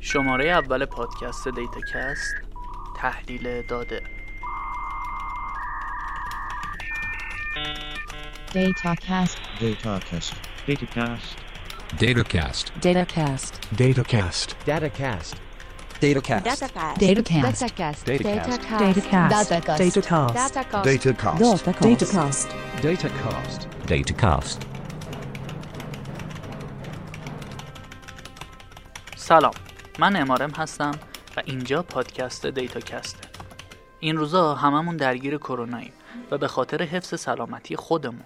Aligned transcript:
شماره 0.00 0.50
اول 0.50 0.84
پادکست 0.84 1.48
دیتا 1.48 1.80
کست 1.92 2.34
تحلیل 2.96 3.62
داده 3.62 4.02
Datacast. 8.54 9.36
Datacast. 9.60 10.32
Datacast. 10.66 11.36
Datacast. 12.00 12.66
Datacast. 12.80 13.52
Datacast. 13.76 14.46
Datacast. 14.56 14.56
Datacast. 14.66 15.36
Datacast. 16.00 16.46
Datacast. 17.60 18.06
Datacast. 18.06 18.48
Datacast. 19.68 19.98
Datacast. 21.82 22.48
Datacast. 22.82 23.66
Datacast. 23.86 24.77
سلام. 29.28 29.52
من 29.98 30.16
امارم 30.16 30.50
هستم 30.50 30.90
و 31.36 31.42
اینجا 31.44 31.82
پادکست 31.82 32.46
دیتا 32.46 32.80
کسته 32.80 33.28
این 34.00 34.16
روزا 34.16 34.54
هممون 34.54 34.96
درگیر 34.96 35.38
کروناییم 35.38 35.92
و 36.30 36.38
به 36.38 36.48
خاطر 36.48 36.82
حفظ 36.82 37.20
سلامتی 37.20 37.76
خودمون 37.76 38.24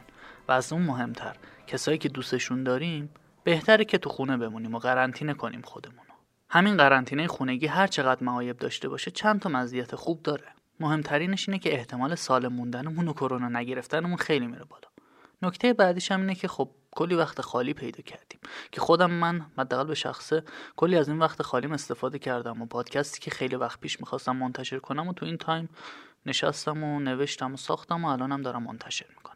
و 0.48 0.52
از 0.52 0.72
اون 0.72 0.82
مهمتر 0.82 1.36
کسایی 1.66 1.98
که 1.98 2.08
دوستشون 2.08 2.64
داریم 2.64 3.10
بهتره 3.44 3.84
که 3.84 3.98
تو 3.98 4.10
خونه 4.10 4.36
بمونیم 4.36 4.74
و 4.74 4.78
قرنطینه 4.78 5.34
کنیم 5.34 5.62
خودمون 5.62 6.04
همین 6.50 6.76
قرنطینه 6.76 7.26
خونگی 7.26 7.66
هر 7.66 7.86
چقدر 7.86 8.24
معایب 8.24 8.56
داشته 8.56 8.88
باشه 8.88 9.10
چند 9.10 9.40
تا 9.40 9.48
مزیت 9.48 9.94
خوب 9.94 10.22
داره. 10.22 10.46
مهمترینش 10.80 11.48
اینه 11.48 11.58
که 11.58 11.74
احتمال 11.74 12.14
سالم 12.14 12.52
موندنمون 12.52 13.08
و 13.08 13.12
کرونا 13.12 13.48
نگرفتنمون 13.48 14.16
خیلی 14.16 14.46
میره 14.46 14.64
بالا. 14.64 14.88
نکته 15.42 15.72
بعدیش 15.72 16.12
هم 16.12 16.20
اینه 16.20 16.34
که 16.34 16.48
خب 16.48 16.70
کلی 16.96 17.14
وقت 17.14 17.40
خالی 17.40 17.74
پیدا 17.74 18.02
کردیم. 18.02 18.40
که 18.72 18.80
خودم 18.80 19.10
من 19.10 19.46
حداقل 19.58 19.84
به 19.84 19.94
شخصه 19.94 20.42
کلی 20.76 20.96
از 20.96 21.08
این 21.08 21.18
وقت 21.18 21.42
خالیم 21.42 21.72
استفاده 21.72 22.18
کردم 22.18 22.62
و 22.62 22.66
پادکستی 22.66 23.20
که 23.20 23.30
خیلی 23.30 23.56
وقت 23.56 23.80
پیش 23.80 24.00
می‌خواستم 24.00 24.36
منتشر 24.36 24.78
کنم 24.78 25.08
و 25.08 25.12
تو 25.12 25.26
این 25.26 25.36
تایم 25.36 25.68
نشستم 26.26 26.84
و 26.84 27.00
نوشتم 27.00 27.54
و 27.54 27.56
ساختم 27.56 28.04
و 28.04 28.08
الانم 28.08 28.42
دارم 28.42 28.62
منتشر 28.62 29.06
می‌کنم. 29.08 29.32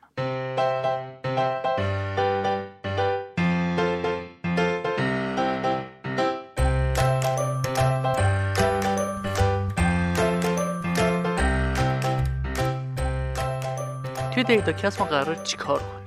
توی 14.35 14.45
دیتاکست 14.45 15.01
ما 15.01 15.07
قراره 15.07 15.35
چیکار 15.35 15.79
کنیم؟ 15.79 16.06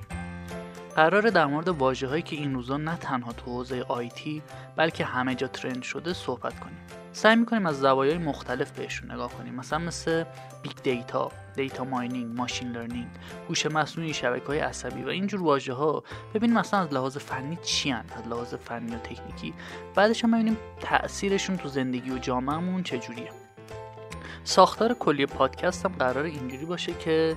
قراره 0.95 1.31
در 1.31 1.45
مورد 1.45 1.67
واژه 1.67 2.07
هایی 2.07 2.21
که 2.21 2.35
این 2.35 2.53
روزا 2.53 2.77
نه 2.77 2.97
تنها 2.97 3.31
تو 3.31 3.51
حوزه 3.51 3.85
IT 3.87 4.41
بلکه 4.75 5.05
همه 5.05 5.35
جا 5.35 5.47
trend 5.47 5.83
شده 5.83 6.13
صحبت 6.13 6.59
کنیم. 6.59 6.77
سعی 7.13 7.35
می‌کنیم 7.35 7.65
از 7.65 7.79
زوایای 7.79 8.17
مختلف 8.17 8.71
بهشون 8.71 9.11
نگاه 9.11 9.31
کنیم 9.33 9.55
مثلا 9.55 9.79
مثل 9.79 10.23
big 10.61 10.75
data 10.83 11.31
data 11.55 11.83
mining 11.83 12.37
machine 12.37 12.71
learning 12.71 13.07
هوش 13.49 13.65
مصنوعی 13.65 14.13
شبکه 14.13 14.45
های 14.45 14.59
عصبی 14.59 15.03
و 15.03 15.07
اینجور 15.07 15.43
واژه 15.43 15.73
ها 15.73 16.03
ببینیم 16.33 16.57
مثلا 16.57 16.79
از 16.79 16.93
لحاظ 16.93 17.17
فنی 17.17 17.57
چی 17.63 17.89
هن؟ 17.89 18.05
از 18.17 18.27
لحاظ 18.27 18.53
فنی 18.53 18.95
و 18.95 18.99
تکنیکی. 18.99 19.53
بعدش 19.95 20.23
هم 20.23 20.31
ببینیم 20.31 20.57
تاثیرشون 20.79 21.57
تو 21.57 21.69
زندگی 21.69 22.11
و 22.11 22.17
جامعهمون 22.17 22.83
چجوریه. 22.83 23.29
ساختار 24.43 24.93
کلی 24.93 25.25
پادکست 25.25 25.85
هم 25.85 25.91
قراره 25.99 26.23
اینجوری 26.23 26.65
باشه 26.65 26.93
که 26.93 27.35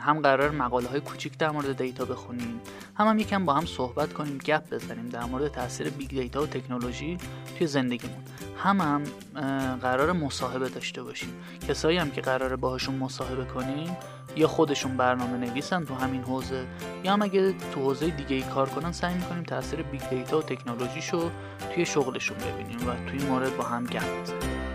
هم 0.00 0.20
قراره 0.22 0.50
مقاله 0.50 0.88
های 0.88 1.00
کوچیک 1.00 1.38
در 1.38 1.50
مورد 1.50 1.76
data 1.76 2.04
بخونیم. 2.04 2.60
هم 2.94 3.06
هم 3.06 3.18
یکم 3.18 3.44
با 3.44 3.54
هم 3.54 3.66
صحبت 3.66 4.12
کنیم 4.12 4.38
گپ 4.38 4.70
بزنیم 4.70 5.08
در 5.08 5.24
مورد 5.24 5.48
تاثیر 5.48 5.90
big 5.90 6.08
data 6.08 6.42
و 6.42 6.46
تکنولوژی 6.46 7.18
توی 7.58 7.66
زندگیمون. 7.66 8.24
هم 8.58 8.80
هم 8.80 9.04
قراره 9.76 10.12
مصاحبه 10.12 10.68
داشته 10.68 11.02
باشیم. 11.02 11.32
کسایی 11.68 11.98
هم 11.98 12.10
که 12.10 12.20
قراره 12.20 12.56
باهاشون 12.56 12.94
مصاحبه 12.94 13.44
کنیم 13.44 13.96
یا 14.36 14.48
خودشون 14.48 14.96
برنامه 14.96 15.36
نویسن 15.36 15.84
تو 15.84 15.94
همین 15.94 16.22
حوزه 16.22 16.66
یا 17.04 17.12
هم 17.12 17.22
اگه 17.22 17.52
تو 17.52 17.80
حوزه 17.80 18.10
دیگه 18.10 18.36
ای 18.36 18.42
کار 18.42 18.68
کنن 18.68 18.92
سعی 18.92 19.14
می‌کنیم 19.14 19.42
تاثیر 19.42 19.82
big 19.82 20.08
data 20.10 20.38
و 20.38 20.42
تکنولوژیشو 20.42 21.30
توی 21.74 21.86
شغلشون 21.86 22.36
ببینیم 22.38 22.88
و 22.88 23.10
توی 23.10 23.28
مورد 23.28 23.56
با 23.56 23.64
هم 23.64 23.84
گپ 23.84 24.22
بزنیم. 24.22 24.69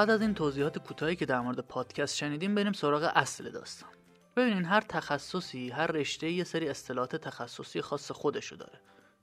بعد 0.00 0.10
از 0.10 0.20
این 0.20 0.34
توضیحات 0.34 0.78
کوتاهی 0.78 1.16
که 1.16 1.26
در 1.26 1.40
مورد 1.40 1.60
پادکست 1.60 2.16
شنیدیم 2.16 2.54
بریم 2.54 2.72
سراغ 2.72 3.12
اصل 3.14 3.50
داستان. 3.50 3.90
ببینین 4.36 4.64
هر 4.64 4.80
تخصصی 4.80 5.70
هر 5.70 5.86
رشته 5.86 6.30
یه 6.30 6.44
سری 6.44 6.68
اصطلاحات 6.68 7.16
تخصصی 7.16 7.80
خاص 7.80 8.10
خودشو 8.10 8.56
داره 8.56 8.80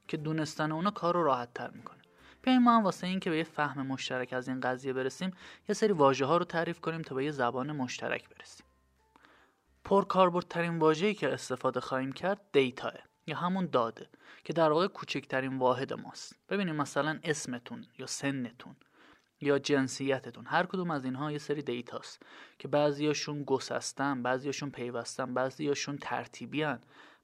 که 0.07 0.17
دونستن 0.17 0.71
اونا 0.71 0.91
کار 0.91 1.13
رو 1.13 1.23
راحت 1.23 1.53
تر 1.53 1.69
می‌کنه. 1.69 2.01
بیایم 2.41 2.61
ما 2.61 2.77
هم 2.77 2.83
واسه 2.83 3.07
این 3.07 3.19
که 3.19 3.29
به 3.29 3.37
یه 3.37 3.43
فهم 3.43 3.87
مشترک 3.87 4.33
از 4.33 4.47
این 4.47 4.59
قضیه 4.59 4.93
برسیم 4.93 5.31
یه 5.69 5.75
سری 5.75 5.93
واژه 5.93 6.25
ها 6.25 6.37
رو 6.37 6.45
تعریف 6.45 6.79
کنیم 6.79 7.01
تا 7.01 7.15
به 7.15 7.25
یه 7.25 7.31
زبان 7.31 7.71
مشترک 7.71 8.29
برسیم. 8.29 8.65
پرکاربردترین 9.83 10.79
واژه‌ای 10.79 11.13
که 11.13 11.33
استفاده 11.33 11.79
خواهیم 11.79 12.11
کرد 12.11 12.41
دیتاه 12.51 12.93
یا 13.27 13.37
همون 13.37 13.69
داده 13.71 14.09
که 14.43 14.53
در 14.53 14.71
واقع 14.71 14.87
کوچکترین 14.87 15.59
واحد 15.59 15.93
ماست. 15.93 16.35
ببینیم 16.49 16.75
مثلا 16.75 17.19
اسمتون 17.23 17.85
یا 17.99 18.05
سنتون. 18.05 18.75
یا 19.41 19.59
جنسیتتون. 19.59 20.45
هر 20.45 20.65
کدوم 20.65 20.91
از 20.91 21.05
اینها 21.05 21.31
یه 21.31 21.37
سری 21.37 21.61
دیتاست 21.61 22.21
که 22.59 22.67
بعضیاشون 22.67 23.43
گسستن 23.43 24.23
بعضیاشون 24.23 24.69
پیوستن 24.69 25.33
بعضیاشون 25.33 25.97
ترتیبیان 25.97 26.79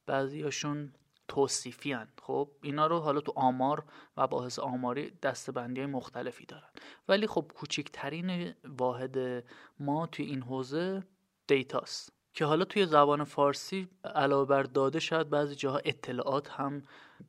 بعضیاشون 0.05 0.93
توصیفیان. 1.27 2.07
خب 2.21 2.49
اینا 2.61 2.87
رو 2.87 2.99
حالا 2.99 3.21
تو 3.21 3.33
آمار 3.35 3.83
و 4.17 4.27
باحث 4.27 4.59
آماری 4.59 5.11
دستبندی 5.21 5.81
های 5.81 5.89
مختلفی 5.89 6.45
دارن. 6.45 6.69
ولی 7.07 7.27
خب 7.27 7.51
کوچکترین 7.55 8.53
واحد 8.63 9.43
ما 9.79 10.07
توی 10.07 10.25
این 10.25 10.41
حوزه 10.41 11.03
دیتاست 11.47 12.13
که 12.33 12.45
حالا 12.45 12.65
توی 12.65 12.85
زبان 12.85 13.23
فارسی 13.23 13.87
علاوه 14.15 14.49
بر 14.49 14.63
داده 14.63 14.99
شاید 14.99 15.29
بعضی 15.29 15.55
جاها 15.55 15.77
اطلاعات 15.77 16.49
هم 16.49 16.81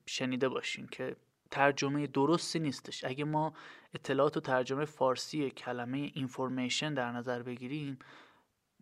شنیده 0.06 0.48
باشین 0.48 0.86
که 0.86 1.16
ترجمه 1.50 2.06
درستی 2.06 2.58
نیستش. 2.58 3.04
اگه 3.04 3.24
ما 3.24 3.52
اطلاعات 3.94 4.36
و 4.36 4.40
ترجمه 4.40 4.84
فارسی 4.84 5.50
کلمه 5.50 5.98
information 5.98 6.94
در 6.94 7.12
نظر 7.12 7.42
بگیریم 7.42 7.98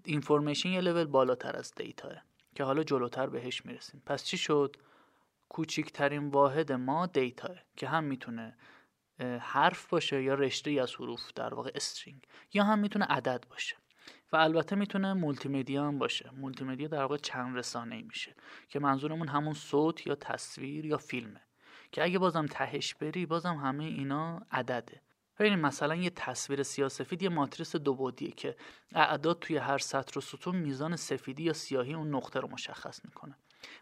information 0.05 0.69
یه 0.69 0.81
level 0.81 1.05
بالاتر 1.05 1.57
از 1.57 1.75
data 1.75 2.05
ه 2.05 2.13
که 2.55 2.65
حالا 2.65 2.83
جلوتر 2.83 3.27
بهش 3.27 3.67
می‌رسیم. 3.67 4.03
پس 4.07 4.25
چی 4.25 4.37
شد؟ 4.37 4.77
کوچکترین 5.49 6.29
واحد 6.29 6.73
ما 6.73 7.07
data 7.07 7.47
ه 7.47 7.57
که 7.77 7.89
هم 7.89 8.05
می‌تونه 8.05 8.57
حرف 9.41 9.87
باشه 9.89 10.23
یا 10.23 10.35
رشته 10.35 10.71
ای 10.71 10.81
از 10.81 10.95
حروف 10.95 11.33
در 11.35 11.55
واقع 11.55 11.71
string 11.75 12.27
یا 12.53 12.65
هم 12.65 12.79
می‌تونه 12.79 13.05
عدد 13.05 13.45
باشه. 13.51 13.77
و 14.33 14.37
البته 14.37 14.77
می‌تونه 14.77 15.13
مولتی 15.13 15.49
مدیا 15.49 15.85
هم 15.85 15.99
باشه. 15.99 16.31
مولتی 16.31 16.65
مدیا 16.65 16.89
در 16.89 17.01
واقع 17.01 17.17
چند 17.17 17.59
رسانه 17.59 17.95
ای 17.97 18.03
میشه 18.03 18.35
که 18.69 18.79
منظورمون 18.79 19.29
همون 19.29 19.55
صوت 19.55 20.07
یا 20.07 20.15
تصویر 20.15 20.87
یا 20.87 20.97
فیلمه. 20.97 21.41
که 21.93 22.05
اگه 22.05 22.19
بازم 22.19 22.47
تهش 22.47 22.95
بری 22.95 23.27
بازم 23.27 23.55
همه 23.55 23.85
اینا 23.85 24.41
عدده. 24.51 25.01
ببینیم 25.39 25.59
مثلا 25.59 25.95
یه 25.95 26.11
تصویر 26.11 26.63
سیاسفید 26.63 27.23
یه 27.23 27.29
ماتریس 27.29 27.77
دو 27.77 27.95
بعدیه 27.95 28.31
که 28.31 28.57
اعداد 28.95 29.39
توی 29.39 29.57
هر 29.57 29.79
سطر 29.79 30.19
و 30.19 30.21
ستون 30.21 30.57
میزان 30.57 30.97
سفیدی 30.97 31.43
یا 31.43 31.53
سیاهی 31.53 31.95
اون 31.95 32.15
نقطه 32.15 32.41
رو 32.41 32.49
مشخص 32.49 33.05
می‌کنه. 33.05 33.37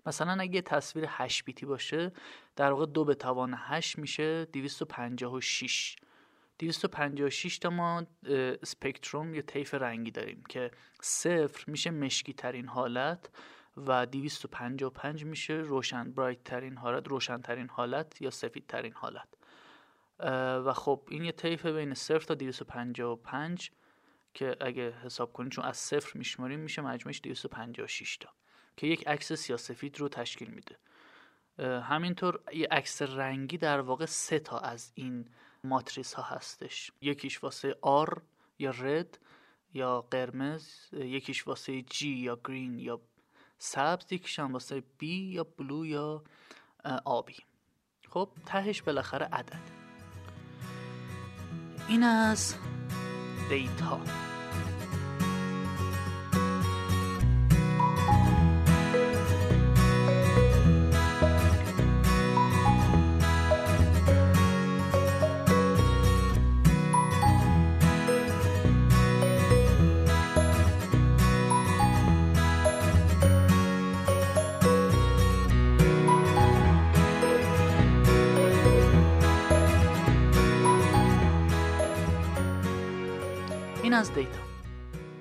مثلا 0.06 0.42
اگه 0.42 0.62
تصویر 0.62 1.04
8 1.08 1.44
بیتی 1.44 1.66
باشه 1.66 2.12
در 2.56 2.72
واقع 2.72 2.86
دو 2.86 3.04
به 3.04 3.14
توان 3.14 3.54
8 3.56 3.98
میشه 3.98 4.44
256 4.44 5.96
256 6.58 7.58
تا 7.58 7.70
ما 7.70 8.06
اسپکتروم 8.62 9.34
یا 9.34 9.42
طیف 9.42 9.74
رنگی 9.74 10.10
داریم 10.10 10.42
که 10.48 10.70
صفر 11.02 11.64
میشه 11.70 11.90
مشکی 11.90 12.32
ترین 12.32 12.68
حالت. 12.68 13.30
و 13.86 14.06
255 14.06 15.24
میشه 15.24 15.54
روشن 15.54 16.12
برایت 16.12 16.44
ترین 16.44 16.76
حالت 16.76 17.08
روشن 17.08 17.40
ترین 17.40 17.68
حالت 17.68 18.22
یا 18.22 18.30
سفید 18.30 18.66
ترین 18.66 18.92
حالت 18.92 19.28
و 20.66 20.72
خب 20.72 21.02
این 21.08 21.24
یه 21.24 21.32
طیف 21.32 21.66
بین 21.66 21.94
0 21.94 22.20
تا 22.20 22.34
255 22.34 23.70
که 24.34 24.56
اگه 24.60 24.90
حساب 24.90 25.32
کنیم 25.32 25.50
چون 25.50 25.64
از 25.64 25.76
صفر 25.76 26.18
میشماریم 26.18 26.60
میشه 26.60 26.82
مجموعش 26.82 27.20
256 27.24 28.16
تا 28.16 28.28
که 28.76 28.86
یک 28.86 29.08
عکس 29.08 29.32
سیاسفید 29.32 30.00
رو 30.00 30.08
تشکیل 30.08 30.50
میده. 30.50 30.76
همینطور 31.80 32.40
یه 32.52 32.68
عکس 32.70 33.02
رنگی 33.02 33.58
در 33.58 33.80
واقع 33.80 34.06
سه 34.06 34.38
تا 34.38 34.58
از 34.58 34.92
این 34.94 35.28
ماتریس 35.64 36.14
ها 36.14 36.22
هستش. 36.22 36.92
یکیش 37.00 37.42
واسه 37.44 37.76
آر 37.82 38.22
یا 38.58 38.70
رد 38.70 39.18
یا 39.74 40.00
قرمز 40.10 40.68
یکیش 40.92 41.46
واسه 41.46 41.82
جی 41.82 42.08
یا 42.08 42.40
گرین 42.44 42.78
یا 42.78 43.00
سبز 43.62 44.12
یکیش 44.12 44.38
هم 44.38 44.52
واسه 44.52 44.82
بی 44.98 45.30
یا 45.32 45.44
بلو 45.44 45.86
یا 45.86 46.22
آبی. 47.04 47.36
خب 48.08 48.28
تهش 48.46 48.82
بالاخره 48.82 49.26
عدد. 49.26 49.60
این 51.88 52.02
از 52.02 52.54
دیتا. 53.48 54.00
از 84.00 84.14
data. 84.14 84.38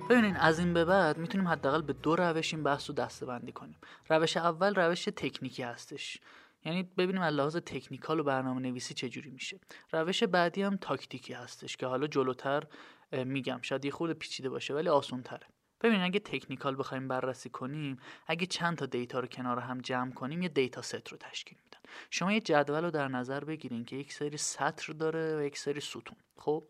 ببینین 0.10 0.36
از 0.36 0.60
این 0.60 0.74
به 0.74 0.86
بعد 0.86 1.18
می‌تونیم 1.18 1.48
حداقل 1.48 1.82
به 1.82 1.94
دو 1.94 2.16
روش 2.16 2.54
این 2.54 2.64
بحث 2.64 2.90
رو 2.90 2.96
دسته 2.96 3.26
بندی 3.26 3.52
کنیم. 3.52 3.78
روش 4.10 4.38
اول 4.38 4.76
روش 4.76 5.06
تکنیکی 5.06 5.64
هستش. 5.64 6.20
یعنی 6.66 6.84
ببینیم 6.84 7.22
از 7.22 7.34
لحاظ 7.34 7.58
technical 7.58 8.20
و 8.20 8.24
برنامه 8.24 8.62
نویسی 8.62 8.94
چجوری 8.94 9.30
میشه. 9.30 9.60
روش 9.92 10.24
بعدی 10.24 10.62
هم 10.62 10.78
تاکتیکی 10.78 11.34
هستش 11.34 11.78
که 11.78 11.86
حالا 11.86 12.08
جلوتر 12.08 12.64
میگم. 13.12 13.60
شاید 13.62 13.86
یه 13.86 13.92
خورده 13.92 14.14
پیچیده 14.14 14.50
باشه 14.50 14.74
ولی 14.74 14.90
آسون 14.90 15.24
تره 15.24 15.48
ببین 15.82 16.02
اگه 16.02 16.20
technical 16.20 16.76
بخوایم 16.80 17.08
بررسی 17.08 17.50
کنیم 17.50 18.00
اگه 18.28 18.46
چند 18.46 18.78
تا 18.78 18.86
data 18.86 19.20
رو 19.20 19.28
کنار 19.28 19.60
هم 19.60 19.82
جمع 19.82 20.12
کنیم 20.12 20.42
یه 20.42 20.50
dataset 20.50 21.10
رو 21.10 21.18
تشکیل 21.18 21.58
میدن. 21.64 21.80
شما 22.10 22.32
یه 22.34 22.40
جدول 22.40 22.84
رو 22.84 22.92
در 22.92 23.08
نظر 23.08 23.44
بگیرین 23.44 23.86
که 23.86 23.96
یک 23.96 24.14
سری 24.14 24.38
سطر 24.38 24.94
داره 24.94 25.38
و 25.38 25.44
یک 25.44 25.58
سری 25.58 25.80
ستون. 25.80 26.18
خب؟ 26.38 26.64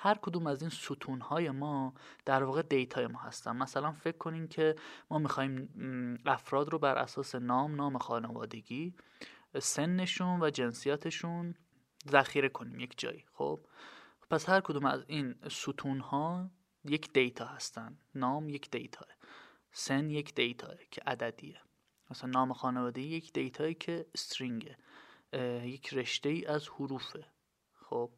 هر 0.00 0.14
کدوم 0.14 0.46
از 0.46 0.60
این 0.62 0.70
ستون 0.70 1.20
های 1.20 1.50
ما 1.50 1.94
در 2.24 2.42
واقع 2.42 2.62
data 2.62 2.97
ی 2.97 3.06
ما 3.06 3.18
هستن. 3.18 3.56
مثلا 3.56 3.92
فکر 3.92 4.16
کنین 4.16 4.48
که 4.48 4.76
ما 5.10 5.18
می‌خوایم 5.18 5.68
افراد 6.26 6.68
رو 6.68 6.78
بر 6.78 6.98
اساس 6.98 7.34
نام 7.34 7.74
نام 7.74 7.98
خانوادگی 7.98 8.94
سنشون 9.58 10.42
و 10.42 10.50
جنسیتشون 10.50 11.54
ذخیره 12.10 12.48
کنیم 12.48 12.80
یک 12.80 12.98
جایی 12.98 13.24
خب؟ 13.32 13.60
پس 14.30 14.48
هر 14.48 14.60
کدوم 14.60 14.84
از 14.84 15.04
این 15.06 15.34
ستون 15.48 16.00
ها 16.00 16.50
یک 16.84 17.12
data 17.12 17.46
هستن. 17.46 17.98
نام 18.14 18.48
یک 18.48 18.70
data 18.70 19.06
سن 19.72 20.10
یک 20.10 20.34
data 20.34 20.74
که 20.90 21.02
عددیه. 21.06 21.60
مثلا 22.10 22.30
نام 22.30 22.52
خانوادگی 22.52 23.06
یک 23.06 23.32
data 23.32 23.60
یی 23.60 23.74
که 23.74 24.06
string 24.14 24.69
ه 24.69 24.78
یک 25.62 25.94
رشته 25.94 26.28
ای 26.28 26.46
از 26.46 26.68
حروفه. 26.68 27.26
خب؟ 27.74 28.10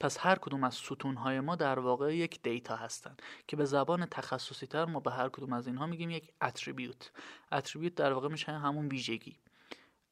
پس 0.00 0.18
هر 0.20 0.34
کدوم 0.34 0.64
از 0.64 0.74
ستونهای 0.74 1.40
ما 1.40 1.56
در 1.56 1.78
واقع 1.78 2.16
یک 2.16 2.42
دیتا 2.42 2.76
هستند 2.76 3.22
که 3.48 3.56
به 3.56 3.64
زبان 3.64 4.06
تخصصی 4.06 4.66
تر 4.66 4.84
ما 4.84 5.00
به 5.00 5.10
هر 5.10 5.28
کدوم 5.28 5.52
از 5.52 5.66
اینها 5.66 5.86
میگیم 5.86 6.10
یک 6.10 6.32
اتریبیوت 6.42 7.12
اتریبیوت 7.52 7.94
در 7.94 8.12
واقع 8.12 8.28
میشه 8.28 8.52
همون 8.52 8.88
ویژگی. 8.88 9.38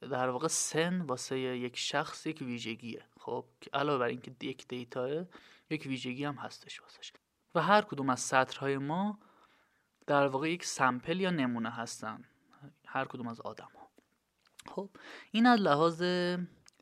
در 0.00 0.28
واقع 0.28 0.48
سن 0.48 1.00
واسه 1.00 1.38
یک 1.38 1.76
شخص 1.76 2.26
یک 2.26 2.42
ویژگیه. 2.42 3.04
خب 3.20 3.44
علاوه 3.72 3.98
بر 3.98 4.06
اینکه 4.06 4.32
یک 4.42 4.68
دیتا 4.68 5.26
یک 5.70 5.86
ویژگی 5.86 6.24
هم 6.24 6.34
هستش 6.34 6.80
واسش. 6.80 7.12
و 7.54 7.62
هر 7.62 7.82
کدوم 7.82 8.10
از 8.10 8.20
سطرهای 8.20 8.78
ما 8.78 9.18
در 10.06 10.26
واقع 10.26 10.50
یک 10.50 10.64
سمپل 10.64 11.20
یا 11.20 11.30
نمونه 11.30 11.70
هستن. 11.70 12.24
هر 12.86 13.04
کدوم 13.04 13.28
از 13.28 13.40
آدم 13.40 13.70
ها 13.74 13.88
خب 14.68 14.90
این 15.30 15.46
از 15.46 15.60
لحاظ 15.60 16.02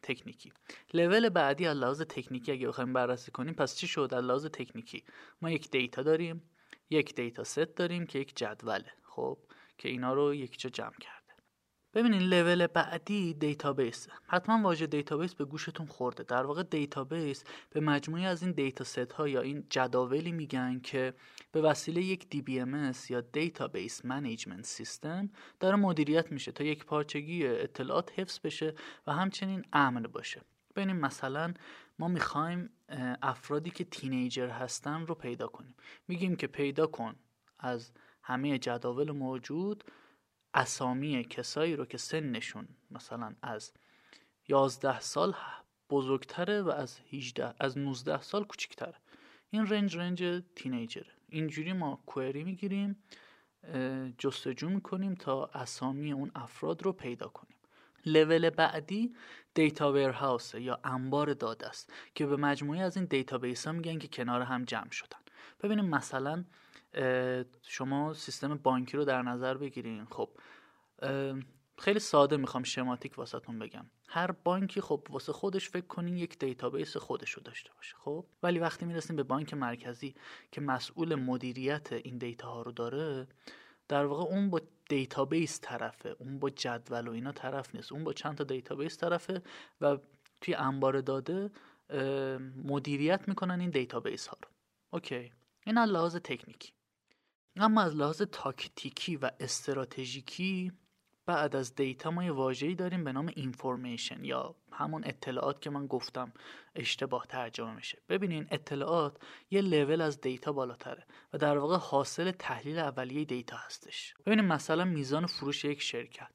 تکنیکی. 0.06 0.52
لول 0.94 1.28
بعدی 1.28 1.66
از 1.66 1.76
لحاظ 1.76 2.02
تکنیکی 2.02 2.52
اگه 2.52 2.68
بخوایم 2.68 2.92
بررسی 2.92 3.30
کنیم 3.30 3.54
پس 3.54 3.76
چی 3.76 3.86
شد؟ 3.86 4.08
از 4.12 4.24
لحاظ 4.24 4.46
تکنیکی. 4.46 5.04
ما 5.42 5.50
یک 5.50 5.70
data 5.70 6.02
داریم 6.02 6.42
یک 6.90 7.14
dataset 7.14 7.58
داریم 7.58 8.06
که 8.06 8.18
یک 8.18 8.36
جدوله 8.36 8.92
خب؟ 9.02 9.38
که 9.78 9.88
اینا 9.88 10.14
رو 10.14 10.34
یک 10.34 10.60
جا 10.60 10.70
جمع 10.70 10.98
کرد 11.00 11.15
ببینین 11.96 12.22
level 12.22 12.66
بعدی 12.66 13.34
database. 13.34 14.08
حتما 14.26 14.62
واژه 14.62 14.86
database 14.86 15.34
به 15.34 15.44
گوشتون 15.44 15.86
خورده. 15.86 16.22
در 16.22 16.46
واقع 16.46 16.62
database 16.62 17.44
به 17.70 17.80
مجموعی 17.80 18.26
از 18.26 18.42
این 18.42 18.52
dataset 18.52 19.12
ها 19.12 19.28
یا 19.28 19.40
این 19.40 19.66
جداولی 19.70 20.32
میگن 20.32 20.80
که 20.80 21.14
به 21.52 21.60
وسیله 21.60 22.02
یک 22.02 22.26
DBMS 22.34 23.10
یا 23.10 23.20
database 23.20 24.04
management 24.04 24.64
system 24.64 25.30
داره 25.60 25.76
مدیریت 25.76 26.32
میشه 26.32 26.52
تا 26.52 26.64
یکپارچگی 26.64 27.46
اطلاعات 27.46 28.18
حفظ 28.18 28.40
بشه 28.44 28.74
و 29.06 29.12
همچنین 29.12 29.64
امن 29.72 30.02
باشه. 30.02 30.40
ببینیم 30.76 30.96
مثلا 30.96 31.54
ما 31.98 32.08
می‌خوایم 32.08 32.70
افرادی 33.22 33.70
که 33.70 33.84
teenager 33.84 34.48
هستن 34.48 35.06
رو 35.06 35.14
پیدا 35.14 35.46
کنیم. 35.46 35.74
میگیم 36.08 36.36
که 36.36 36.46
پیدا 36.46 36.86
کن 36.86 37.14
از 37.58 37.92
همه 38.22 38.58
جداول 38.58 39.10
موجود 39.10 39.84
اسامی 40.56 41.24
کسایی 41.24 41.76
رو 41.76 41.84
که 41.84 41.98
سنشون 41.98 42.68
مثلا 42.90 43.34
از 43.42 43.72
11 44.48 45.00
سال 45.00 45.34
بزرگتره 45.90 46.62
و 46.62 46.68
از 46.68 46.98
18 47.12 47.54
از 47.60 47.78
19 47.78 48.22
سال 48.22 48.44
کوچکتره 48.44 48.94
این 49.50 49.66
range 49.66 49.96
range 49.96 50.42
teenager 50.56 51.01
ه. 51.01 51.12
اینجوری 51.28 51.72
ما 51.72 52.02
query 52.06 52.44
می‌گیریم 52.44 52.96
جستجو 54.18 54.68
می‌کنیم 54.68 55.14
تا 55.14 55.44
اسامی 55.54 56.12
اون 56.12 56.30
افراد 56.34 56.82
رو 56.82 56.92
پیدا 56.92 57.28
کنیم. 57.28 57.56
level 58.06 58.50
بعدی 58.50 59.14
data 59.54 59.92
warehouse 59.92 60.54
یا 60.54 60.80
انبار 60.84 61.34
داده 61.34 61.68
است 61.68 61.92
که 62.14 62.26
به 62.26 62.36
مجموعی 62.36 62.80
از 62.80 62.96
این 62.96 63.06
database 63.06 63.66
ها 63.66 63.72
میگن 63.72 63.98
که 63.98 64.08
کنار 64.08 64.42
هم 64.42 64.64
جمع 64.64 64.90
شدن. 64.90 65.18
ببینیم 65.62 65.84
مثلا 65.84 66.44
شما 67.62 68.14
سیستم 68.14 68.54
بانکی 68.54 68.96
رو 68.96 69.04
در 69.04 69.22
نظر 69.22 69.56
بگیرین. 69.56 70.04
خب 70.04 70.30
خیلی 71.78 71.98
ساده 71.98 72.36
می‌خوام 72.36 72.62
schematic 72.62 73.18
واسهتون 73.18 73.58
بگم. 73.58 73.86
هر 74.08 74.30
بانکی 74.30 74.80
خب 74.80 75.06
واسه 75.10 75.32
خودش 75.32 75.68
فکر 75.68 75.86
کنین 75.86 76.16
یک 76.16 76.38
database 76.38 76.96
خودش 76.96 77.30
رو 77.30 77.42
داشته 77.42 77.70
باشه. 77.76 77.94
خب 77.98 78.26
ولی 78.42 78.58
وقتی 78.58 78.86
می‌رسیم 78.86 79.16
به 79.16 79.22
بانک 79.22 79.54
مرکزی 79.54 80.14
که 80.52 80.60
مسئول 80.60 81.14
مدیریت 81.14 81.92
این 81.92 82.18
data 82.18 82.50
ها 82.50 82.62
رو 82.62 82.72
داره 82.72 83.26
در 83.88 84.04
واقع 84.04 84.22
اون 84.22 84.50
با 84.50 84.60
database 84.88 85.60
طرفه. 85.62 86.16
اون 86.18 86.38
با 86.38 86.50
جدول 86.50 87.08
و 87.08 87.10
اینا 87.10 87.32
طرف 87.32 87.74
نیست. 87.74 87.92
اون 87.92 88.04
با 88.04 88.12
چند 88.12 88.36
تا 88.36 88.44
database 88.44 88.98
طرفه 88.98 89.42
و 89.80 89.98
توی 90.40 90.54
انبار 90.54 91.00
داده 91.00 91.50
مدیریت 92.64 93.28
می‌کنن 93.28 93.60
این 93.60 93.70
database 93.70 94.26
ها 94.26 94.38
رو. 94.42 94.48
OK. 94.90 95.32
این 95.66 95.78
لحاظ 95.78 96.16
تکنیکی. 96.16 96.72
اما 97.56 97.82
از 97.82 97.96
لحاظ 97.96 98.22
تاکتیکی 98.22 99.16
و 99.16 99.30
استراتژیکی 99.40 100.72
بعد 101.26 101.56
از 101.56 101.74
دیتا 101.74 102.10
ما 102.10 102.24
یه 102.24 102.32
واژه‌ای 102.32 102.74
داریم 102.74 103.04
به 103.04 103.12
نام 103.12 103.30
information 103.36 104.24
یا 104.24 104.54
همون 104.72 105.02
اطلاعات 105.04 105.60
که 105.60 105.70
من 105.70 105.86
گفتم 105.86 106.32
اشتباه 106.74 107.26
ترجمه 107.26 107.74
میشه. 107.74 108.02
ببینین 108.08 108.46
اطلاعات 108.50 109.16
یه 109.50 109.60
level 109.60 110.00
از 110.00 110.20
data 110.20 110.52
بالاتره 110.52 111.06
و 111.32 111.38
در 111.38 111.58
واقع 111.58 111.76
حاصل 111.76 112.30
تحلیل 112.30 112.78
اولیه 112.78 113.24
data 113.24 113.56
هستش. 113.56 114.14
ببینین 114.26 114.44
مثلا 114.44 114.84
میزان 114.84 115.26
فروش 115.26 115.64
یک 115.64 115.82
شرکت 115.82 116.32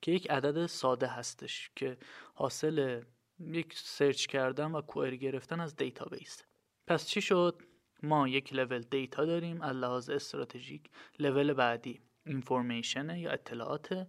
که 0.00 0.12
یک 0.12 0.30
عدد 0.30 0.66
ساده 0.66 1.06
هستش 1.06 1.70
که 1.76 1.98
حاصل 2.34 3.02
یک 3.40 3.74
search 3.78 4.26
کردن 4.26 4.72
و 4.72 4.80
query 4.80 5.18
گرفتن 5.18 5.60
از 5.60 5.76
database. 5.76 6.42
پس 6.86 7.06
چی 7.06 7.20
شد؟ 7.20 7.62
ما 8.04 8.28
یک 8.28 8.52
level 8.52 8.80
data 8.80 9.24
داریم 9.24 9.62
از 9.62 9.76
لحاظ 9.76 10.10
استراتژیک 10.10 10.90
level 11.18 11.52
بعدی 11.52 12.00
information 12.26 13.16
یا 13.16 13.30
اطلاعات. 13.30 14.06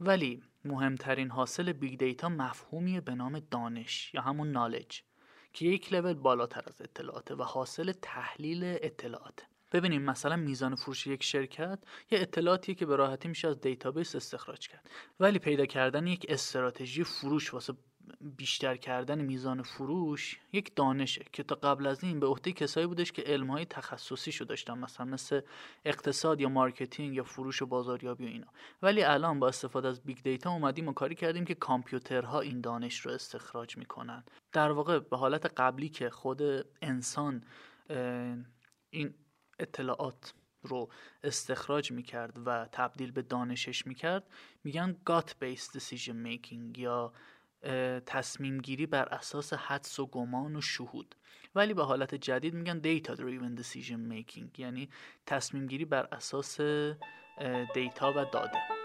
ولی 0.00 0.42
مهمترین 0.64 1.30
حاصل 1.30 1.72
big 1.72 1.98
data 1.98 2.28
مفهومی 2.28 3.00
به 3.00 3.14
نام 3.14 3.40
دانش 3.50 4.14
یا 4.14 4.20
همون 4.20 4.52
knowledge 4.52 5.02
که 5.52 5.66
یک 5.66 5.92
لول 5.92 6.14
بالاتر 6.14 6.62
از 6.66 6.82
اطلاعاته 6.82 7.34
و 7.34 7.42
حاصل 7.42 7.92
تحلیل 7.92 8.60
اطلاعات 8.64 9.46
ببینیم 9.72 10.02
مثلا 10.02 10.36
میزان 10.36 10.74
فروش 10.74 11.06
یک 11.06 11.22
شرکت 11.22 11.78
یه 12.10 12.20
اطلاعاتی 12.20 12.74
که 12.74 12.86
به 12.86 12.96
راحتی 12.96 13.28
میشه 13.28 13.48
از 13.48 13.60
database 13.60 14.16
استخراج 14.16 14.68
کرد. 14.68 14.90
ولی 15.20 15.38
پیدا 15.38 15.66
کردن 15.66 16.06
یک 16.06 16.26
استراتژی 16.28 17.04
فروش 17.04 17.54
واسه 17.54 17.74
بیشتر 18.20 18.76
کردن 18.76 19.20
میزان 19.20 19.62
فروش 19.62 20.40
یک 20.52 20.76
دانشه 20.76 21.24
که 21.32 21.42
تا 21.42 21.54
قبل 21.54 21.86
از 21.86 22.04
این 22.04 22.20
به 22.20 22.26
عهده 22.26 22.52
کسایی 22.52 22.86
بودش 22.86 23.12
که 23.12 23.22
علمهای 23.22 23.64
تخصصی 23.64 24.32
شو 24.32 24.44
داشتن 24.44 24.78
مثلا 24.78 25.06
مثل 25.06 25.40
اقتصاد 25.84 26.40
یا 26.40 26.48
marketing 26.48 27.14
یا 27.14 27.24
فروش 27.24 27.62
و 27.62 27.66
بازاریابی 27.66 28.24
و 28.24 28.28
اینا. 28.28 28.46
ولی 28.82 29.02
الان 29.02 29.40
با 29.40 29.48
استفاده 29.48 29.88
از 29.88 30.00
big 30.00 30.22
data 30.22 30.50
اومدیم 30.50 30.88
و 30.88 30.92
کاری 30.92 31.14
کردیم 31.14 31.44
که 31.44 31.54
کامپیوترها 31.54 32.40
این 32.40 32.60
دانش 32.60 33.00
رو 33.00 33.12
استخراج 33.12 33.76
می‌کنن. 33.76 34.24
در 34.52 34.70
واقع 34.70 34.98
به 34.98 35.16
حالت 35.16 35.46
قبلی 35.46 35.88
که 35.88 36.10
خود 36.10 36.42
انسان 36.82 37.44
این 38.90 39.14
اطلاعات 39.58 40.34
رو 40.62 40.90
استخراج 41.22 41.92
می‌کرد 41.92 42.38
و 42.46 42.68
تبدیل 42.72 43.10
به 43.10 43.22
دانشش 43.22 43.86
می‌کرد 43.86 44.30
میگن 44.64 44.96
گات 45.04 45.36
based 45.40 45.78
decision 45.78 46.26
making 46.26 46.78
یا 46.78 47.12
تصمیم 48.06 48.58
گیری 48.58 48.86
بر 48.86 49.08
اساس 49.08 49.52
حدس 49.52 49.98
و 49.98 50.06
گمان 50.06 50.56
و 50.56 50.60
شهود. 50.60 51.14
ولی 51.54 51.74
به 51.74 51.84
حالت 51.84 52.14
جدید 52.14 52.54
میگن 52.54 52.80
data 52.80 53.10
driven 53.16 53.60
decision 53.60 54.12
making 54.12 54.58
یعنی 54.58 54.88
تصمیم 55.26 55.66
گیری 55.66 55.84
بر 55.84 56.08
اساس 56.12 56.60
دیتا 57.74 58.12
و 58.12 58.24
داده. 58.32 58.75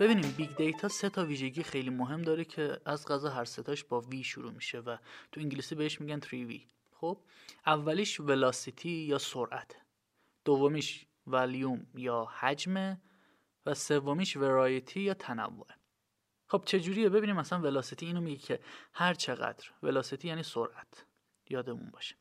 ببینیم 0.00 0.34
big 0.36 0.56
data 0.56 0.88
سه 0.88 1.08
تا 1.08 1.24
ویژگی 1.24 1.62
خیلی 1.62 1.90
مهم 1.90 2.22
داره 2.22 2.44
که 2.44 2.80
از 2.84 3.06
قضا 3.06 3.30
هر 3.30 3.44
ستاش 3.44 3.84
با 3.84 4.00
V 4.00 4.24
شروع 4.24 4.52
میشه 4.52 4.78
و 4.78 4.96
تو 5.32 5.40
انگلیسی 5.40 5.74
بهش 5.74 6.00
میگن 6.00 6.20
3 6.20 6.36
V. 6.36 6.66
خب 6.92 7.18
اولیش 7.66 8.20
velocity 8.20 8.90
یا 8.90 9.18
سرعت 9.18 9.76
دومیش 10.44 11.06
ولیوم 11.26 11.86
یا 11.94 12.24
حجم 12.24 13.00
و 13.66 13.74
سومیش 13.74 14.36
variety 14.36 15.00
یا 15.00 15.14
تنوع. 15.14 15.66
خب 16.46 16.62
چجوریه؟ 16.66 17.08
ببینیم 17.08 17.36
مثلا 17.36 17.60
velocity 17.60 18.06
اینو 18.06 18.20
میگه 18.20 18.42
که 18.42 18.60
هر 18.92 19.14
چقدر 19.14 19.70
velocity 19.82 20.28
یعنی 20.28 20.42
سرعت. 20.42 21.04
یادمون 21.48 21.90
باشه. 21.90 22.16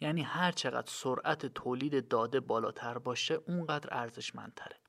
یعنی 0.00 0.22
هر 0.22 0.52
چقدر 0.52 0.90
سرعت 0.90 1.46
تولید 1.46 2.08
داده 2.08 2.40
بالاتر 2.40 2.98
باشه 2.98 3.34
اونقدر 3.34 3.88
ارزشمندتره. 3.92 4.83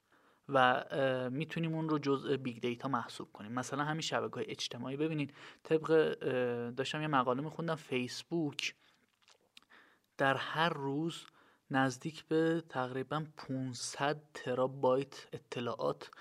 و 0.49 0.85
می‌تونیم 1.29 1.75
اون 1.75 1.89
رو 1.89 1.99
جزء 1.99 2.37
big 2.37 2.61
data 2.61 2.87
محسوب 2.87 3.31
کنیم. 3.33 3.51
مثلا 3.51 3.83
همین 3.83 4.01
شبکه 4.01 4.35
های 4.35 4.45
اجتماعی. 4.47 4.97
ببینید 4.97 5.33
طبق 5.63 6.13
داشتم 6.69 7.01
یه 7.01 7.07
مقاله 7.07 7.41
میخوندم 7.41 7.75
فیسبوک 7.75 8.75
در 10.17 10.37
هر 10.37 10.69
روز 10.69 11.25
نزدیک 11.71 12.25
به 12.25 12.63
تقریبا 12.69 13.25
500 13.37 14.21
ترابایت 14.33 15.27
اطلاعات 15.33 16.11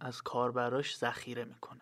از 0.00 0.22
کاربراش 0.22 0.96
ذخیره 0.96 1.44
می‌کنه. 1.44 1.80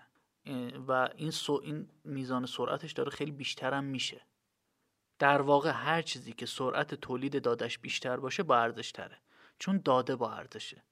و 0.88 1.08
این, 1.16 1.32
این 1.62 1.88
میزان 2.04 2.46
سرعتش 2.46 2.92
داره 2.92 3.10
خیلی 3.10 3.30
بیشتر 3.30 3.74
هم 3.74 3.84
میشه. 3.84 4.20
در 5.18 5.42
واقع 5.42 5.70
هر 5.70 6.02
چیزی 6.02 6.32
که 6.32 6.46
سرعت 6.46 6.94
تولید 6.94 7.42
دادش 7.42 7.78
بیشتر 7.78 8.16
باشه 8.16 8.42
با 8.42 8.58
ارزش 8.58 8.92
تره 8.92 9.18
چون 9.58 9.80
داده 9.84 10.16
با 10.16 10.32
ارزشه. 10.32 10.82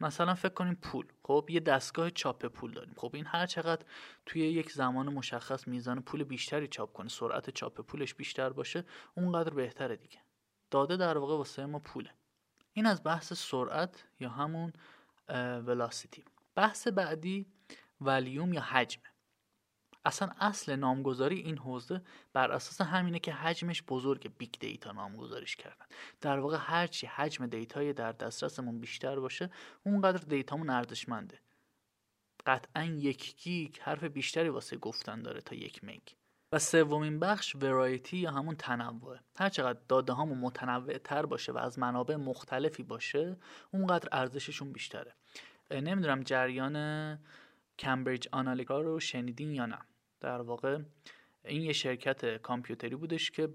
مثلا 0.00 0.34
فکر 0.34 0.54
کنیم 0.54 0.74
پول. 0.74 1.06
خب 1.22 1.46
یه 1.48 1.60
دستگاه 1.60 2.10
چاپ 2.10 2.46
پول 2.46 2.72
داریم. 2.72 2.94
خب 2.96 3.10
این 3.14 3.26
هر 3.26 3.46
چقدر 3.46 3.86
توی 4.26 4.40
یک 4.42 4.72
زمان 4.72 5.08
مشخص 5.08 5.68
میزان 5.68 6.00
پول 6.00 6.24
بیشتری 6.24 6.68
چاپ 6.68 6.92
کنه 6.92 7.08
سرعت 7.08 7.50
چاپ 7.50 7.80
پولش 7.80 8.14
بیشتر 8.14 8.50
باشه 8.50 8.84
اونقدر 9.14 9.54
بهتره 9.54 9.96
دیگه. 9.96 10.18
داده 10.70 10.96
در 10.96 11.18
واقع 11.18 11.36
واسه 11.36 11.66
ما 11.66 11.78
پوله. 11.78 12.10
این 12.72 12.86
از 12.86 13.02
بحث 13.04 13.32
سرعت 13.32 14.04
یا 14.20 14.28
همون 14.28 14.72
velocity 15.66 16.24
بحث 16.54 16.88
بعدی 16.88 17.46
ولیوم 18.00 18.52
یا 18.52 18.60
حجمه 18.60 19.04
اصلا 20.08 20.30
اصل 20.40 20.76
نامگذاری 20.76 21.38
این 21.40 21.58
حوزه 21.58 22.02
بر 22.32 22.52
اساس 22.52 22.80
همینه 22.80 23.18
که 23.18 23.32
حجمش 23.32 23.82
بزرگ 23.82 24.32
big 24.38 24.54
data 24.60 24.92
نامگذاریش 24.92 25.56
کردن. 25.56 25.86
در 26.20 26.38
واقع 26.38 26.56
هرچی 26.60 27.06
حجم 27.06 27.46
data 27.46 27.83
ی 27.83 27.92
در 27.92 28.12
دسترسمون 28.12 28.80
بیشتر 28.80 29.20
باشه 29.20 29.50
اونقدر 29.84 30.24
data 30.28 30.52
مون 30.52 30.70
ارزشمنده. 30.70 31.40
قطعا 32.46 32.84
یک 32.84 33.36
گیگ 33.36 33.78
حرف 33.80 34.04
بیشتری 34.04 34.48
واسه 34.48 34.76
گفتن 34.76 35.22
داره 35.22 35.40
تا 35.40 35.54
یک 35.54 35.84
مگ. 35.84 36.02
و 36.52 36.58
سومین 36.58 37.20
بخش 37.20 37.56
variety 37.56 38.16
یا 38.16 38.30
همون 38.30 38.56
تنوع. 38.56 39.18
هرچقدر 39.36 39.80
داده 39.88 40.12
هامون 40.12 40.38
متنوع 40.38 40.98
تر 40.98 41.26
باشه 41.26 41.52
و 41.52 41.58
از 41.58 41.78
منابع 41.78 42.16
مختلفی 42.16 42.82
باشه 42.82 43.36
اونقدر 43.72 44.08
ارزششون 44.12 44.72
بیشتره. 44.72 45.14
نمی‌دونم 45.70 46.22
جریان 46.22 47.18
کمبریج 47.78 48.28
آنالیتیکا 48.32 48.80
رو 48.80 49.00
شنیدین 49.00 49.52
یا 49.52 49.66
نه. 49.66 49.78
در 50.20 50.40
واقع 50.40 50.78
این 51.44 51.62
یه 51.62 51.72
شرکت 51.72 52.36
کامپیوتری 52.36 52.96
بودش 52.96 53.30
که 53.30 53.48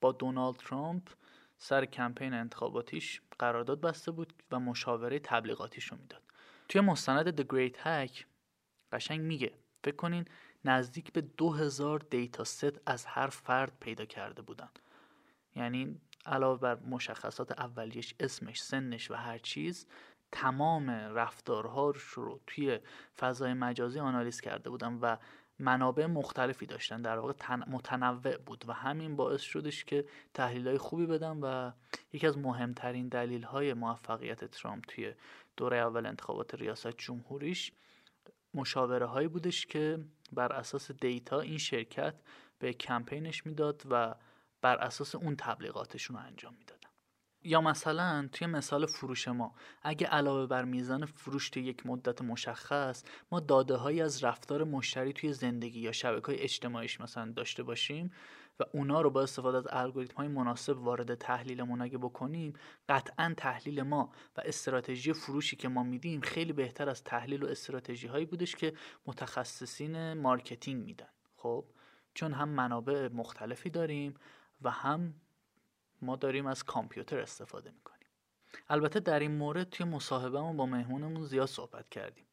با 0.00 0.12
دونالد 0.12 0.56
ترامپ 0.56 1.08
سر 1.58 1.84
کمپین 1.84 2.34
انتخاباتیش 2.34 3.20
قرارداد 3.38 3.80
بسته 3.80 4.10
بود 4.10 4.32
و 4.50 4.60
مشاوره 4.60 5.18
تبلیغاتیش 5.18 5.84
رو 5.84 5.98
می‌داد. 5.98 6.22
توی 6.68 6.80
مستند 6.80 7.40
The 7.40 7.44
Great 7.44 7.76
Hack 7.84 8.24
قشنگ 8.92 9.20
میگه 9.20 9.52
فکر 9.84 9.96
کنین 9.96 10.24
نزدیک 10.64 11.12
به 11.12 11.20
2000 11.20 11.98
دیتا 12.10 12.44
ست 12.44 12.88
از 12.88 13.06
هر 13.06 13.26
فرد 13.26 13.72
پیدا 13.80 14.04
کرده 14.04 14.42
بودن. 14.42 14.68
یعنی 15.56 16.00
علاوه 16.26 16.60
بر 16.60 16.74
مشخصات 16.74 17.52
اولیش 17.52 18.14
اسمش 18.20 18.62
سنش 18.62 19.10
و 19.10 19.14
هر 19.14 19.38
چیز 19.38 19.86
تمام 20.32 20.90
رفتارها 20.90 21.92
رو 22.14 22.40
توی 22.46 22.78
فضای 23.18 23.54
مجازی 23.54 24.00
آنالیز 24.00 24.40
کرده 24.40 24.70
بودن 24.70 24.94
و 24.94 25.16
منابع 25.60 26.06
مختلفی 26.06 26.66
داشتن. 26.66 27.02
در 27.02 27.18
واقع 27.18 27.54
متنوع 27.54 28.36
بود 28.36 28.64
و 28.68 28.72
همین 28.72 29.16
باعث 29.16 29.40
شدش 29.40 29.84
که 29.84 30.04
تحلیل 30.34 30.68
های 30.68 30.78
خوبی 30.78 31.06
بدن 31.06 31.40
و 31.40 31.72
یکی 32.12 32.26
از 32.26 32.38
مهمترین 32.38 33.08
دلیل 33.08 33.42
های 33.42 33.74
موفقیت 33.74 34.44
ترامپ 34.44 34.84
توی 34.88 35.14
دوره 35.56 35.76
اول 35.76 36.06
انتخابات 36.06 36.54
ریاست 36.54 36.88
جمهوریش 36.88 37.72
مشاوره 38.54 39.06
هایی 39.06 39.28
بودش 39.28 39.66
که 39.66 39.98
بر 40.32 40.52
اساس 40.52 40.90
دیتا 40.90 41.40
این 41.40 41.58
شرکت 41.58 42.14
به 42.58 42.72
کمپینش 42.72 43.46
می‌داد 43.46 43.82
و 43.90 44.14
بر 44.62 44.76
اساس 44.76 45.14
اون 45.14 45.36
تبلیغاتشون 45.36 46.16
رو 46.16 46.22
انجام 46.22 46.54
می‌داد. 46.58 46.79
یا 47.42 47.60
مثلا 47.60 48.28
توی 48.32 48.46
مثال 48.46 48.86
فروش 48.86 49.28
ما 49.28 49.54
اگه 49.82 50.06
علاوه 50.06 50.46
بر 50.46 50.64
میزان 50.64 51.04
فروش 51.04 51.50
توی 51.50 51.62
یک 51.62 51.86
مدت 51.86 52.22
مشخص 52.22 53.04
ما 53.32 53.40
داده 53.40 53.74
هایی 53.74 54.02
از 54.02 54.24
رفتار 54.24 54.64
مشتری 54.64 55.12
توی 55.12 55.32
زندگی 55.32 55.80
یا 55.80 55.92
شبکه 55.92 56.26
های 56.26 56.38
اجتماعیش 56.38 57.00
مثلا 57.00 57.32
داشته 57.32 57.62
باشیم 57.62 58.12
و 58.60 58.64
اونا 58.72 59.00
رو 59.00 59.10
با 59.10 59.22
استفاده 59.22 59.58
از 59.58 59.66
الگوریتم 59.70 60.16
های 60.16 60.28
مناسب 60.28 60.78
وارد 60.78 61.14
تحلیلمون 61.14 61.82
اگه 61.82 61.98
بکنیم 61.98 62.52
قطعا 62.88 63.34
تحلیل 63.36 63.82
ما 63.82 64.12
و 64.36 64.40
استراتژی 64.44 65.12
فروشی 65.12 65.56
که 65.56 65.68
ما 65.68 65.82
میدیم 65.82 66.20
خیلی 66.20 66.52
بهتر 66.52 66.88
از 66.88 67.04
تحلیل 67.04 67.42
و 67.42 67.46
استراتژی 67.46 68.06
هایی 68.06 68.24
بودش 68.24 68.56
که 68.56 68.72
متخصصین 69.06 70.14
marketing 70.14 70.84
میدن. 70.84 71.08
خب 71.36 71.64
چون 72.14 72.32
هم 72.32 72.48
منابع 72.48 73.08
مختلفی 73.08 73.70
داریم 73.70 74.14
و 74.62 74.70
هم 74.70 75.14
ما 76.02 76.16
داریم 76.16 76.46
از 76.46 76.64
کامپیوتر 76.64 77.18
استفاده 77.18 77.70
می‌کنیم. 77.70 78.08
البته 78.68 79.00
در 79.00 79.18
این 79.18 79.36
مورد 79.36 79.70
توی 79.70 79.86
مصاحبهمون 79.86 80.56
با 80.56 80.66
مهمونمون 80.66 81.24
زیاد 81.24 81.46
صحبت 81.46 81.88
کردیم. 81.88 82.24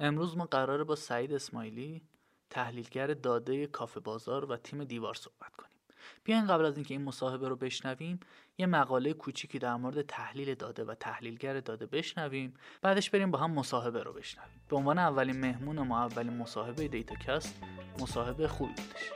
امروز 0.00 0.36
ما 0.36 0.44
قراره 0.44 0.84
با 0.84 0.96
سعید 0.96 1.32
اسماعیلی 1.32 2.02
تحلیلگر 2.50 3.06
داده 3.06 3.66
کافه 3.66 4.00
بازار 4.00 4.44
و 4.44 4.56
تیم 4.56 4.84
دیوار 4.84 5.14
صحبت 5.14 5.56
کنیم. 5.56 5.78
بیاین 6.24 6.46
قبل 6.46 6.64
از 6.64 6.76
اینکه 6.76 6.94
این 6.94 7.04
مصاحبه 7.04 7.48
رو 7.48 7.56
بشنویم 7.56 8.20
یه 8.58 8.66
مقاله 8.66 9.12
کوچیکی 9.12 9.58
در 9.58 9.76
مورد 9.76 10.02
تحلیل 10.02 10.54
داده 10.54 10.84
و 10.84 10.94
تحلیلگر 10.94 11.60
داده 11.60 11.86
بشنویم. 11.86 12.54
بعدش 12.82 13.10
بریم 13.10 13.30
با 13.30 13.38
هم 13.38 13.50
مصاحبه 13.50 14.02
رو 14.02 14.12
بشنویم. 14.12 14.60
به 14.68 14.76
عنوان 14.76 14.98
اولین 14.98 15.40
مهمون 15.40 15.80
ما 15.80 16.04
اولین 16.04 16.36
مصاحبه 16.36 16.88
دیتا 16.88 17.14
کست 17.14 17.62
مصاحبه 18.00 18.48
خوبی 18.48 18.72
بودش. 18.72 19.12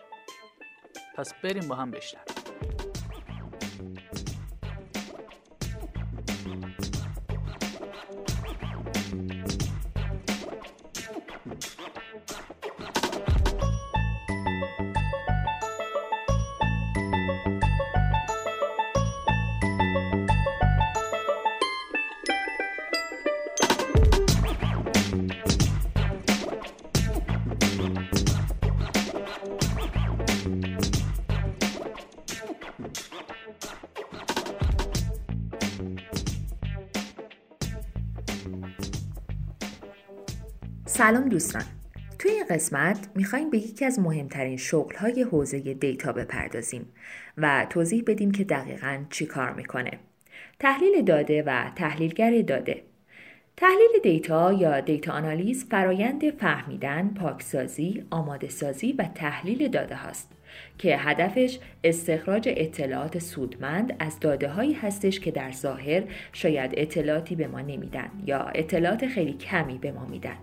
پس 1.16 1.34
بریم 1.42 1.68
با 1.68 1.74
هم 1.74 1.90
بشنویم. 1.90 2.91
سلام 41.02 41.28
دوستان. 41.28 41.62
توی 42.18 42.30
این 42.30 42.44
قسمت 42.50 43.08
می‌خوایم 43.14 43.50
به 43.50 43.58
یکی 43.58 43.84
از 43.84 43.98
مهمترین 43.98 44.56
شغلهای 44.56 45.22
حوزه 45.22 45.60
دیتا 45.60 46.12
بپردازیم 46.12 46.86
و 47.38 47.66
توضیح 47.70 48.02
بدیم 48.06 48.30
که 48.30 48.44
دقیقا 48.44 48.98
چی 49.10 49.26
کار 49.26 49.52
می‌کنه. 49.52 49.90
تحلیل 50.58 51.02
داده 51.02 51.42
و 51.42 51.70
تحلیلگر 51.76 52.42
داده. 52.42 52.82
تحلیل 53.56 53.90
دیتا 54.02 54.52
یا 54.52 54.80
دیتا 54.80 55.12
آنالیز 55.12 55.64
فرایند 55.70 56.30
فهمیدن، 56.30 57.08
پاکسازی، 57.08 58.04
آماده 58.10 58.48
سازی 58.48 58.92
و 58.92 59.08
تحلیل 59.14 59.68
داده 59.68 59.94
هاست 59.94 60.32
که 60.78 60.96
هدفش 60.96 61.58
استخراج 61.84 62.48
اطلاعات 62.56 63.18
سودمند 63.18 63.96
از 63.98 64.20
داده 64.20 64.48
هایی 64.48 64.72
هستش 64.72 65.20
که 65.20 65.30
در 65.30 65.52
ظاهر 65.52 66.02
شاید 66.32 66.70
اطلاعاتی 66.76 67.36
به 67.36 67.46
ما 67.46 67.60
نمیدن 67.60 68.10
یا 68.26 68.40
اطلاعات 68.54 69.06
خیلی 69.06 69.32
کمی 69.32 69.78
به 69.78 69.92
ما 69.92 70.06
میدن. 70.06 70.36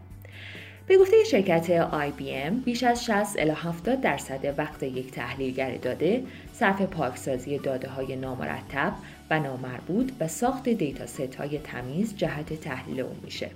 به 0.90 0.98
گفته 0.98 1.24
شرکت 1.24 1.90
IBM 1.92 2.54
بیش 2.66 2.84
از 2.84 3.06
60 3.06 3.40
الی 3.40 3.52
70 3.56 4.02
درصد 4.02 4.54
وقت 4.58 4.84
یک 4.84 5.12
تحلیلگر 5.12 5.76
داده 5.76 6.24
صرف 6.54 6.82
پاکسازی 6.82 7.58
داده 7.58 7.90
های 7.90 8.16
نامرتب 8.16 8.94
و 9.30 9.40
نامربوط 9.40 10.12
و 10.20 10.28
ساخت 10.28 10.70
دیتا 10.70 11.06
ست 11.06 11.36
های 11.36 11.58
تمیز 11.58 12.18
جهت 12.18 12.54
تحلیل 12.54 13.00
اون 13.00 13.16
میشه. 13.24 13.50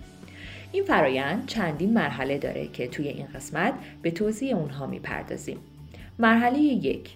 این 0.72 0.84
فرایند 0.84 1.46
چندین 1.46 1.94
مرحله 1.94 2.38
داره 2.38 2.68
که 2.68 2.88
توی 2.88 3.08
این 3.08 3.28
قسمت 3.36 3.74
به 4.02 4.12
توضیح 4.12 4.58
اونها 4.58 4.88
می‌پردازیم. 4.88 5.58
مرحله 6.20 6.60
یک 6.60 7.10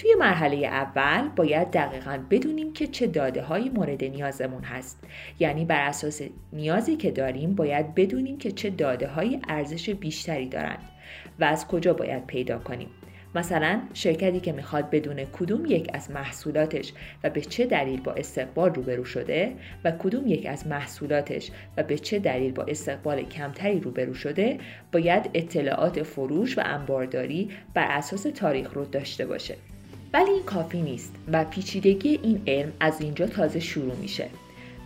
توی 0.00 0.14
مرحله 0.14 0.56
اول 0.56 1.28
باید 1.28 1.70
دقیقا 1.70 2.18
بدونیم 2.30 2.72
که 2.72 2.86
چه 2.86 3.06
داده 3.06 3.42
های 3.42 3.68
مورد 3.68 4.04
نیازمون 4.04 4.62
هست. 4.62 5.04
یعنی 5.38 5.64
بر 5.64 5.88
اساس 5.88 6.22
نیازی 6.52 6.96
که 6.96 7.10
داریم 7.10 7.54
باید 7.54 7.94
بدونیم 7.94 8.38
که 8.38 8.52
چه 8.52 8.70
داده 8.70 9.08
های 9.08 9.40
ارزش 9.48 9.90
بیشتری 9.90 10.48
دارند 10.48 10.78
و 11.40 11.44
از 11.44 11.66
کجا 11.66 11.94
باید 11.94 12.26
پیدا 12.26 12.58
کنیم. 12.58 12.88
مثلا 13.34 13.80
شرکتی 13.94 14.40
که 14.40 14.52
می‌خواد 14.52 14.90
بدون 14.90 15.24
کدوم 15.24 15.66
یک 15.66 15.90
از 15.94 16.10
محصولاتش 16.10 16.92
و 17.24 17.30
به 17.30 17.40
چه 17.40 17.66
دلیل 17.66 18.00
با 18.00 18.12
استقبال 18.12 18.74
روبرو 18.74 19.04
شده 19.04 19.52
و 19.84 19.90
کدوم 19.90 20.26
یک 20.26 20.46
از 20.46 20.66
محصولاتش 20.66 21.50
و 21.76 21.82
به 21.82 21.98
چه 21.98 22.18
دلیل 22.18 22.52
با 22.52 22.62
استقبال 22.62 23.22
کمتری 23.22 23.80
روبرو 23.80 24.14
شده 24.14 24.58
باید 24.92 25.30
اطلاعات 25.34 26.02
فروش 26.02 26.58
و 26.58 26.62
انبارداری 26.64 27.50
بر 27.74 27.86
اساس 27.90 28.22
تاریخ 28.22 28.74
رو 28.74 28.84
داشته 28.84 29.26
باشه. 29.26 29.56
ولی 30.12 30.30
این 30.30 30.42
کافی 30.42 30.82
نیست 30.82 31.14
و 31.32 31.44
پیچیدگی 31.44 32.20
این 32.22 32.42
علم 32.46 32.72
از 32.80 33.00
اینجا 33.00 33.26
تازه 33.26 33.60
شروع 33.60 33.94
میشه. 33.94 34.28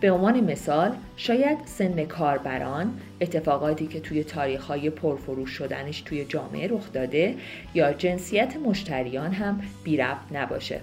به 0.01 0.11
عنوان 0.11 0.51
مثال 0.51 0.95
شاید 1.17 1.57
سن 1.65 2.05
کاربران 2.05 2.99
اتفاقاتی 3.21 3.87
که 3.87 3.99
توی 3.99 4.23
تاریخهای 4.23 4.89
پرفروش 4.89 5.49
شدنش 5.49 6.01
توی 6.01 6.25
جامعه 6.25 6.67
رخ 6.67 6.93
داده 6.93 7.35
یا 7.73 7.93
جنسیت 7.93 8.57
مشتریان 8.57 9.31
هم 9.31 9.61
بی 9.83 10.03
نباشه. 10.31 10.81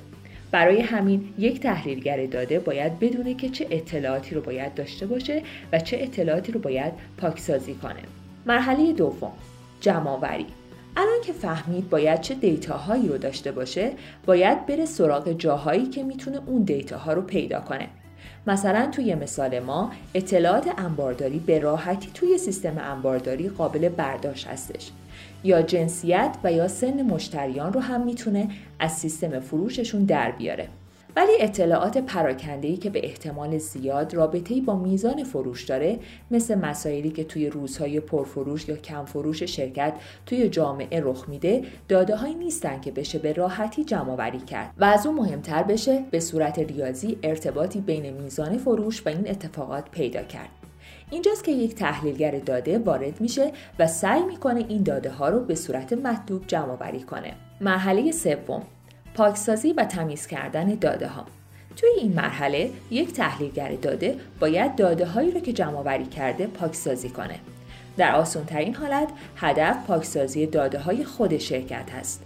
برای 0.51 0.81
همین 0.81 1.35
یک 1.39 1.61
تحلیلگر 1.61 2.27
داده 2.27 2.59
باید 2.59 2.99
بدونه 2.99 3.35
که 3.35 3.49
چه 3.49 3.67
اطلاعاتی 3.71 4.35
رو 4.35 4.41
باید 4.41 4.75
داشته 4.75 5.07
باشه 5.07 5.43
و 5.73 5.79
چه 5.79 5.99
اطلاعاتی 6.01 6.53
رو 6.53 6.61
باید 6.61 6.93
پاکسازی 7.17 7.75
کنه. 7.75 8.03
مرحله 8.47 8.93
دوم 8.93 9.33
جمعآوری. 9.81 10.47
الان 10.97 11.21
که 11.25 11.33
فهمید 11.33 11.91
باید 11.91 12.21
چه 12.21 12.35
دیتاهایی 12.35 13.09
رو 13.09 13.19
داشته 13.19 13.53
باشه 13.53 13.93
باید 14.27 14.67
بره 14.67 14.85
سراغ 14.85 15.33
جاهایی 15.33 15.87
که 15.87 16.03
می‌تونه 16.03 16.41
اون 16.47 16.63
دیتاها 16.63 17.13
رو 17.13 17.23
پیدا 17.23 17.61
کنه. 17.61 17.89
مثلا 18.47 18.87
توی 18.87 19.15
مثال 19.15 19.61
ما 19.61 19.91
اطلاعات 20.15 20.79
انبارداری 20.79 21.39
به 21.39 21.59
راحتی 21.59 22.11
توی 22.15 22.39
سیستم 22.39 22.79
انبارداری 22.79 23.49
قابل 23.49 23.89
برداشت 23.89 24.47
هستش. 24.47 24.91
یا 25.45 25.63
جنسیت 25.63 26.37
و 26.45 26.53
یا 26.53 26.69
سن 26.69 27.03
مشتریان 27.03 27.73
رو 27.73 27.81
هم 27.81 28.05
می‌تونه 28.05 28.49
از 28.79 28.93
سیستم 28.93 29.41
فروششون 29.41 30.05
در 30.05 30.31
بیاره. 30.31 30.69
ولی 31.17 31.33
اطلاعات 31.41 31.99
پراکنده‌ای 31.99 32.77
که 32.77 32.91
به 32.91 33.07
احتمال 33.07 33.59
زیاد 33.59 34.15
رابطه‌ای 34.15 34.61
با 34.61 34.77
میزان 34.77 35.25
فروش 35.25 35.65
داره 35.65 35.99
مثل 36.31 36.55
مسائلی 36.55 37.11
که 37.11 37.25
توی 37.25 37.51
روزهای 37.51 38.01
پرفروش 38.01 38.69
یا 38.69 38.77
کم 38.77 39.05
فروش 39.05 39.43
شرکت 39.43 39.95
توی 40.27 40.49
جامعه 40.49 41.01
رخ 41.01 41.29
میده 41.29 41.63
داده 41.89 42.17
هایی 42.17 42.35
نیستن 42.35 42.81
که 42.81 42.91
بشه 42.91 43.19
به 43.19 43.33
راحتی 43.33 43.85
جمع 43.85 44.15
وری 44.15 44.39
کرد. 44.39 44.75
و 44.79 44.85
از 44.85 45.07
اون 45.07 45.17
مهمتر 45.17 45.63
بشه 45.63 46.05
به 46.11 46.21
صورت 46.21 46.59
ریاضی 46.59 47.19
ارتباطی 47.23 47.81
بین 47.81 48.11
میزان 48.11 48.59
فروش 48.59 49.07
و 49.07 49.09
این 49.09 49.31
اتفاقات 49.31 49.91
پیدا 49.91 50.23
کرد. 50.23 50.49
اینجاست 51.11 51.45
که 51.45 51.53
یک 51.53 51.75
تحلیلگر 51.75 52.39
داده 52.39 52.79
وارد 52.79 53.21
میشه 53.21 53.53
و 53.79 53.87
سعی 53.87 54.23
می‌کنه 54.23 54.65
این 54.69 54.83
داده 54.83 55.11
ها 55.11 55.29
رو 55.29 55.41
به 55.41 55.55
صورت 55.55 55.93
مطلوب 55.93 56.47
جمع 56.47 56.77
وری 56.81 57.01
کنه. 57.01 57.35
مرحله 57.61 58.13
سوم. 58.13 58.63
پاکسازی 59.15 59.73
و 59.73 59.85
تمیز 59.85 60.27
کردن 60.27 60.75
داده 60.75 61.09
ها 61.09 61.27
توی 61.77 61.89
این 61.99 62.13
مرحله 62.13 62.71
یک 62.91 63.13
تحلیلگر 63.13 63.73
داده 63.73 64.17
باید 64.41 64.77
داده 64.77 65.07
هایی 65.07 65.31
رو 65.31 65.41
که 65.41 65.53
جمع 65.53 66.05
کرده 66.05 66.47
پاکسازی 66.47 67.09
کنه. 67.09 67.39
در 67.97 68.15
آسان 68.15 68.45
ترین 68.45 68.75
حالت 68.75 69.09
هدف 69.37 69.87
پاکسازی 69.87 70.47
داده 70.47 70.79
های 70.79 71.05
خود 71.05 71.39
شرکت 71.39 71.95
است 71.95 72.23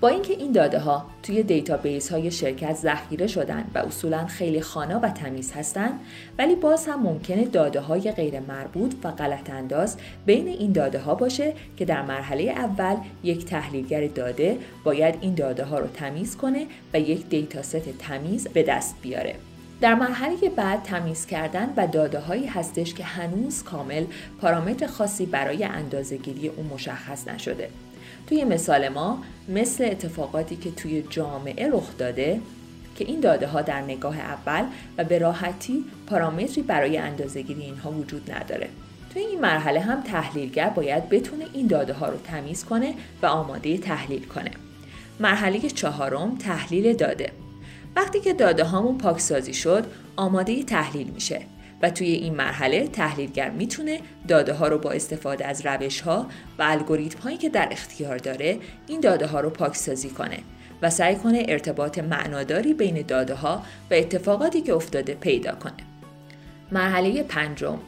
با 0.00 0.08
اینکه 0.08 0.32
این 0.32 0.52
داده 0.52 0.78
ها 0.78 1.06
توی 1.22 1.42
database 1.42 2.12
های 2.12 2.30
شرکت 2.30 2.76
ذخیره 2.76 3.26
شدن 3.26 3.64
و 3.74 3.78
اصولا 3.78 4.26
خیلی 4.26 4.60
خوانا 4.60 5.00
و 5.00 5.08
تمیز 5.08 5.52
هستند 5.52 6.00
ولی 6.38 6.54
باز 6.54 6.86
هم 6.86 7.02
ممکنه 7.02 7.44
داده 7.44 7.80
های 7.80 8.12
غیر 8.12 8.40
مربوط 8.40 8.94
و 9.04 9.10
غلط 9.10 9.50
انداز 9.50 9.96
بین 10.26 10.48
این 10.48 10.72
داده 10.72 10.98
ها 10.98 11.14
باشه 11.14 11.52
که 11.76 11.84
در 11.84 12.02
مرحله 12.02 12.42
اول 12.42 12.96
یک 13.22 13.44
تحلیلگر 13.44 14.06
داده 14.06 14.58
باید 14.84 15.14
این 15.20 15.34
داده 15.34 15.64
ها 15.64 15.78
رو 15.78 15.86
تمیز 15.86 16.36
کنه 16.36 16.66
و 16.94 17.00
یک 17.00 17.28
دیتاست 17.28 17.98
تمیز 17.98 18.48
به 18.48 18.62
دست 18.62 18.94
بیاره. 19.02 19.34
در 19.80 19.94
مرحله 19.94 20.36
بعد 20.56 20.82
تمیز 20.82 21.26
کردن 21.26 21.72
و 21.76 21.86
داده 21.86 22.20
هایی 22.20 22.46
هستش 22.46 22.94
که 22.94 23.04
هنوز 23.04 23.62
کامل 23.62 24.04
پارامتر 24.40 24.86
خاصی 24.86 25.26
برای 25.26 25.64
اندازهگیری 25.64 26.48
اون 26.48 26.66
مشخص 26.66 27.28
نشده. 27.28 27.68
توی 28.30 28.44
مثال 28.44 28.88
ما 28.88 29.22
مثل 29.48 29.84
اتفاقاتی 29.84 30.56
که 30.56 30.70
توی 30.70 31.04
جامعه 31.10 31.68
رخ 31.72 31.96
داده 31.98 32.40
که 32.96 33.04
این 33.04 33.20
داده 33.20 33.46
ها 33.46 33.62
در 33.62 33.80
نگاه 33.80 34.18
اول 34.18 34.64
و 34.98 35.04
به 35.04 35.18
راحتی 35.18 35.84
پارامتری 36.06 36.62
برای 36.62 36.98
اندازهگیری 36.98 37.62
اینها 37.62 37.90
وجود 37.90 38.32
نداره. 38.32 38.68
توی 39.12 39.22
این 39.22 39.40
مرحله 39.40 39.80
هم 39.80 40.02
تحلیلگر 40.02 40.68
باید 40.68 41.08
بتونه 41.08 41.44
این 41.52 41.66
داده 41.66 41.92
ها 41.92 42.08
رو 42.08 42.18
تمیز 42.18 42.64
کنه 42.64 42.94
و 43.22 43.26
آماده 43.26 43.78
تحلیل 43.78 44.24
کنه. 44.26 44.50
مرحله 45.20 45.60
چهارم 45.60 46.36
تحلیل 46.36 46.96
داده. 46.96 47.32
وقتی 47.96 48.20
که 48.20 48.32
داده 48.32 48.64
هامون 48.64 48.98
پاکسازی 48.98 49.54
شد 49.54 49.86
آماده 50.16 50.62
تحلیل 50.62 51.10
میشه. 51.10 51.40
و 51.82 51.90
توی 51.90 52.08
این 52.08 52.34
مرحله 52.34 52.88
تحلیلگر 52.88 53.50
می‌تونه 53.50 54.00
داده 54.28 54.52
ها 54.52 54.68
رو 54.68 54.78
با 54.78 54.90
استفاده 54.90 55.46
از 55.46 55.66
روش 55.66 56.00
ها 56.00 56.26
و 56.58 56.62
الگوریتم 56.62 57.18
هایی 57.18 57.36
که 57.36 57.48
در 57.48 57.68
اختیار 57.70 58.18
داره 58.18 58.58
این 58.86 59.00
داده 59.00 59.26
ها 59.26 59.40
رو 59.40 59.50
پاکسازی 59.50 60.10
کنه 60.10 60.38
و 60.82 60.90
سعی 60.90 61.16
کنه 61.16 61.46
ارتباط 61.48 61.98
معناداری 61.98 62.74
بین 62.74 63.04
داده 63.08 63.34
ها 63.34 63.62
و 63.90 63.94
اتفاقاتی 63.94 64.60
که 64.60 64.74
افتاده 64.74 65.14
پیدا 65.14 65.52
کنه. 65.52 65.72
مرحله 66.72 67.22
پنجم 67.22 67.78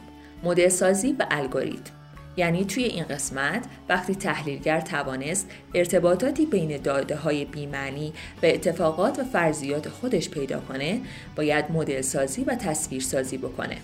مدل 0.43 0.69
سازی 0.69 1.15
و 1.19 1.25
الگوریتم 1.31 1.93
یعنی 2.37 2.65
توی 2.65 2.83
این 2.83 3.03
قسمت 3.03 3.65
وقتی 3.89 4.15
تحلیلگر 4.15 4.81
توانست 4.81 5.49
ارتباطاتی 5.73 6.45
بین 6.45 6.77
داده 6.77 7.15
های 7.15 7.45
بیمعنی 7.45 8.13
و 8.43 8.45
اتفاقات 8.45 9.19
و 9.19 9.23
فرضیات 9.23 9.89
خودش 9.89 10.29
پیدا 10.29 10.59
کنه 10.59 11.01
باید 11.35 11.71
مدل 11.71 12.01
سازی 12.01 12.43
و 12.43 12.55
تصویر 12.55 13.01
سازی 13.01 13.37
بکنه. 13.37 13.77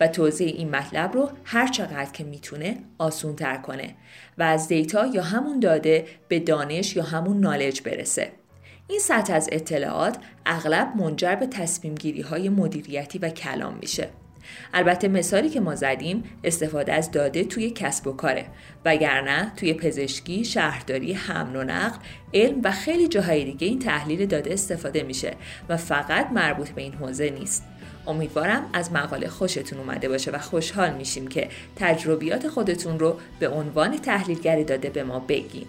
و 0.00 0.08
توضیح 0.08 0.48
این 0.48 0.70
مطلب 0.70 1.14
رو 1.14 1.30
هر 1.44 1.68
چقدر 1.68 2.10
که 2.12 2.24
می‌تونه 2.24 2.76
آسون 2.98 3.36
تر 3.36 3.56
کنه 3.56 3.94
و 4.38 4.42
از 4.42 4.68
دیتا 4.68 5.06
یا 5.06 5.22
همون 5.22 5.60
داده 5.60 6.06
به 6.28 6.40
دانش 6.40 6.96
یا 6.96 7.02
همون 7.02 7.40
نالج 7.40 7.82
برسه. 7.82 8.32
این 8.88 8.98
سطح 8.98 9.34
از 9.34 9.48
اطلاعات 9.52 10.16
اغلب 10.46 10.92
منجر 10.96 11.34
به 11.34 11.46
تصمیم 11.46 11.94
گیری 11.94 12.20
های 12.20 12.48
مدیریتی 12.48 13.18
و 13.18 13.28
کلام 13.28 13.78
میشه. 13.80 14.08
البته 14.74 15.08
مثالی 15.08 15.48
که 15.48 15.60
ما 15.60 15.74
زدیم 15.74 16.24
استفاده 16.44 16.92
از 16.92 17.10
داده 17.10 17.44
توی 17.44 17.70
کسب 17.70 18.06
و 18.06 18.12
کاره 18.12 18.46
وگرنه 18.84 19.52
توی 19.56 19.74
پزشکی، 19.74 20.44
شهرداری، 20.44 21.12
حمل 21.12 21.56
و 21.56 21.64
نقل، 21.64 21.98
علم 22.34 22.60
و 22.64 22.70
خیلی 22.70 23.08
جاهای 23.08 23.44
دیگه 23.44 23.66
این 23.66 23.78
تحلیل 23.78 24.26
داده 24.26 24.52
استفاده 24.52 25.02
میشه 25.02 25.34
و 25.68 25.76
فقط 25.76 26.32
مربوط 26.32 26.68
به 26.68 26.82
این 26.82 26.94
حوزه 26.94 27.30
نیست. 27.30 27.64
امیدوارم 28.06 28.70
از 28.72 28.92
مقاله 28.92 29.28
خوشتون 29.28 29.78
اومده 29.78 30.08
باشه 30.08 30.30
و 30.30 30.38
خوشحال 30.38 30.94
میشیم 30.94 31.28
که 31.28 31.48
تجربیات 31.76 32.48
خودتون 32.48 32.98
رو 32.98 33.18
به 33.40 33.48
عنوان 33.48 33.98
تحلیلگر 33.98 34.62
داده 34.62 34.90
به 34.90 35.04
ما 35.04 35.18
بگین. 35.18 35.66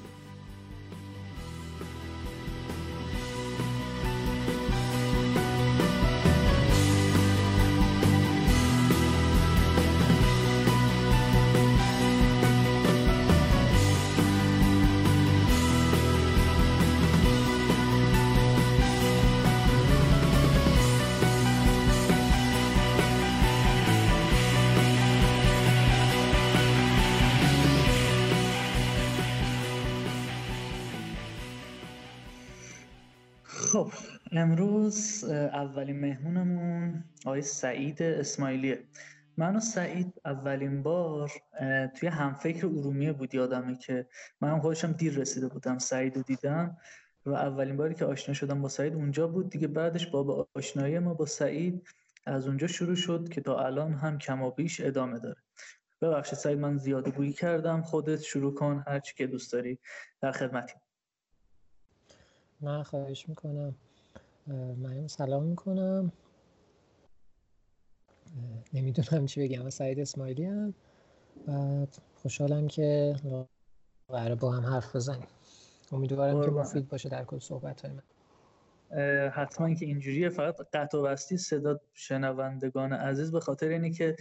امروز 34.91 35.23
اولین 35.53 35.99
مهمونمون 35.99 37.03
آقای 37.25 37.41
سعید 37.41 38.03
اسماعیلیه. 38.03 38.83
من 39.37 39.55
و 39.55 39.59
سعید 39.59 40.21
اولین 40.25 40.83
بار 40.83 41.31
توی 41.95 42.09
همفکر 42.09 42.65
ارومیه 42.65 43.13
بود 43.13 43.35
یادمه 43.35 43.77
که 43.77 44.07
من 44.41 44.59
خودشم 44.59 44.91
دیر 44.91 45.13
رسیده 45.13 45.47
بودم 45.47 45.77
سعید 45.77 46.17
رو 46.17 46.23
دیدم 46.23 46.77
و 47.25 47.33
اولین 47.33 47.77
باری 47.77 47.95
که 47.95 48.05
آشنا 48.05 48.33
شدم 48.33 48.61
با 48.61 48.69
سعید 48.69 48.93
اونجا 48.93 49.27
بود. 49.27 49.49
دیگه 49.49 49.67
بعدش 49.67 50.07
با 50.07 50.47
آشنایی 50.55 50.99
ما 50.99 51.13
با 51.13 51.25
سعید 51.25 51.87
از 52.25 52.47
اونجا 52.47 52.67
شروع 52.67 52.95
شد 52.95 53.29
که 53.29 53.41
تا 53.41 53.65
الان 53.65 53.93
هم 53.93 54.17
کمابیش 54.17 54.81
ادامه 54.81 55.19
داره. 55.19 55.41
ببخشید 56.01 56.39
سعید 56.39 56.59
من 56.59 56.77
زیاده 56.77 57.11
گویی 57.11 57.33
کردم. 57.33 57.81
خودت 57.81 58.21
شروع 58.21 58.53
کن 58.53 58.83
هرچی 58.87 59.15
که 59.15 59.27
دوست 59.27 59.53
داری 59.53 59.79
در 60.21 60.31
خدمتی 60.31 60.73
من 62.61 62.83
خواهش 62.83 63.29
می‌کنم. 63.29 63.75
من 64.77 65.07
سلام 65.07 65.43
می‌کنم. 65.43 66.11
نمی‌دونم 68.73 69.25
چی 69.25 69.41
بگم. 69.41 69.69
سعید 69.69 69.99
اسماعیلی 69.99 70.45
هم. 70.45 70.73
و 71.47 71.85
خوشحالم 72.15 72.67
که 72.67 73.15
قراره 74.07 74.35
با 74.35 74.51
هم 74.51 74.73
حرف 74.73 74.95
بزنیم. 74.95 75.27
امیدوارم 75.91 76.41
که 76.41 76.51
مفید 76.51 76.87
باشه 76.87 77.09
در 77.09 77.25
کل 77.25 77.39
صحبت 77.39 77.81
های 77.81 77.93
من 77.93 78.03
حتما 79.29 79.73
که 79.73 79.85
اینجوریه. 79.85 80.29
فقط 80.29 80.55
قطع 80.73 80.97
و 80.97 81.01
بستی 81.01 81.37
صدا 81.37 81.79
شنوندگان 81.93 82.93
عزیز 82.93 83.31
به 83.31 83.39
خاطر 83.39 83.67
اینه 83.67 83.91
که 83.91 84.15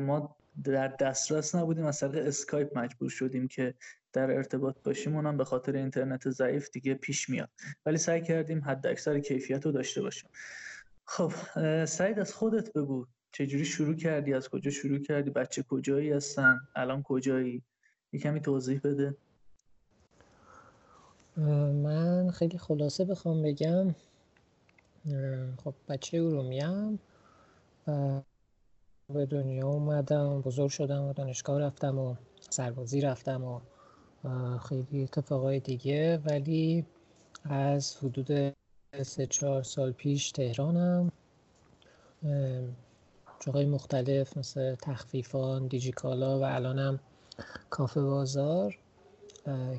ما 0.00 0.36
در 0.64 0.88
دسترس 0.88 1.54
نبودیم 1.54 1.86
از 1.86 2.00
طریق 2.00 2.26
اسکایپ 2.26 2.78
مجبور 2.78 3.10
شدیم 3.10 3.48
که 3.48 3.74
در 4.12 4.30
ارتباط 4.30 4.76
باشیم. 4.84 5.16
اونم 5.16 5.36
به 5.36 5.44
خاطر 5.44 5.76
اینترنت 5.76 6.30
ضعیف 6.30 6.70
دیگه 6.70 6.94
پیش 6.94 7.28
میاد. 7.28 7.50
ولی 7.86 7.98
سعی 7.98 8.22
کردیم 8.22 8.64
حد 8.64 8.86
اکثر 8.86 9.20
کیفیت 9.20 9.66
رو 9.66 9.72
داشته 9.72 10.02
باشیم. 10.02 10.30
خب 11.04 11.32
سعید 11.84 12.18
از 12.18 12.34
خودت 12.34 12.72
بگو. 12.72 13.06
چجوری 13.32 13.64
شروع 13.64 13.94
کردی؟ 13.94 14.34
از 14.34 14.48
کجا 14.48 14.70
شروع 14.70 14.98
کردی؟ 14.98 15.30
بچه 15.30 15.62
کجایی 15.62 16.12
هستن؟ 16.12 16.60
الان 16.76 17.02
کجایی؟ 17.02 17.62
یه 18.12 18.20
کمی 18.20 18.40
توضیح 18.40 18.80
بده. 18.84 19.16
من 21.82 22.30
خیلی 22.30 22.58
خلاصه 22.58 23.04
بخوام 23.04 23.42
بگم. 23.42 23.94
خب 25.64 25.74
بچه 25.88 26.18
ارومیم 26.18 27.00
به 29.14 29.26
دنیا 29.26 29.68
اومدم 29.68 30.40
بزرگ 30.40 30.70
شدم 30.70 31.04
و 31.04 31.12
دانشگاه 31.12 31.60
رفتم 31.60 31.98
و 31.98 32.14
سربازی 32.50 33.00
رفتم 33.00 33.44
و 33.44 33.60
خیلی 34.58 35.02
اتفاقای 35.02 35.60
دیگه. 35.60 36.22
ولی 36.24 36.84
از 37.44 37.96
حدود 37.96 38.56
سه 39.02 39.26
چهار 39.26 39.62
سال 39.62 39.92
پیش 39.92 40.32
تهرانم. 40.32 41.12
جاهای 43.40 43.66
مختلف 43.66 44.36
مثل 44.36 44.74
تخفیفان 44.74 45.66
دیجیکالا 45.66 46.38
و 46.40 46.42
الانم 46.42 47.00
کافه 47.70 48.02
بازار. 48.02 48.78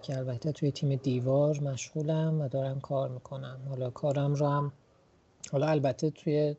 که 0.02 0.18
البته 0.18 0.52
توی 0.52 0.72
تیم 0.72 0.96
دیوار 0.96 1.60
مشغولم 1.60 2.42
و 2.42 2.48
دارم 2.48 2.80
کار 2.80 3.10
می‌کنم. 3.10 3.60
حالا 3.70 3.90
کارم 3.90 4.34
رو 4.34 4.48
هم 4.48 4.72
حالا 5.52 5.68
البته 5.68 6.10
توی 6.10 6.56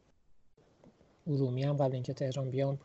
ارومی 1.27 1.63
هم 1.63 1.77
قبل 1.77 1.95
اینکه 1.95 2.13
تهران 2.15 2.51
بیام 2.51 2.79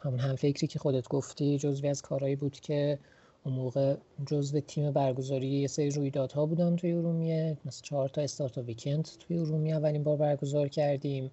همون 0.00 0.20
هم 0.20 0.36
فکری 0.36 0.66
که 0.66 0.78
خودت 0.78 1.08
گفتی 1.08 1.58
جزوی 1.58 1.88
از 1.88 2.02
کارهایی 2.02 2.36
بود 2.36 2.60
که 2.60 2.98
اون 3.44 3.54
موقع 3.54 3.96
جزو 4.26 4.60
تیم 4.60 4.90
برگزاری 4.92 5.46
یه 5.46 5.66
سری 5.66 5.90
رویدادها 5.90 6.46
بودم 6.46 6.76
توی 6.76 6.92
ارومیه 6.92 7.56
مثل 7.64 7.82
چهار 7.82 8.08
تا 8.08 8.20
استارت 8.22 8.58
ویکند 8.58 9.08
توی 9.20 9.38
ارومیه 9.38 9.76
اولین 9.76 10.02
بار 10.02 10.16
برگزار 10.16 10.68
کردیم 10.68 11.30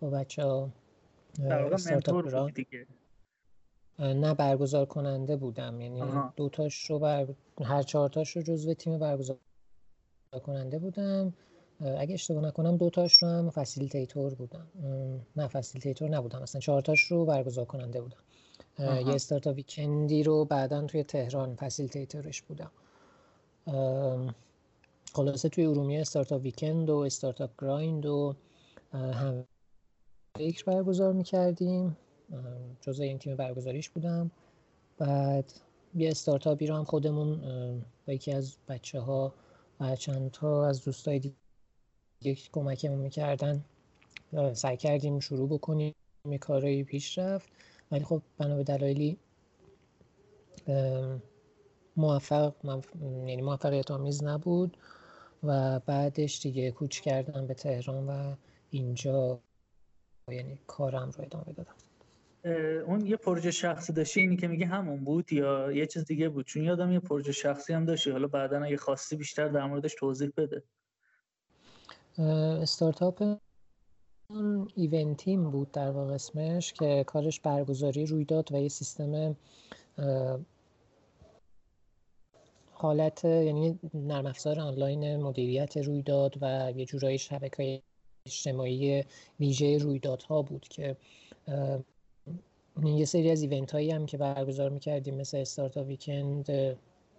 با 0.00 0.10
بچه 0.10 0.44
ها 0.44 0.70
استارتاپ 1.72 2.54
دیگه. 2.54 2.86
نه 3.98 4.34
برگزار 4.34 4.86
کننده 4.86 5.36
بودم. 5.36 5.80
یعنی 5.80 6.02
دو 6.36 6.48
تاش 6.48 6.90
رو 6.90 6.98
بر... 6.98 7.26
هر 7.64 7.82
چهار 7.82 8.08
تاش 8.08 8.36
رو 8.36 8.42
جزو 8.42 8.74
تیم 8.74 8.98
برگزار 8.98 9.38
کننده 10.42 10.78
بودم. 10.78 11.34
اگه 11.80 12.14
اشتباه 12.14 12.42
نکنم 12.42 12.76
دو 12.76 12.90
تاش 12.90 13.22
رو 13.22 13.28
هم 13.28 13.50
facilitator 13.50 14.34
بودم 14.34 14.66
نه 15.36 15.48
facilitator 15.48 16.08
نبودم 16.08 16.42
اصلا 16.42 16.60
چهار 16.60 16.82
تاش 16.82 17.00
رو 17.00 17.24
برگزار 17.24 17.64
کننده 17.64 18.00
بودم 18.00 18.18
یه 18.78 19.14
startup 19.14 19.56
weekend 19.56 20.14
ی 20.14 20.22
رو 20.22 20.44
بعدا 20.44 20.86
توی 20.86 21.04
تهران 21.04 21.56
facilitator 21.56 22.29
ش 22.29 22.42
بودم 22.42 22.70
خلاصه 25.12 25.48
توی 25.48 25.66
ارومیه 25.66 26.00
startup 26.00 26.42
weekend 26.42 26.90
و 26.90 26.96
Startup 26.96 27.50
Grind 27.58 28.06
و 28.06 28.34
هم 28.92 29.44
فکر 30.38 30.64
برگزار 30.64 31.12
می‌کردیم. 31.12 31.96
جزء 32.80 33.02
این 33.02 33.18
تیم 33.18 33.36
برگزاریش 33.36 33.90
بودم. 33.90 34.30
بعد 34.98 35.52
یه 35.94 36.10
استارتاپی 36.10 36.66
رو 36.66 36.74
هم 36.74 36.84
خودمون 36.84 37.40
با 38.06 38.12
یکی 38.12 38.32
از 38.32 38.56
بچه 38.68 39.00
ها 39.00 39.34
و 39.80 39.96
چند 39.96 40.30
تا 40.30 40.66
از 40.66 40.84
دوستای 40.84 41.18
دیگه 41.18 41.34
کمکمون 42.52 42.98
می‌کردن. 42.98 43.64
سعی 44.52 44.76
کردیم 44.76 45.20
شروع 45.20 45.48
بکنیم. 45.48 45.94
یه 46.30 46.38
کارایی 46.38 46.84
پیش 46.84 47.18
رفت. 47.18 47.48
ولی 47.90 48.04
خب 48.04 48.22
بنا 48.38 48.56
به 48.56 48.64
دلایلی 48.64 49.18
موفق 51.96 52.54
یعنی 53.04 53.42
موفقیت 53.42 53.90
آمیز 53.90 54.24
نبود. 54.24 54.76
و 55.42 55.80
بعدش 55.86 56.40
دیگه 56.42 56.70
کوچ 56.70 57.00
کردم 57.00 57.46
به 57.46 57.54
تهران 57.54 58.06
و 58.06 58.34
اینجا 58.70 59.40
یعنی 60.28 60.58
کارم 60.66 61.10
رو 61.10 61.24
ادامه 61.24 61.52
دادم. 61.52 61.74
اون 62.86 63.06
یه 63.06 63.16
پروژه 63.16 63.50
شخصی 63.50 63.92
داشتی؟ 63.92 64.20
اینی 64.20 64.36
که 64.36 64.48
میگه 64.48 64.66
همون 64.66 65.04
بود 65.04 65.32
یا 65.32 65.72
یه 65.72 65.86
چیز 65.86 66.04
دیگه 66.04 66.28
بود؟ 66.28 66.46
چون 66.46 66.62
یادم 66.62 66.92
یه 66.92 67.00
پروژه 67.00 67.32
شخصی 67.32 67.72
هم 67.72 67.84
داشتی. 67.84 68.10
حالا 68.10 68.26
بعدا 68.26 68.62
اگه 68.62 68.76
خواستی 68.76 69.16
بیشتر 69.16 69.48
در 69.48 69.66
موردش 69.66 69.94
توضیح 69.94 70.30
بده. 70.36 70.62
استارتاپ 72.18 73.38
ایونتیم 74.74 75.50
بود 75.50 75.72
در 75.72 75.90
واقع 75.90 76.14
اسمش 76.14 76.72
که 76.72 77.04
کارش 77.06 77.40
برگزاری 77.40 78.06
رویداد 78.06 78.52
و 78.52 78.56
یه 78.56 78.68
سیستم 78.68 79.36
حالت 82.72 83.24
یعنی 83.24 83.78
نرم 83.94 84.26
افزار 84.26 84.60
آنلاین 84.60 85.16
مدیریت 85.16 85.76
رویداد 85.76 86.34
و 86.40 86.72
یه 86.76 86.84
جورایی 86.84 87.18
شبکه 87.18 87.82
اجتماعی 88.26 89.04
ویژه 89.40 89.78
رویدادها 89.78 90.42
بود 90.42 90.68
که 90.68 90.96
یه 92.84 93.04
سری 93.04 93.30
از 93.30 93.42
ایونت 93.42 93.72
هایی 93.72 93.90
هم 93.90 94.06
که 94.06 94.16
برگزار 94.18 94.70
می‌کردیم 94.70 95.14
مثل 95.14 95.38
استارتا 95.38 95.84
ویکند 95.84 96.44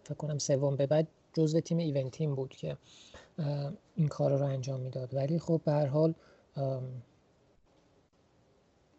فکر 0.04 0.13
کنم 0.17 0.38
سوم 0.38 0.75
به 0.75 0.88
بعد 0.88 1.08
جزو 1.34 1.60
تیم 1.60 1.77
ایونتیم 1.77 2.36
بود 2.36 2.49
که 2.49 2.77
این 3.96 4.08
کار 4.08 4.38
رو 4.38 4.46
انجام 4.46 4.80
می‌داد. 4.80 5.13
ولی 5.13 5.39
خب 5.39 5.62
به 5.65 5.72
هر 5.72 5.86
حال 5.86 6.13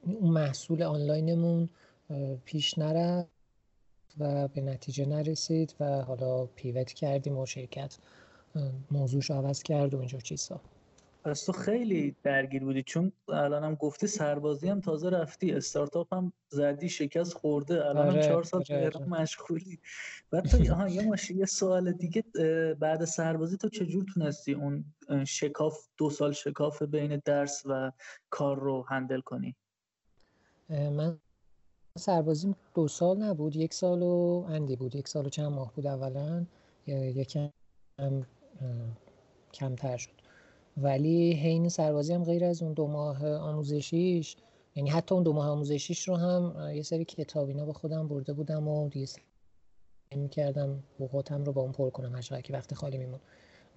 اون 0.03 0.31
محصول 0.31 0.83
آنلاینمون 0.83 1.69
پیش 2.45 2.79
نرفت 2.79 3.29
و 4.19 4.49
به 4.49 4.61
نتیجه 4.61 5.07
نرسید 5.07 5.75
و 5.81 6.03
حالا 6.03 6.47
پیوت 6.47 6.93
کردیم 6.93 7.39
و 7.39 7.47
شرکت 7.47 7.99
موضوعش 8.91 9.31
عوض 9.31 9.63
کرد 9.63 9.95
و 9.95 9.99
اینجور 9.99 10.21
چیزها 10.21 10.61
پس 11.25 11.45
تو 11.45 11.53
خیلی 11.53 12.17
درگیر 12.23 12.65
بودی 12.65 12.83
چون 12.83 13.13
الان 13.29 13.65
هم 13.65 13.75
گفتی 13.75 14.07
سربازی 14.07 14.69
هم 14.69 14.81
تازه 14.81 15.11
رفتی. 15.11 15.53
استارتاپ 15.53 16.15
هم 16.15 16.33
زدی 16.49 16.89
شکست 16.89 17.35
خورده. 17.35 17.87
الان 17.87 18.07
هم 18.07 18.13
آره، 18.13 18.23
چهار 18.23 18.43
سال 18.43 18.65
آره، 18.71 18.91
آره. 18.95 19.07
مشغولی. 19.07 19.79
بعد 20.31 20.45
تو 20.47 20.59
یه 20.89 21.07
ماشین 21.07 21.39
یه 21.39 21.47
سوال 21.47 21.93
دیگه 21.93 22.25
بعد 22.81 23.05
سربازی 23.05 23.57
تو 23.57 23.69
چجور 23.69 24.05
تونستی 24.15 24.55
اون 24.55 24.85
شکاف 25.27 25.89
دو 25.97 26.11
سال 26.11 26.33
شکاف 26.33 26.83
بین 26.83 27.23
درس 27.25 27.63
و 27.67 27.93
کار 28.31 28.59
رو 28.59 28.85
هندل 28.89 29.21
کنی؟ 29.21 29.57
من 30.69 31.19
سربازیم 31.99 32.57
دو 32.75 32.89
سال 32.89 33.17
نبود. 33.23 33.57
یک 33.57 33.75
سال 33.75 34.03
و 34.03 34.47
اندی 34.49 34.77
بود. 34.77 34.95
یک 34.95 35.09
سال 35.09 35.27
و 35.27 35.29
چند 35.29 35.53
ماه 35.53 35.73
بود 35.75 35.87
اولا. 35.87 36.47
یکم 36.87 37.51
کمتر 39.53 39.97
شد. 39.97 40.22
ولی 40.77 41.33
حین 41.33 41.69
سربازی 41.69 42.13
هم 42.13 42.25
غیر 42.25 42.45
از 42.45 42.63
اون 42.63 42.73
دو 42.73 42.87
ماه 42.87 43.27
آموزشیش 43.27 44.37
یعنی 44.75 44.91
حتی 44.91 45.15
اون 45.15 45.25
دو 45.25 45.33
ماه 45.33 45.49
آموزشیش 45.49 46.09
رو 46.09 46.17
هم 46.17 46.73
یه 46.75 46.83
سری 46.83 47.05
کتابینا 47.05 47.65
با 47.65 47.73
خودم 47.73 48.09
برده 48.09 48.33
بودم 48.33 48.69
و 48.69 48.89
دیگه 48.89 49.07
کردم 50.31 50.83
اوقاتم 50.99 51.45
رو 51.45 51.53
با 51.53 51.63
اون 51.63 51.73
پر 51.73 51.91
کنم 51.91 52.15
هر 52.15 52.41
که 52.41 52.53
وقت 52.53 52.75
خالی 52.75 52.99
میمون. 52.99 53.21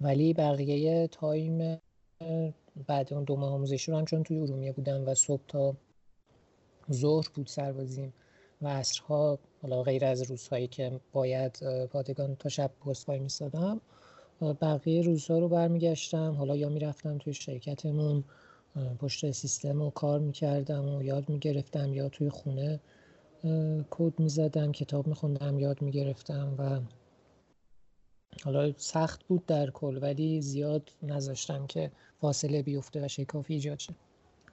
ولی 0.00 0.34
بقیه 0.34 1.08
تایم 1.08 1.78
بعد 2.86 3.14
اون 3.14 3.24
دو 3.24 3.36
ماه 3.36 3.52
آموزشی 3.52 3.90
رو 3.90 3.98
هم 3.98 4.04
چون 4.04 4.22
توی 4.22 4.38
ارومیه 4.38 4.72
بودم 4.72 5.08
و 5.08 5.14
صبح 5.14 5.42
تا 5.48 5.76
ظهر 6.92 7.28
بود 7.34 7.46
سربازیم 7.46 8.12
و 8.62 8.68
عصرها 8.68 9.38
حالا 9.62 9.82
غیر 9.82 10.04
از 10.04 10.22
روزهایی 10.22 10.66
که 10.66 11.00
باید 11.12 11.58
پادگان 11.86 12.36
تا 12.36 12.48
شب 12.48 12.70
پست 12.86 13.08
وای 13.08 13.18
میستادم 13.18 13.80
بقیه 14.40 15.02
روزها 15.02 15.38
رو 15.38 15.48
برمیگشتم. 15.48 16.32
حالا 16.32 16.56
یا 16.56 16.68
می‌رفتم 16.68 17.18
توی 17.18 17.34
شرکتمون 17.34 18.24
پشت 18.98 19.30
سیستم 19.30 19.82
و 19.82 19.90
کار 19.90 20.20
می‌کردم 20.20 20.88
و 20.88 21.02
یاد 21.02 21.28
می‌گرفتم 21.28 21.94
یا 21.94 22.08
توی 22.08 22.30
خونه 22.30 22.80
کد 23.90 24.20
می‌زدم 24.20 24.72
کتاب 24.72 25.06
میخوندم 25.06 25.58
یاد 25.58 25.82
می‌گرفتم 25.82 26.54
و 26.58 26.80
حالا 28.44 28.72
سخت 28.76 29.24
بود 29.24 29.46
در 29.46 29.70
کل 29.70 29.98
ولی 30.02 30.42
زیاد 30.42 30.90
نذاشتم 31.02 31.66
که 31.66 31.90
فاصله 32.20 32.62
بیفته 32.62 33.04
و 33.04 33.08
شکافی 33.08 33.54
ایجاد 33.54 33.78
شه. 33.78 33.94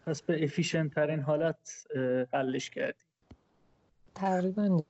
پس 0.06 0.22
به 0.22 0.44
افیشنت 0.44 0.94
ترین 0.94 1.20
حالت 1.20 1.88
حلش 2.34 2.70
کردی. 2.70 3.04
تقریبا 4.16 4.84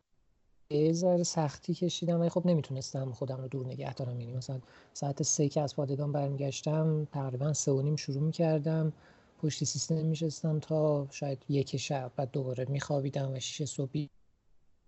یه 0.78 0.94
ذره 0.94 1.24
سختی 1.24 1.74
کشیدم 1.74 2.20
ولی 2.20 2.30
خب 2.30 2.46
نمی‌تونستم 2.46 3.12
خودم 3.12 3.42
رو 3.42 3.48
دور 3.48 3.66
نگه 3.66 3.94
دارم. 3.94 4.20
یعنی 4.20 4.34
مثلا 4.34 4.60
ساعت 4.94 5.24
سه 5.24 5.50
که 5.50 5.62
از 5.62 5.76
پادگان 5.76 6.12
برمیگشتم 6.12 7.08
تقریبا 7.12 7.54
سه 7.54 7.72
و 7.72 7.82
نیم 7.82 7.96
شروع 7.96 8.22
می‌کردم. 8.24 8.94
پشت 9.42 9.64
سیستم 9.64 10.06
میشستم 10.06 10.60
تا 10.60 11.08
شاید 11.12 11.46
یک 11.50 11.78
شب. 11.78 12.12
بعد 12.16 12.32
دوباره 12.32 12.66
میخوابیدم 12.70 13.34
و 13.34 13.40
شیش 13.40 13.70
صبح 13.70 14.08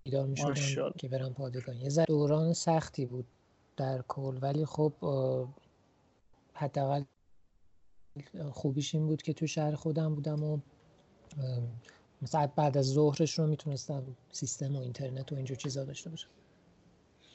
بیدار 0.04 0.28
می‌شدم 0.28 0.92
که 0.98 1.08
برم 1.08 1.34
پادگان. 1.34 1.78
یه 1.78 1.90
ذره 1.90 2.06
دوران 2.06 2.54
سختی 2.54 3.06
بود 3.06 3.26
در 3.78 4.02
کل 4.08 4.38
ولی 4.42 4.66
خب 4.66 4.94
حداقل 6.54 7.04
خوبیش 8.52 8.96
این 8.96 9.08
بود 9.08 9.22
که 9.22 9.34
تو 9.34 9.48
شهر 9.48 9.76
خودم 9.76 10.16
بودم 10.16 10.44
و 10.44 10.60
مثلا 12.22 12.48
بعد 12.48 12.78
از 12.78 12.86
ظهرش 12.86 13.40
رو 13.40 13.48
می‌تونستم 13.48 14.04
سیستم 14.32 14.76
و 14.76 14.80
اینترنت 14.80 15.32
و 15.32 15.36
اینجور 15.36 15.58
چیزا 15.58 15.84
داشته 15.84 16.10
باشم. 16.10 16.30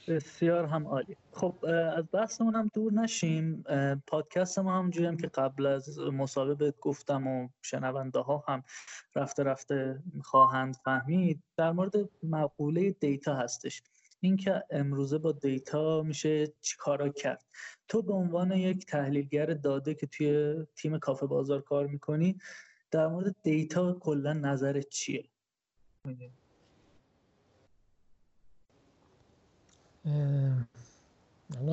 بسیار 0.09 0.65
هم 0.65 0.87
عالی. 0.87 1.17
خب 1.33 1.55
از 1.97 2.05
بحثمون 2.13 2.55
هم 2.55 2.71
دور 2.75 2.93
نشیم. 2.93 3.65
پادکست 4.07 4.59
ما 4.59 4.79
هم 4.79 4.91
هم 4.91 5.17
که 5.17 5.27
قبل 5.27 5.67
از 5.67 5.99
بهت 6.59 6.81
گفتم 6.81 7.27
و 7.27 7.49
شنونده 7.63 8.19
ها 8.19 8.45
هم 8.49 8.65
رفته 9.15 9.43
رفته 9.43 10.03
خواهند 10.23 10.77
فهمید 10.85 11.43
در 11.57 11.73
مورد 11.73 11.95
مقوله 12.23 12.91
دیتا 12.91 13.35
هستش. 13.35 13.83
اینکه 14.21 14.65
امروزه 14.71 15.19
با 15.19 15.33
دیتا 15.33 16.03
میشه 16.03 16.53
چیکارا 16.61 17.09
کرد. 17.09 17.45
تو 17.89 18.03
به 18.03 18.13
عنوان 18.13 18.53
یک 18.53 18.87
تحلیلگر 18.87 19.47
داده 19.47 19.95
که 19.95 20.07
توی 20.07 20.57
تیم 20.77 20.99
کافه 20.99 21.27
بازار 21.27 21.61
کار 21.61 21.87
می‌کنی 21.87 22.39
در 22.91 23.07
مورد 23.09 23.37
دیتا 23.43 23.93
کلا 23.93 24.33
نظرت 24.33 24.89
چیه؟ 24.89 25.25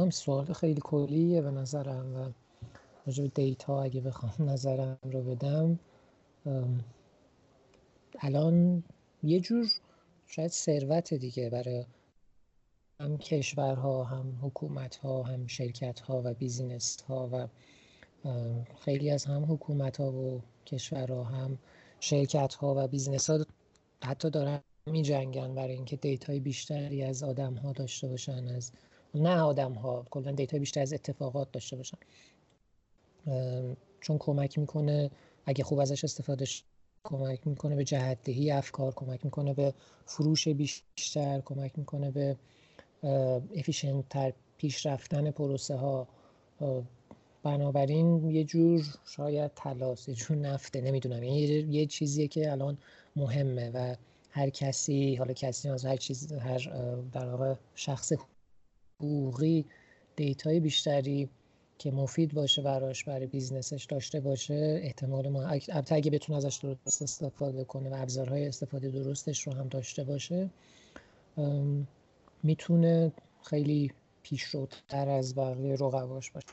هم 0.08 0.10
سوال 0.10 0.54
خیلی 0.54 0.82
کلیه 0.84 1.42
به 1.42 1.52
نظرم 1.52 2.16
و 2.16 2.32
راجع 3.06 3.24
به 3.24 3.30
دیتا 3.30 3.84
اگه 3.84 4.02
بخوام 4.02 4.34
نظرم 4.52 4.98
رو 5.04 5.22
بدم 5.22 5.80
الان 8.20 8.84
یه 9.24 9.40
جور 9.40 9.68
شاید 10.28 10.52
ثروت 10.52 11.14
دیگه 11.14 11.50
برای 11.50 11.86
هم 13.00 13.18
کشورها 13.18 14.04
هم 14.04 14.40
حکومتها 14.42 15.24
هم 15.24 15.48
شرکتها 15.48 16.22
و 16.26 16.34
business 16.34 17.02
ها 17.02 17.30
و 17.32 17.48
خیلی 18.80 19.12
از 19.12 19.26
هم 19.26 19.54
حکومت 19.54 19.98
ها 19.98 20.12
و 20.12 20.42
کشورها 20.68 21.24
هم 21.24 21.58
شرکت 22.00 22.54
ها 22.54 22.76
و 22.78 22.88
business 22.88 23.30
ها 23.30 23.46
حتی 24.04 24.30
دارن 24.30 24.60
می 24.86 25.02
جنگن 25.02 25.56
برای 25.56 25.74
اینکه 25.74 25.96
data 25.96 26.31
ی 26.31 26.40
بیشتری 26.40 27.04
از 27.04 27.24
آدم 27.24 27.54
ها 27.54 27.72
داشته 27.72 28.08
باشن 28.08 28.48
از 28.48 28.72
نه 29.16 29.40
آدم 29.42 29.74
ها 29.74 30.06
کلا 30.10 30.32
data 30.32 30.54
ی 30.54 30.60
بیشتر 30.60 30.82
از 30.82 30.94
اتفاقات 30.94 31.52
داشته 31.52 31.76
باشن. 31.76 31.98
چون 34.02 34.18
کمک 34.18 34.58
می‌کنه 34.58 35.12
اگه 35.46 35.64
خوب 35.64 35.80
ازش 35.80 36.04
استفاده 36.04 36.46
کمک 37.04 37.48
می‌کنه 37.48 37.76
به 37.76 37.84
جهتدهی 37.84 38.52
افکار 38.52 38.94
کمک 38.94 39.26
می‌کنه 39.26 39.54
به 39.54 39.74
فروش 40.06 40.48
بیشتر 40.48 41.42
کمک 41.46 41.78
می‌کنه 41.78 42.12
به 42.12 42.38
افیشنت 43.56 44.10
تر 44.10 44.34
پیش 44.58 44.86
رفتن 44.86 45.32
پروسه 45.32 45.76
ها 45.76 46.08
بنابراین 47.48 48.32
یه 48.32 48.44
جور 48.44 48.86
شاید 49.06 49.52
تلاس 49.56 50.08
یه 50.08 50.16
جور 50.16 50.38
نفته 50.38 50.82
نمی‌دونم. 50.82 51.24
یعنی 51.24 51.40
یه 51.72 51.86
چیزیه 51.86 52.28
که 52.28 52.52
الان 52.52 52.78
مهمه 53.16 53.72
و 53.74 53.96
هر 54.30 54.50
کسی 54.50 55.16
حالا 55.16 55.34
کسی 55.34 55.70
از 55.70 55.86
هر 55.86 55.96
چیز 55.96 56.34
هر 56.34 56.58
در 57.12 57.30
واقع 57.30 57.56
شخص 57.76 58.14
حقوقی 59.00 59.66
data 60.16 60.51
ی 60.51 60.60
بیشتری 60.60 61.30
که 61.78 61.92
مفید 61.92 62.34
باشه 62.34 62.62
براش 62.62 63.04
برای 63.04 63.28
business 63.28 63.74
ش 63.74 63.86
داشته 63.86 64.20
باشه 64.20 64.80
احتمال 64.84 65.30
ما 65.30 65.44
البته 65.44 65.96
اگه 65.96 66.12
بتونه 66.12 66.38
ازش 66.38 66.60
درست 66.64 67.02
استفاده 67.02 67.64
کنه 67.64 67.90
و 67.90 67.94
ابزارهای 68.02 68.48
استفاده 68.48 68.90
درستش 68.90 69.48
رو 69.48 69.54
هم 69.54 69.68
داشته 69.68 70.04
باشه 70.04 70.50
می‌تونه 72.44 73.12
خیلی 73.44 73.92
پیشروتر 74.24 75.10
از 75.10 75.36
بقیه 75.36 75.74
رقباش 75.74 76.32
باشه. 76.32 76.48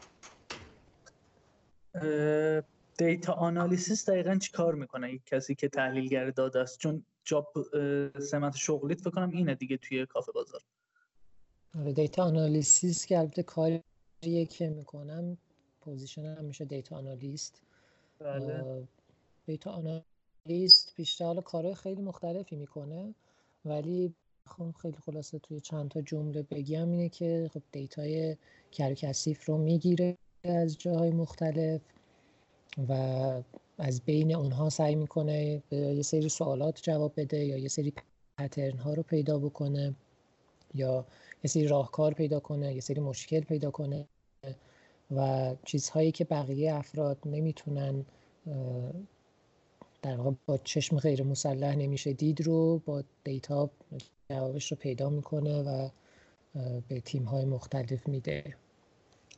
data 2.99 3.33
analysis 3.33 4.11
دقیقا 4.11 4.37
چی 4.37 4.53
کار 4.53 4.75
می‌کنه؟ 4.75 5.13
یک 5.13 5.27
کسی 5.27 5.55
که 5.55 5.69
تحلیلگر 5.69 6.31
داده 6.31 6.61
است. 6.61 6.79
چون 6.79 7.05
job 7.25 7.53
سمت 8.21 8.57
شغلیت 8.57 9.01
فکر 9.01 9.11
کنم 9.11 9.31
اینه 9.31 9.55
دیگه 9.55 9.77
توی 9.77 10.07
کافه 10.07 10.33
بازار. 10.33 10.61
آره 11.79 11.93
data 11.93 12.25
analysis 12.25 13.07
که 13.07 13.19
البته 13.19 13.43
کاریه 13.43 14.47
که 14.51 14.69
می‌کنم. 14.69 15.39
position 15.81 16.20
م 16.20 16.25
هم 16.25 16.45
میشه 16.45 16.65
data 16.65 16.97
analyst. 16.97 17.63
بله. 18.19 18.89
data 19.47 19.71
analyst 19.71 20.95
بیشتر 20.97 21.25
حالا 21.25 21.41
کارهای 21.41 21.75
خیلی 21.75 22.03
مختلفی 22.03 22.57
می‌کنه. 22.57 23.15
ولی 23.65 24.15
خب 24.47 24.75
خیلی 24.83 24.97
خلاصه 24.97 25.39
توی 25.39 25.61
چند 25.61 25.91
تا 25.91 26.03
جمله 26.03 26.43
بگم 26.43 26.91
اینه 26.91 27.09
که 27.09 27.51
خب 27.55 27.63
data 27.73 28.37
ی 28.71 28.81
کثیف 28.81 29.45
رو 29.45 29.59
می‌گیره. 29.59 30.17
از 30.45 30.79
جاهای 30.79 31.11
مختلف 31.11 31.81
و 32.89 32.93
از 33.79 34.01
بین 34.01 34.35
اونها 34.35 34.71
سعی 34.71 34.95
می‌کنه 34.95 35.63
یه 35.71 36.03
سری 36.03 36.29
سوالات 36.29 36.83
جواب 36.83 37.13
بده 37.17 37.45
یا 37.45 37.59
یه 37.59 37.69
سری 37.69 37.93
پترن 38.39 38.79
ها 38.79 38.95
رو 38.95 39.03
پیدا 39.03 39.39
بکنه 39.39 39.95
یا 40.75 41.07
یه 41.45 41.49
سری 41.51 41.67
راهکار 41.69 42.15
پیدا 42.15 42.41
کنه 42.41 42.75
یه 42.75 42.81
سری 42.81 43.01
مشکل 43.01 43.41
پیدا 43.41 43.71
کنه 43.71 44.07
و 45.11 45.55
چیزهایی 45.65 46.13
که 46.13 46.25
بقیه 46.25 46.75
افراد 46.75 47.19
نمی‌تونن 47.27 48.05
در 50.03 50.17
واقع 50.17 50.31
با 50.47 50.59
چشم 50.59 50.99
غیر 50.99 51.23
مسلح 51.23 51.77
نمیشه 51.77 52.13
دید 52.13 52.41
رو 52.41 52.79
با 52.79 53.03
دیتا 53.25 53.71
جوابش 54.31 54.73
رو 54.73 54.77
پیدا 54.77 55.11
می‌کنه 55.11 55.63
و 55.63 55.89
به 56.89 57.01
تیم 57.01 57.25
های 57.25 57.45
مختلف 57.45 58.09
میده. 58.09 58.57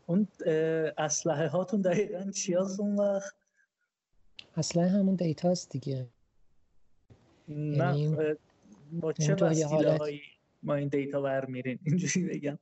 اون 0.06 0.28
اسلحه 0.98 1.48
هاتون 1.48 1.80
دقیقا 1.80 2.30
چی 2.30 2.54
هست 2.54 2.80
اون 2.80 2.96
وقت؟ 2.96 3.34
اسلحه 4.56 4.88
همون 4.88 5.14
data 5.14 5.52
ست 5.52 5.70
دیگه. 5.70 6.08
نه 7.48 7.98
یعنی 7.98 8.34
با 8.92 9.12
چه 9.12 9.34
وسیله 9.34 9.98
هایی 9.98 10.20
ما 10.62 10.74
این 10.74 10.88
data 10.88 11.20
ور 11.20 11.37
میرین 11.37 11.78
اینجوری 11.84 12.26
بگم. 12.28 12.58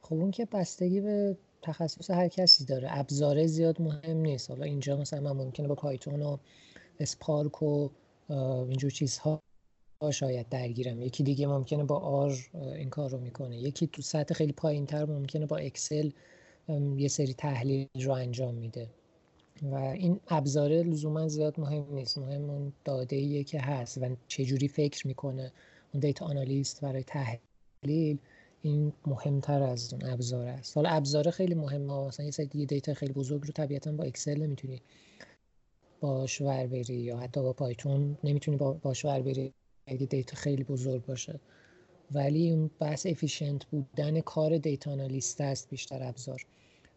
خب 0.00 0.14
اون 0.14 0.30
که 0.30 0.44
بستگی 0.44 1.00
به 1.00 1.36
تخصص 1.62 2.10
هر 2.10 2.28
کسی 2.28 2.64
داره. 2.64 2.88
ابزاره 2.90 3.46
زیاد 3.46 3.80
مهم 3.80 4.16
نیست. 4.16 4.50
حالا 4.50 4.64
اینجا 4.64 4.96
مثلا 4.96 5.20
من 5.20 5.32
ممکنه 5.44 5.68
با 5.68 5.74
Python 5.74 6.22
و 6.22 6.36
Spark 7.00 7.62
و 7.62 7.88
اینجور 8.68 8.90
چیزها 8.90 9.42
شاید 10.10 10.48
درگیرم. 10.48 11.02
یکی 11.02 11.22
دیگه 11.22 11.46
ممکنه 11.46 11.84
با 11.84 11.98
R 11.98 12.34
این 12.54 12.90
کار 12.90 13.10
رو 13.10 13.18
می‌کنه. 13.18 13.58
یکی 13.58 13.86
تو 13.86 14.02
سطح 14.02 14.34
خیلی 14.34 14.52
پایین 14.52 14.86
تر 14.86 15.04
ممکنه 15.04 15.46
با 15.46 15.56
Excel 15.56 16.10
یه 16.96 17.08
سری 17.08 17.34
تحلیل 17.34 17.88
رو 17.94 18.12
انجام 18.12 18.54
میده. 18.54 18.88
و 19.62 19.74
این 19.74 20.20
ابزاره 20.28 20.82
لزوما 20.82 21.28
زیاد 21.28 21.60
مهم 21.60 21.86
نیست. 21.94 22.18
مهم 22.18 22.50
اون 22.50 22.72
داده 22.84 23.16
ایه 23.16 23.44
که 23.44 23.60
هست 23.60 23.98
و 23.98 24.16
چجوری 24.28 24.68
فکر 24.68 25.06
می‌کنه. 25.06 25.52
اون 25.94 26.00
data 26.00 26.26
analyst 26.26 26.80
برای 26.80 27.04
تحلیل 27.04 28.18
این 28.62 28.92
مهمتر 29.06 29.62
از 29.62 29.92
اون 29.94 30.04
ابزار 30.12 30.48
است. 30.48 30.76
حالا 30.76 30.90
ابزاره 30.90 31.30
خیلی 31.30 31.54
مهمه. 31.54 32.06
مثلا 32.06 32.26
یه 32.26 32.32
سری 32.32 32.66
data 32.66 32.94
خیلی 32.94 33.12
بزرگ 33.12 33.42
رو 33.46 33.52
طبیعتا 33.52 33.92
با 33.92 34.04
Excel 34.04 34.42
نمی‌تونی 34.42 34.80
باش 36.00 36.40
ور 36.40 36.66
بری 36.66 36.94
یا 36.94 37.18
حتی 37.18 37.42
با 37.42 37.52
Python 37.52 38.18
نمی‌تونی 38.24 38.56
باش 38.56 39.04
ور 39.04 39.22
بری. 39.22 39.54
اگه 39.86 40.06
data 40.06 40.36
خیلی 40.36 40.64
بزرگ 40.64 41.06
باشه. 41.06 41.40
ولی 42.14 42.50
اون 42.50 42.70
بحث 42.80 43.06
efficient 43.06 43.64
بودن 43.64 44.20
کار 44.20 44.58
data 44.58 44.92
analyst 44.92 45.40
است 45.40 45.70
بیشتر 45.70 46.02
ابزار. 46.02 46.46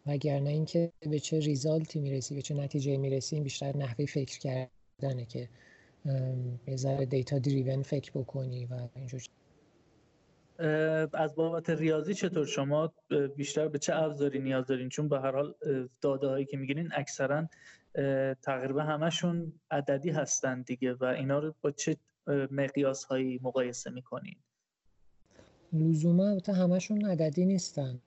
وگرنه 0.06 0.50
اینکه 0.50 0.92
به 1.00 1.18
چه 1.18 1.40
result 1.40 1.91
ی 1.91 2.00
می‌رسی 2.00 2.34
به 2.34 2.42
چه 2.42 2.54
نتیجه 2.54 2.96
می‌رسی 2.96 3.36
این 3.36 3.42
بیشتر 3.42 3.76
نحوه 3.76 4.06
فکر 4.06 4.38
کردنه 4.38 5.24
که 5.24 5.48
یه 6.66 6.76
ذره 6.76 7.06
data 7.06 7.38
driven 7.38 7.82
فکر 7.82 8.10
بکنی 8.14 8.66
و 8.66 8.88
اینجور 8.94 9.22
از 11.12 11.34
بابت 11.34 11.70
ریاضی 11.70 12.14
چطور 12.14 12.46
شما؟ 12.46 12.92
بیشتر 13.36 13.68
به 13.68 13.78
چه 13.78 13.94
ابزاری 13.94 14.38
نیاز 14.38 14.66
دارین؟ 14.66 14.88
چون 14.88 15.08
به 15.08 15.20
هر 15.20 15.32
حال 15.32 15.54
داده 16.00 16.26
هایی 16.26 16.44
که 16.46 16.56
می‌گیرین 16.56 16.88
اکثرا 16.94 17.48
تقریبا 18.42 18.82
همشون 18.82 19.52
عددی 19.70 20.10
هستن 20.10 20.62
دیگه 20.62 20.94
و 20.94 21.04
اینا 21.04 21.38
رو 21.38 21.54
با 21.60 21.70
چه 21.70 21.96
مقیاس 22.50 23.04
هایی 23.04 23.40
مقایسه 23.42 23.90
می‌کنین؟ 23.90 24.36
لزوما 25.72 26.38
همشون 26.48 27.06
عددی 27.06 27.46
نیستن. 27.46 28.00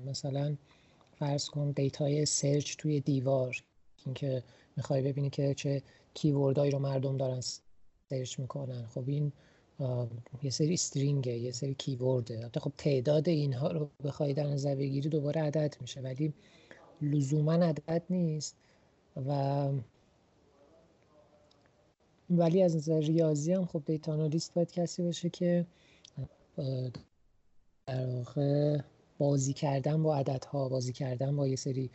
مثلا 0.00 0.56
فرض 1.18 1.48
کن 1.48 1.70
data 1.70 2.26
ی 2.26 2.33
search 2.33 2.76
توی 2.76 3.00
دیوار 3.00 3.56
اینکه 4.04 4.42
می‌خوای 4.76 5.02
ببینی 5.02 5.30
که 5.30 5.54
چه 5.54 5.82
keyword 6.14 6.53
هایی 6.53 6.70
رو 6.70 6.78
مردم 6.78 7.16
دارن 7.16 7.40
search 8.10 8.38
می‌کنن. 8.40 8.86
خب 8.86 9.04
این 9.08 9.32
یه 10.42 10.50
سری 10.50 10.74
string 10.74 11.24
ه 11.24 11.32
یه 11.32 11.52
سری 11.52 11.74
keyword 11.74 12.41
ه 12.41 12.50
خب 12.60 12.72
تعداد 12.78 13.28
اینها 13.28 13.72
رو 13.72 13.90
بخوای 14.04 14.32
در 14.34 14.46
نظر 14.46 14.74
بگیری 14.74 15.08
دوباره 15.08 15.40
عدد 15.40 15.76
میشه. 15.80 16.00
ولی 16.00 16.34
لزوما 17.02 17.52
عدد 17.52 18.02
نیست 18.10 18.56
و 19.26 19.68
ولی 22.30 22.62
از 22.62 22.76
نظر 22.76 23.00
ریاضی 23.00 23.52
هم 23.52 23.66
خب 23.66 23.82
دیتا 23.86 24.12
آنالیست 24.12 24.54
باید 24.54 24.72
کسی 24.72 25.02
باشه 25.02 25.30
که 25.30 25.66
در 27.86 28.06
واقع 28.06 28.78
بازی 29.18 29.52
کردن 29.52 30.02
با 30.02 30.16
عددها 30.16 30.68
بازی 30.68 30.92
کردن 30.92 31.36
با 31.36 31.48
یه 31.48 31.56
سری 31.56 31.90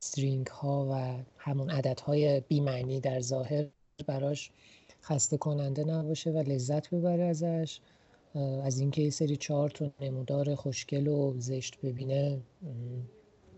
استرینگ 0.00 0.46
ها 0.46 0.88
و 0.90 1.22
همون 1.36 1.70
عددهای 1.70 2.40
بیمعنی 2.40 3.00
در 3.00 3.20
ظاهر 3.20 3.66
براش 4.06 4.50
خسته 5.02 5.36
کننده 5.36 5.84
نباشه 5.84 6.30
و 6.30 6.38
لذت 6.38 6.90
ببره 6.90 7.24
ازش. 7.24 7.80
از 8.64 8.78
اینکه 8.78 9.02
یه 9.02 9.10
سری 9.10 9.36
چارت 9.36 9.82
و 9.82 9.90
نمودار 10.00 10.54
خوشگل 10.54 11.06
و 11.06 11.34
زشت 11.38 11.80
ببینه 11.80 12.40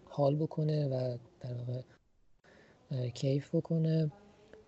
حال 0.05 0.37
بکنه 0.37 0.87
و 0.87 1.19
در 1.41 1.55
واقع 1.55 1.81
کیف 3.09 3.55
بکنه. 3.55 4.11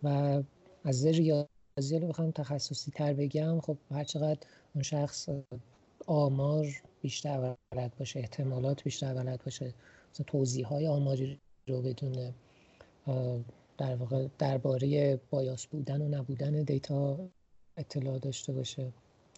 و 0.03 0.43
از 0.85 1.07
ریاضی 1.07 1.99
رو 2.01 2.09
بخوام 2.09 2.31
تخصصی 2.31 2.91
تر 2.91 3.13
بگم 3.15 3.61
خب 3.61 3.77
هرچقدر 3.91 4.39
اون 4.75 4.83
شخص 4.83 5.29
آمار 6.07 6.67
بیشتر 7.01 7.55
بلد 7.71 7.97
باشه 7.99 8.21
احتمالات 8.21 8.83
بیشتر 8.83 9.15
بلد 9.15 9.45
باشه 9.45 9.75
مثلا 10.13 10.25
توزیع 10.27 10.67
های 10.67 10.87
آماری 10.87 11.41
رو 11.69 11.83
بدونه 11.83 12.35
در 13.79 13.97
واقع 13.97 14.29
درباره 14.39 15.21
bias 15.31 15.67
بودن 15.67 16.03
و 16.03 16.09
نبودن 16.09 16.63
data 16.63 17.19
اطلاع 17.77 18.19
داشته 18.19 18.53
باشه. 18.53 18.93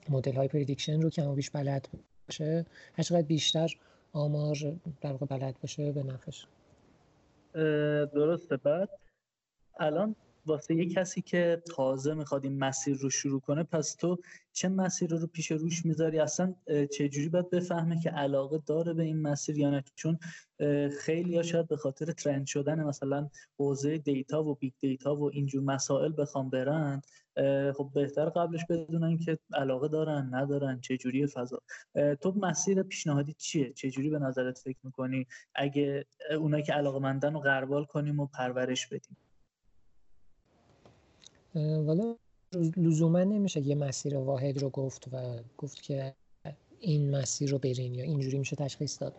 مدل 0.09 0.35
های 0.35 0.49
prediction 0.49 1.01
رو 1.01 1.11
که 1.11 1.23
بیشتر 1.23 1.51
بلد 1.51 1.89
باشه 2.29 2.67
هرچقدر 2.95 3.23
بیشتر 3.23 3.77
آمار 4.13 4.57
در 5.01 5.13
واقع 5.13 5.27
بلد 5.27 5.61
باشه 5.61 5.93
به 5.93 6.03
نفعشه 6.03 6.47
درسته. 8.15 8.57
بعد 8.57 8.89
الان 9.81 10.17
واسه 10.49 10.75
یه 10.75 10.89
کسی 10.89 11.23
که 11.23 11.63
تازه 11.77 12.15
می‌خواد 12.15 12.45
این 12.45 12.59
مسیر 12.59 12.97
رو 12.97 13.11
شروع 13.11 13.41
کنه 13.41 13.63
پس 13.63 13.95
تو 13.95 14.19
چه 14.53 14.69
مسیر 14.69 15.11
رو 15.11 15.27
پیش 15.27 15.53
روش 15.53 15.87
می‌ذاری؟ 15.87 16.19
اصلا 16.19 16.55
چه 16.93 17.09
جوری 17.09 17.29
باید 17.29 17.51
بفهمه 17.51 18.01
که 18.01 18.11
علاقه 18.11 18.59
داره 18.67 18.93
به 18.93 19.03
این 19.03 19.23
مسیر 19.23 19.59
یا 19.59 19.71
نه؟ 19.71 19.85
چون 19.95 20.19
خیلی 21.01 21.37
ها 21.37 21.43
شاید 21.43 21.69
به 21.69 21.77
خاطر 21.77 22.13
trend 22.13 22.47
شدن 22.47 22.85
مثلا 22.85 23.29
حوزه 23.59 23.99
data 23.99 24.45
و 24.45 24.55
big 24.55 24.73
data 24.81 25.17
و 25.17 25.31
اینجور 25.33 25.63
مسائل 25.63 26.13
بخوان 26.19 26.51
برن 26.51 27.03
خب 27.77 27.91
بهتر 27.95 28.29
قبلش 28.29 28.61
بدونن 28.71 29.19
که 29.19 29.39
علاقه 29.55 29.89
دارن 29.89 30.31
ندارن 30.33 30.81
چه 30.81 30.97
جوری 30.97 31.27
فضا 31.27 31.63
تو 32.21 32.35
مسیر 32.37 32.83
پیشنهادی 32.83 33.35
چیه؟ 33.39 33.73
چه 33.73 33.91
جوری 33.91 34.11
به 34.11 34.19
نظرت 34.19 34.59
فکر 34.59 34.79
می‌کنی؟ 34.85 35.27
اگه 35.55 36.07
اونایی 36.39 36.63
که 36.63 36.73
علاقه 36.73 36.99
مندن 36.99 37.35
رو 37.35 37.41
غربال 37.41 37.85
کنیم 37.85 38.21
و 38.21 38.27
پرورش 38.27 38.87
بدیم. 38.87 39.17
والا 41.59 42.17
لزوما 42.77 43.25
نمیشه 43.25 43.61
یه 43.61 43.75
مسیر 43.75 44.17
واحد 44.17 44.59
رو 44.59 44.71
گفت 44.71 45.09
و 45.13 45.37
گفت 45.59 45.83
که 45.83 46.15
این 46.81 47.11
مسیر 47.11 47.51
رو 47.51 47.59
برین 47.59 47.95
یا 47.95 48.05
اینجوری 48.05 48.39
میشه 48.39 48.57
تشخیص 48.57 49.03
داد. 49.03 49.15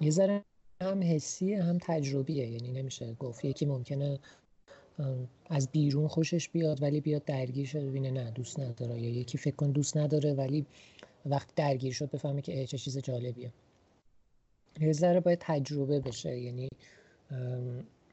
یه 0.00 0.10
ذره 0.10 0.44
هم 0.80 1.02
حسی 1.02 1.54
هم 1.54 1.78
تجربیه 1.82 2.46
یعنی 2.46 2.72
نمیشه 2.72 3.14
گفت. 3.14 3.44
یکی 3.44 3.66
ممکنه 3.66 4.18
از 5.50 5.68
بیرون 5.68 6.08
خوشش 6.08 6.48
بیاد 6.48 6.82
ولی 6.82 7.00
بیاد 7.00 7.24
درگیر 7.24 7.66
شد 7.66 7.78
ببینه 7.78 8.10
نه 8.10 8.30
دوست 8.30 8.60
نداره. 8.60 9.00
یا 9.00 9.10
یکی 9.10 9.38
فکر 9.38 9.56
کن 9.56 9.70
دوست 9.70 9.96
نداره 9.96 10.34
ولی 10.34 10.66
وقتی 11.26 11.52
درگیر 11.56 11.92
شد 11.92 12.10
بفهمه 12.10 12.42
که 12.42 12.66
چه 12.66 12.78
چیز 12.78 12.98
جالبیه. 12.98 13.52
یه 14.80 14.92
ذره 14.92 15.20
باید 15.20 15.38
تجربه 15.42 16.00
بشه 16.00 16.38
یعنی 16.38 16.68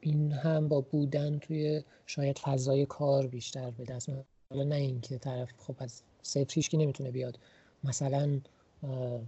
این 0.04 0.32
هم 0.32 0.68
با 0.68 0.80
بودن 0.80 1.38
توی 1.38 1.82
شاید 2.06 2.38
فضای 2.38 2.86
کار 2.86 3.26
بیشتر 3.26 3.70
به 3.70 3.84
دست 3.84 4.10
حالا 4.50 4.64
نه 4.64 4.74
اینکه 4.74 5.18
طرف 5.18 5.52
خب 5.58 5.74
از 5.78 6.02
صفر 6.22 6.60
که 6.60 6.76
نمی‌تونه 6.78 7.10
بیاد. 7.10 7.38
مثلا 7.84 8.40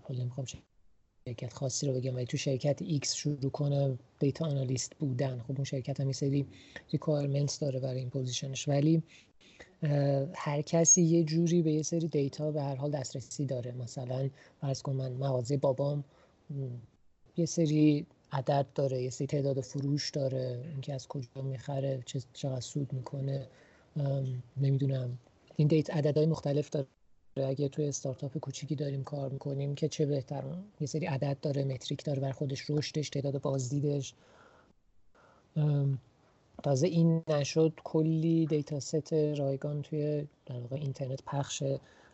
حالا 0.03 0.21
نمی‌خوام 0.21 0.47
شرکت 1.29 1.53
خاصی 1.53 1.87
رو 1.87 1.93
بگم 1.95 2.15
ولی 2.15 2.25
تو 2.25 2.37
شرکت 2.37 2.85
X 2.85 3.09
شروع 3.09 3.51
کنه 3.51 3.99
دیتا 4.19 4.47
آنالیست 4.47 4.93
بودن 4.99 5.39
خب 5.39 5.53
اون 5.55 5.65
شرکت 5.65 6.01
هم 6.01 6.07
یه 6.07 6.13
سری 6.13 6.47
requirements 6.93 7.59
داره 7.59 7.81
برای 7.81 7.99
این 7.99 8.11
position 8.11 8.57
ش 8.57 8.69
ولی 8.69 9.03
هر 10.35 10.63
کسی 10.63 11.03
یه 11.03 11.25
جوری 11.25 11.63
به 11.63 11.73
یه 11.73 11.83
سری 11.83 12.09
data 12.09 12.51
به 12.51 12.63
هر 12.63 12.75
حال 12.75 12.91
دسترسی 12.91 13.47
داره. 13.47 13.73
مثلا 13.73 14.31
فرض 14.61 14.83
کن 14.83 14.93
من 14.93 15.13
مغازه 15.13 15.57
بابام 15.57 16.05
یه 17.37 17.47
سری 17.47 18.07
عدد 18.33 18.67
داره 18.75 19.03
یه 19.03 19.11
سری 19.11 19.27
تعداد 19.27 19.61
فروش 19.61 20.11
داره 20.11 20.65
اینکه 20.71 20.95
از 20.95 21.09
کجا 21.09 21.43
می‌خره 21.43 22.03
چه 22.07 22.21
چقدر 22.33 22.61
سود 22.61 22.93
می‌کنه. 22.93 23.47
نمی‌دونم. 24.57 25.19
این 25.57 25.69
data 25.69 25.91
عددهای 25.91 26.27
مختلف 26.27 26.71
داره. 26.71 26.87
اگه 27.47 27.69
توی 27.69 27.89
استارتاپ 27.89 28.39
کوچیکی 28.39 28.75
داریم 28.75 29.05
کار 29.05 29.31
می‌کنیم 29.31 29.75
که 29.75 29.89
چه 29.89 30.07
بهتر. 30.07 30.45
یه 30.81 30.87
سری 30.87 31.07
عدد 31.07 31.37
داره 31.43 31.65
metric 31.65 32.05
داره 32.05 32.21
برا 32.21 32.33
خودش 32.33 32.71
رشدش 32.71 33.11
تعداد 33.11 33.41
بازدیدش. 33.41 34.15
تازه 36.63 36.87
این 36.87 37.23
نشد 37.29 37.73
کلی 37.85 38.47
data 38.47 38.81
set 38.81 39.13
رایگان 39.13 39.83
توی 39.83 40.27
در 40.47 40.61
واقع 40.61 40.77
اینترنت 40.77 41.23
پخشه 41.27 41.63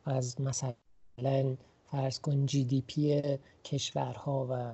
از 0.04 0.40
مثلا 0.40 1.56
فرض 1.90 2.20
کن 2.20 2.46
GDP 2.46 3.22
کشورها 3.64 4.46
و 4.50 4.72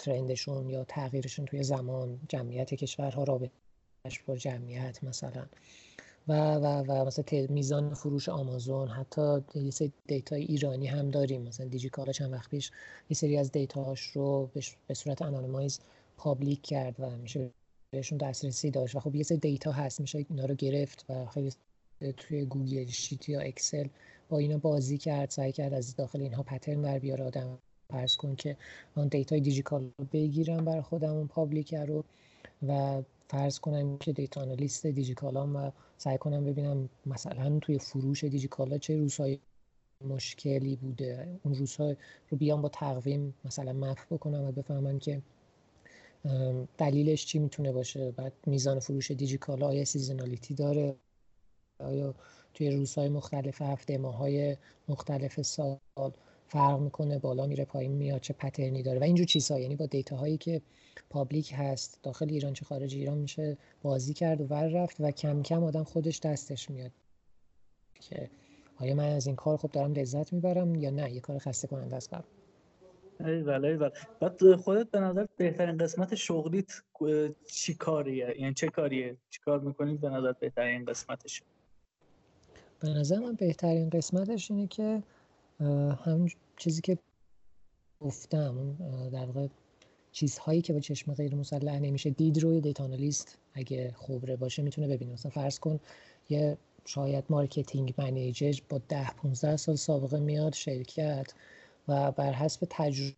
trend 0.00 0.39
شون 0.39 0.70
یا 0.70 0.84
تغییرشون 0.84 1.44
توی 1.44 1.62
زمان 1.62 2.20
جمعیت 2.28 2.74
کشورها 2.74 3.24
رابطش 3.24 4.22
با 4.26 4.36
جمعیت 4.36 5.04
مثلا. 5.04 5.46
و 6.28 6.54
و 6.54 6.66
و 6.66 7.04
مثلا 7.04 7.46
میزان 7.48 7.94
فروش 7.94 8.28
آمازون 8.28 8.88
حتی 8.88 9.40
یه 9.54 9.70
سری 9.70 9.92
data 10.06 10.35
ی 10.35 10.42
ایرانی 10.42 10.86
هم 10.86 11.10
داریم. 11.10 11.42
مثلا 11.42 11.66
دیجیکالا 11.66 12.12
چند 12.12 12.32
وقت 12.32 12.50
پیش 12.50 12.70
یه 13.10 13.16
سری 13.16 13.36
از 13.36 13.52
data 13.52 13.79
هاش 13.79 14.00
رو 14.02 14.50
به 14.86 14.94
صورت 14.94 15.22
anonymize 15.22 15.80
public 16.16 16.62
کرد 16.62 16.94
و 16.98 17.10
میشه 17.10 17.50
بهشون 17.90 18.18
دسترسی 18.18 18.70
داشت. 18.70 18.96
و 18.96 19.00
خب 19.00 19.14
یه 19.14 19.22
سری 19.22 19.38
data 19.38 19.72
هست 19.72 20.00
میشه 20.00 20.26
اینا 20.30 20.44
رو 20.44 20.54
گرفت 20.54 21.04
و 21.08 21.26
خیلی 21.26 21.52
توی 22.16 22.44
Google 22.44 22.86
Sheet 22.86 23.28
یا 23.28 23.40
اکسل 23.40 23.88
با 24.28 24.38
اینا 24.38 24.58
بازی 24.58 24.98
کرد 24.98 25.30
سعی 25.30 25.52
کرد 25.52 25.74
از 25.74 25.96
داخل 25.96 26.20
اینها 26.20 26.42
pattern 26.42 26.82
در 26.82 26.98
بیاره. 26.98 27.24
آدم 27.24 27.58
فرض 27.90 28.16
کن 28.16 28.34
که 28.36 28.56
آن 28.94 29.08
data 29.08 29.40
ی 29.40 29.45
دیجیکالا 29.45 29.82
رو 29.98 30.04
بگیرم 30.12 30.64
برای 30.64 30.82
خودم 30.82 31.14
اون 31.14 31.26
public 31.26 31.74
رو 31.74 32.04
و 32.68 33.02
فرض 33.28 33.58
کنم 33.58 33.98
که 33.98 34.12
data 34.12 34.42
analyst 34.42 34.86
دیجیکالام 34.86 35.56
و 35.56 35.70
سعی 35.98 36.18
کنم 36.18 36.44
ببینم 36.44 36.88
مثلا 37.06 37.58
توی 37.58 37.78
فروش 37.78 38.24
دیجیکالا 38.24 38.78
چه 38.78 38.96
روزهای 38.96 39.38
مشکلی 40.04 40.76
بوده 40.76 41.40
اون 41.42 41.54
روزها 41.54 41.96
رو 42.30 42.38
بیام 42.38 42.62
با 42.62 42.68
تقویم 42.68 43.34
مثلا 43.44 43.72
map 43.72 43.98
بکنم 44.10 44.44
و 44.44 44.52
بفهمم 44.52 44.98
که 44.98 45.22
دلیلش 46.78 47.26
چی 47.26 47.38
می‌تونه 47.38 47.72
باشه. 47.72 48.10
بعد 48.10 48.32
میزان 48.46 48.78
فروش 48.78 49.10
دیجیکالا 49.10 49.66
آیا 49.66 49.84
seasonality 49.84 50.54
داره؟ 50.54 50.96
آیا 51.80 52.14
توی 52.54 52.70
روزهای 52.70 53.08
مختلف 53.08 53.62
هفته 53.62 53.98
ماهای 53.98 54.56
مختلف 54.88 55.42
سال؟ 55.42 55.78
فرق 56.50 56.80
می‌کنه 56.80 57.18
بالا 57.18 57.46
میره 57.46 57.64
پایین 57.64 57.92
میاد 57.92 58.20
چه 58.20 58.32
pattern 58.34 58.76
ی 58.76 58.82
داره. 58.82 58.98
و 59.00 59.02
اینجور 59.02 59.26
چیزها. 59.26 59.60
یعنی 59.60 59.76
با 59.76 59.86
data 59.86 60.16
هایی 60.16 60.36
که 60.36 60.60
public 61.10 61.54
هست 61.56 61.98
داخل 62.02 62.28
ایران 62.28 62.52
چه 62.52 62.64
خارج 62.64 62.94
ایران 62.94 63.18
میشه 63.18 63.56
بازی 63.82 64.14
کرد 64.14 64.40
و 64.40 64.44
ور 64.44 64.68
رفت 64.68 64.96
و 65.00 65.10
کم 65.10 65.42
کم 65.42 65.64
آدم 65.64 65.84
خودش 65.84 66.20
دستش 66.20 66.70
میاد. 66.70 66.90
که 68.00 68.30
آیا 68.78 68.94
من 68.94 69.08
از 69.08 69.26
این 69.26 69.36
کار 69.36 69.56
خب 69.56 69.70
دارم 69.70 69.92
لذت 69.92 70.32
می‌برم 70.32 70.74
یا 70.74 70.90
نه؟ 70.90 71.12
یه 71.12 71.20
کار 71.20 71.38
خسته 71.38 71.68
کننده 71.68 71.96
است 71.96 72.10
برام. 72.10 72.24
ایول 73.20 73.64
ایول. 73.64 73.90
بعد 74.20 74.56
خودت 74.56 74.90
به 74.90 75.00
نظر 75.00 75.26
بهترین 75.36 75.78
قسمت 75.78 76.14
شغلیت 76.14 76.72
چی 77.46 77.74
کاریه؟ 77.74 78.34
یعنی 78.38 78.54
چه 78.54 78.68
کاریه؟ 78.68 79.16
چی 79.30 79.40
کار 79.40 79.60
می‌کنی 79.60 79.96
به 79.96 80.08
نظر 80.08 80.32
بهترین 80.32 80.84
قسمتش؟ 80.84 81.42
به 82.80 82.88
نظر 82.88 83.18
من 83.18 83.34
بهترین 83.34 83.90
قسمتش 83.90 84.50
اینه 84.50 84.66
که 84.66 85.02
هم 85.60 86.26
چیزی 86.56 86.80
که 86.80 86.98
گفتم 88.00 88.76
در 89.12 89.26
واقع 89.26 89.46
چیزهایی 90.12 90.62
که 90.62 90.72
با 90.72 90.80
چشم 90.80 91.14
غیر 91.14 91.34
مسلح 91.34 91.78
نمیشه. 91.78 92.10
دید 92.10 92.38
روی 92.38 92.60
دیتا 92.60 92.84
آنالیست 92.84 93.38
اگه 93.54 93.94
خبره 93.96 94.36
باشه 94.36 94.62
می‌تونه 94.62 94.88
ببینه. 94.88 95.12
مثلا 95.12 95.30
فرض 95.30 95.58
کن 95.58 95.80
یه 96.28 96.58
شاید 96.84 97.24
marketing 97.28 97.94
manager 97.98 98.54
با 98.68 98.80
ده 98.88 99.10
15 99.10 99.56
سال 99.56 99.76
سابقه 99.76 100.18
میاد 100.18 100.54
شرکت 100.54 101.34
و 101.88 102.12
بر 102.12 102.32
حسب 102.32 102.66
تجربه 102.70 103.14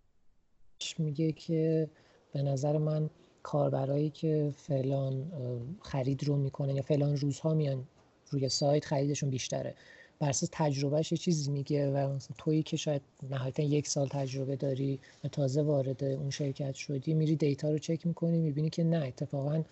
میگه 0.99 1.32
که 1.32 1.90
به 2.32 2.43
نظر 2.43 2.78
من 2.78 3.11
کاربرایی 3.43 4.11
که 4.11 4.53
فلان 4.57 5.32
خرید 5.80 6.24
رو 6.24 6.36
می‌کنن 6.36 6.76
یا 6.76 6.82
فلان 6.82 7.16
روزها 7.16 7.55
میان 7.55 7.88
روی 8.30 8.49
سایت 8.49 8.84
خریدشون 8.84 9.30
بیشتره. 9.30 9.74
بر 10.18 10.28
اساس 10.28 10.48
تجربهش 10.52 11.12
یه 11.12 11.18
چیزی 11.18 11.50
میگه 11.50 11.90
و 11.90 12.12
مثلا 12.14 12.34
تویی 12.38 12.62
که 12.62 12.76
شاید 12.76 13.02
نهایتا 13.30 13.62
یک 13.62 13.88
سال 13.88 14.08
تجربه 14.08 14.56
داری 14.56 15.00
و 15.24 15.28
تازه 15.28 15.62
وارد 15.62 16.04
اون 16.04 16.30
شرکت 16.30 16.74
شدی 16.74 17.14
میری 17.14 17.36
data 17.36 17.70
رو 17.70 17.78
چک 17.78 18.06
می‌کنی 18.06 18.38
می‌بینی 18.38 18.70
که 18.70 18.84
نه 18.84 19.06
اتفاقا 19.06 19.64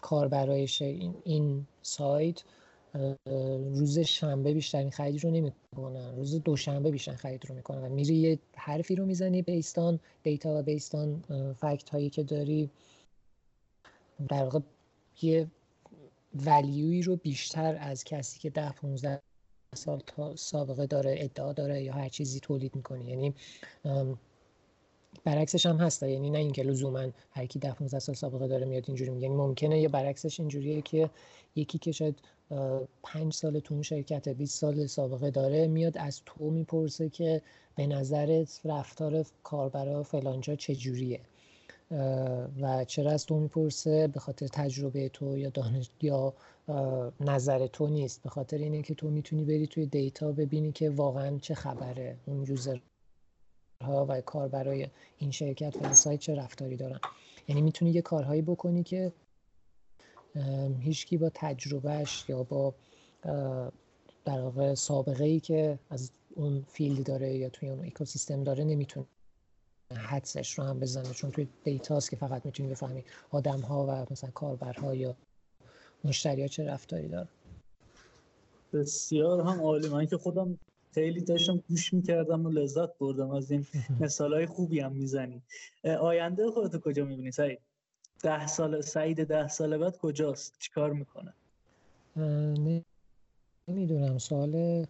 کاربرای 0.00 0.68
این, 0.80 1.14
این 1.24 1.66
سایت 1.82 2.42
روز 3.74 3.98
شنبه 3.98 4.54
بیشترین 4.54 4.90
خرید 4.90 5.24
رو 5.24 5.30
نمی‌کنن 5.30 6.16
روز 6.16 6.42
دوشنبه 6.42 6.90
بیشترین 6.90 7.18
خرید 7.18 7.46
رو 7.46 7.54
می‌کنن 7.54 7.82
و 7.82 7.88
میری 7.88 8.14
یه 8.14 8.38
حرفی 8.56 8.94
رو 8.94 9.06
می‌زنی 9.06 9.42
بیستان 9.42 10.00
دیتا 10.22 10.58
و 10.58 10.62
بیستان 10.62 11.24
فکت 11.60 11.90
هایی 11.90 12.10
که 12.10 12.22
داری. 12.22 12.70
در 14.28 14.42
واقع 14.42 14.58
یه 15.22 15.46
ولیوی 16.34 17.02
رو 17.02 17.16
بیشتر 17.16 17.76
از 17.80 18.04
کسی 18.04 18.40
که 18.40 18.50
ده 18.50 18.72
15 18.72 19.20
سال 19.74 20.02
سابقه 20.36 20.86
داره 20.86 21.14
ادعا 21.18 21.52
داره 21.52 21.82
یا 21.82 21.92
هر 21.92 22.08
چیزی 22.08 22.40
تولید 22.40 22.76
می‌کنی 22.76 23.04
یعنی 23.04 23.34
برعکسش 25.24 25.66
هم 25.66 25.76
هست. 25.76 26.02
یعنی 26.02 26.30
نه 26.30 26.38
اینکه 26.38 26.62
لزوما 26.62 27.06
هر 27.30 27.46
کی 27.46 27.58
10 27.58 27.72
15 27.72 27.98
سال 27.98 28.14
سابقه 28.14 28.48
داره 28.48 28.66
میاد 28.66 28.84
اینجوری 28.86 29.10
میگه. 29.10 29.22
یعنی 29.22 29.36
ممکنه 29.36 29.80
یه 29.80 29.88
برعکسش 29.88 30.40
اینجوریه 30.40 30.82
که 30.82 31.10
یکی 31.56 31.78
که 31.78 31.92
شاید 31.92 32.18
5 33.02 33.32
سال 33.32 33.60
تو 33.60 33.74
اون 33.74 33.82
شرکت 33.82 34.28
20 34.28 34.58
سال 34.60 34.86
سابقه 34.86 35.30
داره 35.30 35.66
میاد 35.66 35.98
از 35.98 36.22
تو 36.26 36.50
می‌پرسه 36.50 37.08
که 37.08 37.42
به 37.76 37.86
نظرت 37.86 38.60
رفتار 38.64 39.24
کاربرا 39.42 40.02
فلانجا 40.02 40.56
چجوریه. 40.56 41.20
و 42.60 42.84
چرا 42.86 43.10
از 43.10 43.26
تو 43.26 43.38
می‌پرسه 43.38 44.08
به 44.08 44.20
خاطر 44.20 44.46
تجربه 44.46 45.08
تو 45.08 45.38
یا 45.38 45.50
دانش 45.50 45.90
یا 46.02 46.34
نظر 47.20 47.66
تو 47.66 47.86
نیست. 47.86 48.22
به 48.22 48.28
خاطر 48.28 48.58
اینه 48.58 48.82
که 48.82 48.94
تو 48.94 49.10
می‌تونی 49.10 49.44
بری 49.44 49.66
توی 49.66 49.86
دیتا 49.86 50.32
ببینی 50.32 50.72
که 50.72 50.90
واقعا 50.90 51.38
چه 51.38 51.54
خبره. 51.54 52.16
اون 52.26 52.46
یوزر 52.46 52.78
ها 53.82 54.06
و 54.08 54.20
کاربرای 54.20 54.88
این 55.18 55.30
شرکت 55.30 55.76
و 55.76 55.84
این 55.84 55.94
سایت 55.94 56.20
چه 56.20 56.34
رفتاری 56.34 56.76
دارن. 56.76 57.00
یعنی 57.48 57.62
می‌تونی 57.62 57.90
یه 57.90 58.02
کارهایی 58.02 58.42
بکنی 58.42 58.82
که 58.82 59.12
هیچکی 60.80 61.16
با 61.16 61.30
تجربهش 61.34 62.24
یا 62.28 62.42
با 62.42 62.74
در 64.24 64.40
واقع 64.40 64.74
سابقه 64.74 65.24
ای 65.24 65.40
که 65.40 65.78
از 65.90 66.10
اون 66.34 66.64
field 66.68 67.06
داره 67.06 67.34
یا 67.34 67.48
توی 67.48 67.68
اون 67.68 67.86
اکوسیستم 67.86 68.44
داره 68.44 68.64
نمی‌تونه. 68.64 69.06
حدسش 69.96 70.58
رو 70.58 70.64
هم 70.64 70.80
بزنه 70.80 71.14
چون 71.14 71.30
توی 71.30 71.48
data 71.64 71.95
ست 71.95 72.10
که 72.10 72.16
فقط 72.16 72.46
می‌تونی 72.46 72.68
بفهمی 72.68 73.04
آدم 73.30 73.60
ها 73.60 73.86
و 73.86 74.12
مثلا 74.12 74.30
کاربرها 74.30 74.94
یا 74.94 75.16
مشتری 76.04 76.42
ها 76.42 76.48
چه 76.48 76.64
رفتاری 76.64 77.08
دارن. 77.08 77.28
بسیار 78.72 79.40
هم 79.40 79.60
عالی. 79.60 79.88
من 79.88 80.06
که 80.06 80.16
خودم 80.16 80.58
خیلی 80.94 81.20
داشتم 81.20 81.62
گوش 81.68 81.92
می‌کردم 81.92 82.46
و 82.46 82.50
لذت 82.50 82.98
بردم 82.98 83.30
از 83.30 83.50
این 83.50 83.66
مثال 84.00 84.34
های 84.34 84.46
خوبی 84.46 84.80
هم 84.80 84.92
می‌زنی. 84.92 85.42
آینده 86.00 86.50
خودتو 86.50 86.78
کجا 86.78 87.04
می‌بینی 87.04 87.30
سعید؟ 87.30 87.58
ده 88.22 88.46
سال 88.46 88.80
سعید 88.80 89.24
ده 89.24 89.48
سال 89.48 89.78
بعد 89.78 89.96
کجاست؟ 89.98 90.58
چیکار 90.58 90.92
می‌کنه؟ 90.92 91.34
نمی‌دونم. 93.68 94.18
سوال 94.18 94.86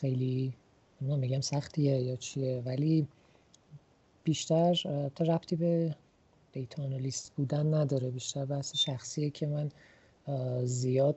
خیلی 0.00 0.54
من 1.00 1.20
بگم 1.20 1.40
سختیه 1.40 2.02
یا 2.02 2.16
چیه 2.16 2.62
ولی 2.66 3.08
بیشتر 4.24 4.74
تا 5.14 5.24
ربطی 5.24 5.56
به 5.56 5.96
دیتا 6.52 6.82
آنالیست 6.82 7.32
بودن 7.36 7.74
نداره. 7.74 8.10
بیشتر 8.10 8.44
بحث 8.44 8.76
شخصیه 8.76 9.30
که 9.30 9.46
من 9.46 9.70
زیاد 10.64 11.16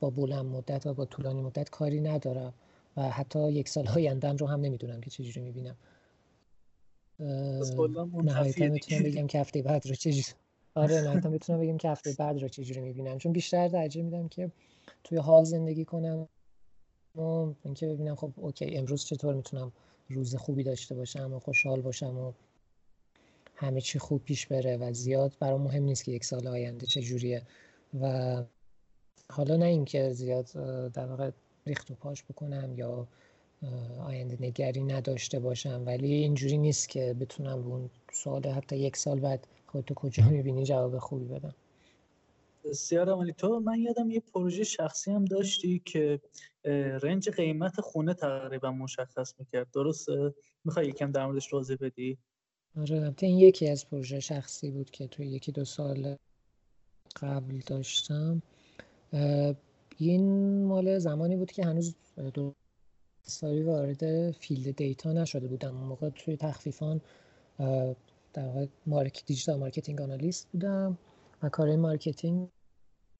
با 0.00 0.10
بلند 0.10 0.46
مدت 0.46 0.86
و 0.86 0.94
با 0.94 1.04
طولانی 1.04 1.40
مدت 1.40 1.70
کاری 1.70 2.00
ندارم 2.00 2.54
و 2.96 3.02
حتی 3.02 3.52
یک 3.52 3.68
سال 3.68 3.88
آیندهم 3.88 4.36
رو 4.36 4.46
هم 4.46 4.60
نمی‌دونم 4.60 5.00
که 5.00 5.10
چجوری 5.10 5.40
می‌بینم. 5.40 5.76
نهایتا 8.22 8.66
می‌تونم 8.66 9.02
بگم 9.02 9.26
که 9.26 9.40
هفته 9.40 9.62
بعد 9.62 9.86
رو 9.86 9.94
چجوری 9.94 10.24
آره 10.74 11.00
نهایتا 11.00 11.28
می‌تونم 11.28 11.60
بگم 11.60 11.76
که 11.76 11.88
هفته 11.88 12.12
بعد 12.18 12.38
رو 12.42 12.48
چجوری 12.48 12.80
می‌بینم. 12.80 13.18
چون 13.18 13.32
بیشتر 13.32 13.68
ترجیح 13.68 14.02
میدم 14.02 14.28
که 14.28 14.50
توی 15.04 15.18
حال 15.18 15.44
زندگی 15.44 15.84
کنم 15.84 16.28
و 17.14 17.20
اینکه 17.64 17.86
ببینم 17.86 18.14
خب 18.14 18.32
اوکی 18.36 18.76
امروز 18.76 19.04
چطور 19.04 19.34
می‌تونم 19.34 19.72
روز 20.08 20.36
خوبی 20.36 20.62
داشته 20.62 20.94
باشم 20.94 21.32
و 21.34 21.38
خوشحال 21.38 21.80
باشم 21.80 22.18
و 22.18 22.32
همه 23.54 23.80
چی 23.80 23.98
خوب 23.98 24.24
پیش 24.24 24.46
بره 24.46 24.76
و 24.76 24.92
زیاد 24.92 25.32
برام 25.40 25.62
مهم 25.62 25.82
نیست 25.82 26.04
که 26.04 26.12
یک 26.12 26.24
سال 26.24 26.46
آینده 26.46 26.86
چجوریه 26.86 27.42
و 28.00 28.42
حالا 29.30 29.56
نه 29.56 29.66
اینکه 29.66 30.12
زیاد 30.12 30.46
در 30.92 31.06
واقع 31.06 31.30
ریخت 31.66 31.90
و 31.90 31.94
پاش 31.94 32.24
بکنم 32.24 32.74
یا 32.76 33.08
آینده 33.98 34.36
نگری 34.40 34.82
نداشته 34.82 35.38
باشم. 35.38 35.82
ولی 35.86 36.12
اینجوری 36.12 36.58
نیست 36.58 36.88
که 36.88 37.14
بتونم 37.20 37.58
اون 37.66 37.90
سوال 38.12 38.46
حتی 38.46 38.76
یک 38.76 38.96
سال 38.96 39.20
بعد 39.20 39.46
خودتو 39.66 39.94
کجا 39.94 40.28
می‌بینی 40.28 40.64
جواب 40.64 40.98
خوبی 40.98 41.24
بدم. 41.24 41.54
بسیار 42.64 43.10
عمالی 43.10 43.32
تو 43.32 43.60
من 43.60 43.80
یادم 43.80 44.10
یه 44.10 44.20
پروژه 44.20 44.64
شخصی 44.64 45.12
هم 45.12 45.24
داشتی 45.24 45.82
که 45.84 46.20
رنج 47.02 47.28
قیمت 47.30 47.80
خونه 47.80 48.14
تقریبا 48.14 48.70
مشخص 48.70 49.34
می‌کرد. 49.38 49.70
درسته؟ 49.70 50.34
می‌خوای 50.64 50.86
یکم 50.86 51.10
در 51.10 51.26
موردش 51.26 51.46
توضیح 51.46 51.76
بدی؟ 51.80 52.18
آره 52.76 53.14
این 53.20 53.38
یکی 53.38 53.68
از 53.68 53.88
پروژه 53.88 54.20
شخصی 54.20 54.70
بود 54.70 54.90
که 54.90 55.06
توی 55.06 55.26
یکی 55.26 55.52
دو 55.52 55.64
سال 55.64 56.16
قبل 57.16 57.58
داشتم. 57.66 58.42
این 59.98 60.64
مال 60.64 60.98
زمانی 60.98 61.36
بود 61.36 61.52
که 61.52 61.64
هنوز 61.64 61.94
دو 62.34 62.54
سالی 63.22 63.62
وارد 63.62 64.30
field 64.30 64.76
data 64.76 65.12
نشده 65.12 65.46
بودم 65.46 65.76
اون 65.76 65.86
موقع 65.86 66.10
توی 66.10 66.36
تخفیفان 66.36 67.00
در 68.32 68.46
واقع 68.46 68.66
مارک 68.86 69.24
digital 69.26 69.58
marketing 69.58 70.00
analyst 70.00 70.48
بودم 70.52 70.98
و 71.42 71.48
کار 71.48 71.76
marketing 71.76 72.48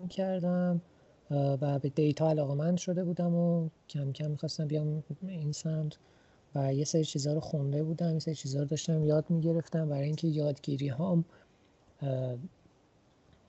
کردم 0.08 0.80
و 1.30 1.78
به 1.78 1.88
data 1.88 2.28
علاقه‌مند 2.28 2.76
شده 2.76 3.04
بودم 3.04 3.34
و 3.34 3.68
کم 3.88 4.12
کم 4.12 4.30
می‌خواستم 4.30 4.66
بیام 4.66 5.02
این 5.22 5.52
سمت 5.52 5.96
و 6.54 6.74
یه 6.74 6.84
سری 6.84 7.04
چیزها 7.04 7.32
رو 7.32 7.40
خونده 7.40 7.82
بودم 7.82 8.12
یه 8.12 8.18
سری 8.18 8.34
چیزها 8.34 8.62
رو 8.62 8.68
داشتم 8.68 9.04
یاد 9.04 9.30
می‌گرفتم 9.30 9.88
برای 9.88 10.04
اینکه 10.04 10.28
یادگیری 10.28 10.88
هام 10.88 11.24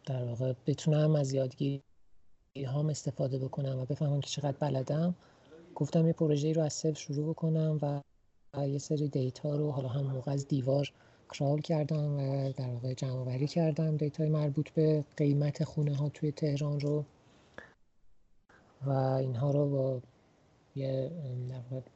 در 0.06 0.24
واقع 0.24 0.54
بتونم 0.66 1.16
از 1.16 1.34
یادگیری 1.34 1.82
هام 2.68 2.90
استفاده 2.90 3.38
بکنم 3.38 3.80
و 3.80 3.86
بفهمم 3.86 4.22
که 4.22 4.30
چقدر 4.30 4.58
بلدم. 4.60 5.16
گفتم 5.76 6.08
یه 6.08 6.14
پروژه 6.14 6.54
رو 6.54 6.62
از 6.62 6.74
صفر 6.74 7.00
شروع 7.00 7.30
بکنم 7.30 7.80
و 7.82 8.02
یه 8.68 8.78
سری 8.78 9.08
data 9.08 9.56
رو 9.56 9.72
حالا 9.72 9.90
اون 9.90 10.02
موقع 10.02 10.32
از 10.32 10.48
دیوار 10.48 10.92
crawl 11.34 11.62
کردم 11.62 12.18
و 12.18 12.52
در 12.52 12.70
واقع 12.70 12.94
جمع 12.94 13.12
آوری 13.12 13.48
کردم 13.48 13.98
data 13.98 14.23
ی 14.23 14.30
مربوط 14.30 14.70
به 14.70 15.04
قیمت 15.18 15.64
خونه 15.64 15.96
ها 15.96 16.10
توی 16.10 16.32
تهران 16.32 16.80
رو. 16.80 17.06
و 18.86 18.90
اینها 18.90 19.52
رو 19.52 19.70
با 19.70 20.02
یه 20.76 21.12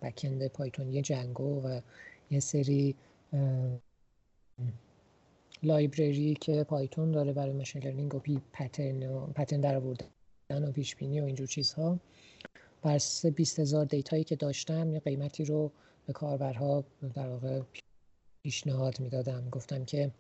backend 0.02 0.48
پایتونی 0.48 1.02
جنگو 1.02 1.62
و 1.62 1.82
یه 2.32 2.40
سری 2.40 2.96
library 5.64 6.34
که 6.42 6.64
پایتون 6.64 7.12
داره 7.12 7.34
برای 7.34 7.54
machine 7.54 7.84
learning 7.84 8.16
و 8.16 8.20
پی 8.20 8.42
pattern 8.54 9.04
و 9.04 9.28
pattern 9.28 9.62
در 9.62 9.76
آوردن 9.76 10.10
و 10.50 10.72
پیش 10.72 10.96
بینی 10.96 11.22
و 11.22 11.24
اینجور 11.24 11.48
چیزها. 11.48 12.00
بر 12.82 12.96
اساس 12.96 13.32
20 13.32 13.60
هزار 13.60 13.86
data 13.86 14.11
یی 14.11 14.24
که 14.24 14.36
داشتم 14.36 14.94
یه 14.94 15.00
قیمتی 15.00 15.46
رو 15.46 15.72
به 16.08 16.14
کاربرها 16.14 16.84
در 17.14 17.30
واقع 17.30 17.62
پیشنهاد 18.44 19.00
می‌دادم. 19.00 19.50
گفتم 19.50 19.86
که 19.86 20.12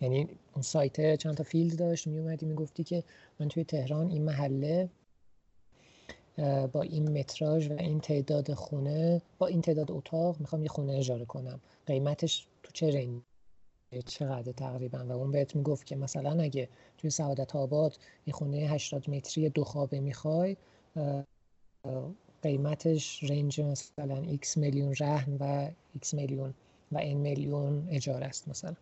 یعنی 0.00 0.28
اون 0.54 0.62
سایت 0.62 1.16
چند 1.16 1.34
تا 1.36 1.44
field 1.44 1.78
داشت 1.78 2.06
می 2.06 2.18
اومدی 2.18 2.46
می‌گفتی 2.46 2.84
که 2.84 3.04
من 3.40 3.48
توی 3.48 3.64
تهران 3.64 4.10
این 4.10 4.24
محله 4.24 4.88
با 6.72 6.82
این 6.82 7.18
متراژ 7.18 7.70
و 7.70 7.76
این 7.78 8.00
تعداد 8.00 8.54
خونه 8.54 9.22
با 9.38 9.46
این 9.46 9.60
تعداد 9.60 9.90
اتاق 9.90 10.40
می‌خوام 10.40 10.62
یه 10.62 10.68
خونه 10.68 10.92
اجاره 10.92 11.24
کنم. 11.24 11.60
قیمتش 11.86 12.46
تو 12.62 12.70
چه 12.72 12.90
رنج؟ 12.90 13.22
چقدر 14.06 14.52
تقریبا؟ 14.52 15.04
و 15.08 15.12
اون 15.12 15.30
بهت 15.32 15.56
می‌گفت 15.56 15.86
که 15.86 15.96
مثلا 15.96 16.42
اگه 16.42 16.68
توی 16.98 17.10
سعادت 17.10 17.56
آباد 17.56 17.98
یه 18.26 18.32
خونه 18.32 18.56
80 18.56 19.10
متری 19.10 19.48
دو 19.48 19.64
خوابه 19.64 20.00
می‌خوای 20.00 20.56
قیمتش 22.42 23.24
رنج 23.24 23.60
مثلا 23.60 24.36
x 24.42 24.56
میلیون 24.56 24.94
رهن 24.94 25.36
و 25.40 25.70
x 26.04 26.14
میلیون 26.14 26.54
و 26.94 26.98
n 26.98 27.14
میلیون 27.14 27.88
اجاره 27.90 28.26
است 28.26 28.48
مثلا. 28.48 28.74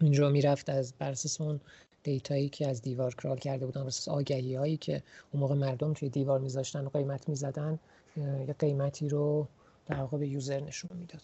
اینجا 0.00 0.30
می‌رفت 0.30 0.70
از 0.70 0.94
بر 0.98 1.14
اون 1.40 1.60
data 2.02 2.33
یی 2.33 2.48
که 2.48 2.68
از 2.68 2.82
دیوار 2.82 3.14
crawl 3.14 3.38
کرده 3.38 3.66
بودن 3.66 3.82
بر 3.82 4.08
آگهی 4.08 4.54
هایی 4.54 4.76
که 4.76 5.02
اون 5.32 5.40
موقع 5.40 5.54
مردم 5.54 5.92
توی 5.92 6.08
دیوار 6.08 6.40
میذاشتن 6.40 6.86
و 6.86 6.88
قیمت 6.88 7.28
می‌زدن 7.28 7.78
یه 8.16 8.54
قیمتی 8.58 9.08
رو 9.08 9.48
در 9.86 10.00
واقع 10.00 10.18
به 10.18 10.28
user 10.28 10.60
نشون 10.60 10.96
می‌داد. 10.96 11.22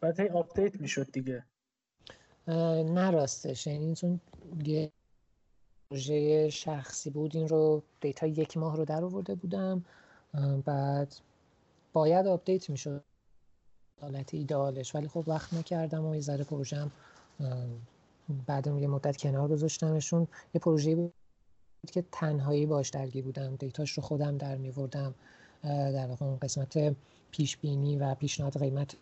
بعد 0.00 0.20
هی 0.20 0.28
update 0.28 0.80
می‌شد 0.80 1.12
دیگه. 1.12 1.44
نه 2.48 3.10
راستش. 3.10 3.66
یعنی 3.66 3.94
چون 3.94 4.20
یه 4.64 4.92
پروژه 5.90 6.50
شخصی 6.50 7.10
بود 7.10 7.36
این 7.36 7.48
رو 7.48 7.82
data 8.00 8.26
یک 8.26 8.56
ماه 8.56 8.76
رو 8.76 8.84
در 8.84 9.04
آورده 9.04 9.34
بودم. 9.34 9.84
بعد 10.64 11.14
باید 11.92 12.26
update 12.26 12.70
می‌شد. 12.70 13.04
حالت 14.04 14.34
ایدالش 14.34 14.94
ولی 14.94 15.08
خب 15.08 15.24
وقت 15.26 15.54
نکردم 15.54 16.04
و 16.04 16.14
یه 16.14 16.20
ذره 16.20 16.44
پروژم 16.44 16.90
بعد 18.46 18.66
یه 18.66 18.88
مدت 18.88 19.16
کنار 19.16 19.48
گذاشتمشون. 19.48 20.28
یه 20.54 20.60
پروژه 20.60 20.94
بود 20.94 21.12
که 21.92 22.04
تنهایی 22.12 22.66
باش 22.66 22.88
درگیر 22.88 23.24
بودم. 23.24 23.56
data 23.56 23.80
ش 23.80 23.92
رو 23.92 24.02
خودم 24.02 24.38
در 24.38 24.56
میوردم. 24.56 25.14
در 25.62 26.06
واقع 26.06 26.26
اون 26.26 26.38
قسمت 26.38 26.96
پیش 27.30 27.56
بینی 27.56 27.96
و 27.96 28.14
پیشنهاد 28.14 28.58
قیمت 28.58 28.96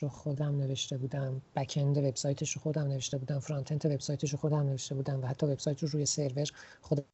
رو 0.00 0.08
خودم 0.08 0.56
نوشته 0.56 0.96
بودم. 0.96 1.42
back-end 1.56 1.98
وبسایتش 1.98 2.52
رو 2.52 2.62
خودم 2.62 2.82
نوشته 2.82 3.18
بودم. 3.18 3.38
front-end 3.38 3.86
وبسایتش 3.86 4.30
رو 4.30 4.38
خودم 4.38 4.62
نوشته 4.62 4.94
بودم 4.94 5.22
و 5.22 5.26
حتی 5.26 5.46
وبسایت 5.46 5.82
رو 5.82 5.88
روی 5.88 6.06
سرور 6.06 6.48
خودم 6.80 7.04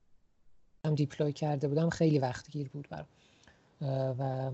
deploy 0.95 1.33
کرده 1.33 1.69
بودم. 1.69 1.91
خیلی 1.91 2.19
وقت 2.19 2.51
گیر 2.51 2.69
بود 2.69 2.89
برام. 2.91 3.07
و 4.19 4.51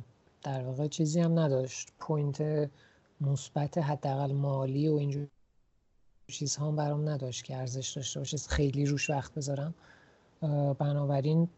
در 0.46 0.62
واقع 0.62 0.88
چیزی 0.88 1.20
هم 1.20 1.38
نداشت. 1.38 1.92
پوینت 1.98 2.70
مثبت 3.20 3.78
حداقل 3.78 4.32
مالی 4.32 4.88
و 4.88 4.94
اینجور 4.94 5.28
چیزها 6.28 6.68
هم 6.68 6.76
برام 6.76 7.08
نداشت 7.08 7.44
که 7.44 7.56
ارزش 7.56 7.90
داشته 7.90 8.20
باشه. 8.20 8.36
خیلی 8.36 8.86
روش 8.86 9.10
وقت 9.10 9.34
بذارم. 9.34 9.74
بنابراین 10.78 11.48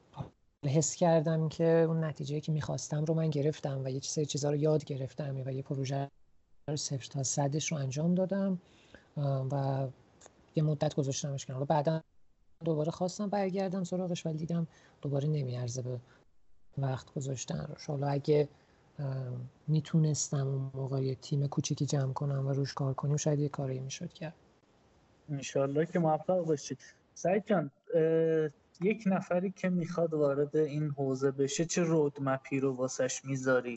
حس 0.65 0.95
کردم 0.95 1.49
که 1.49 1.65
اون 1.65 2.05
نتیجه 2.05 2.41
که 2.41 2.53
می‌خواستم 2.53 3.05
رو 3.05 3.15
من 3.15 3.31
گرفتم 3.31 3.85
و 3.85 3.89
یه 3.89 4.01
سری 4.01 4.27
چیزها 4.27 4.51
رو 4.51 4.57
یاد 4.57 4.85
گرفتم 4.85 5.43
و 5.47 5.53
یه 5.53 5.63
پروژه 5.63 6.09
رو 6.69 6.77
صفر 6.77 7.07
تا 7.11 7.23
صدش 7.23 7.73
رو 7.73 7.79
انجام 7.79 8.15
دادم. 8.15 8.59
و 9.51 9.87
یه 10.57 10.63
مدت 10.63 10.95
گذاشتمش 10.95 11.47
کنم 11.47 11.65
بعدا 11.65 12.03
دوباره 12.65 12.91
خواستم 12.91 13.29
برگردم 13.29 13.85
سراغش 13.85 14.27
ولی 14.27 14.39
دیدم 14.39 14.67
دوباره 15.03 15.29
نمیارزه 15.29 15.83
به 15.83 16.01
وقت 16.79 17.15
گذاشتن 17.15 17.67
روش 17.69 17.87
حالا 17.87 18.09
اگه 18.09 18.49
می‌تونستم 19.67 20.47
اون 20.47 20.71
موقع 20.75 21.03
یه 21.03 21.15
تیم 21.15 21.47
کوچیکی 21.47 21.87
جمع 21.87 22.13
کنم 22.13 22.47
و 22.47 22.53
روش 22.53 22.75
کار 22.75 22.95
کنیم 22.95 23.17
شاید 23.17 23.39
یه 23.39 23.49
کاری 23.49 23.81
می‌شد 23.81 24.13
کرد. 24.13 24.35
انشالله 25.29 25.87
که 25.87 25.99
موفق 25.99 26.45
باشید 26.45 26.79
سعید 27.15 27.45
جان 27.47 27.71
یک 28.81 29.03
نفری 29.07 29.51
که 29.51 29.69
می‌خواد 29.69 30.15
وارد 30.15 30.57
این 30.57 30.91
حوزه 30.91 31.31
بشه 31.31 31.65
چه 31.65 31.83
رودمپی 31.83 32.61
رو 32.61 32.73
واسش 32.73 33.25
می‌ذاری؟ 33.25 33.75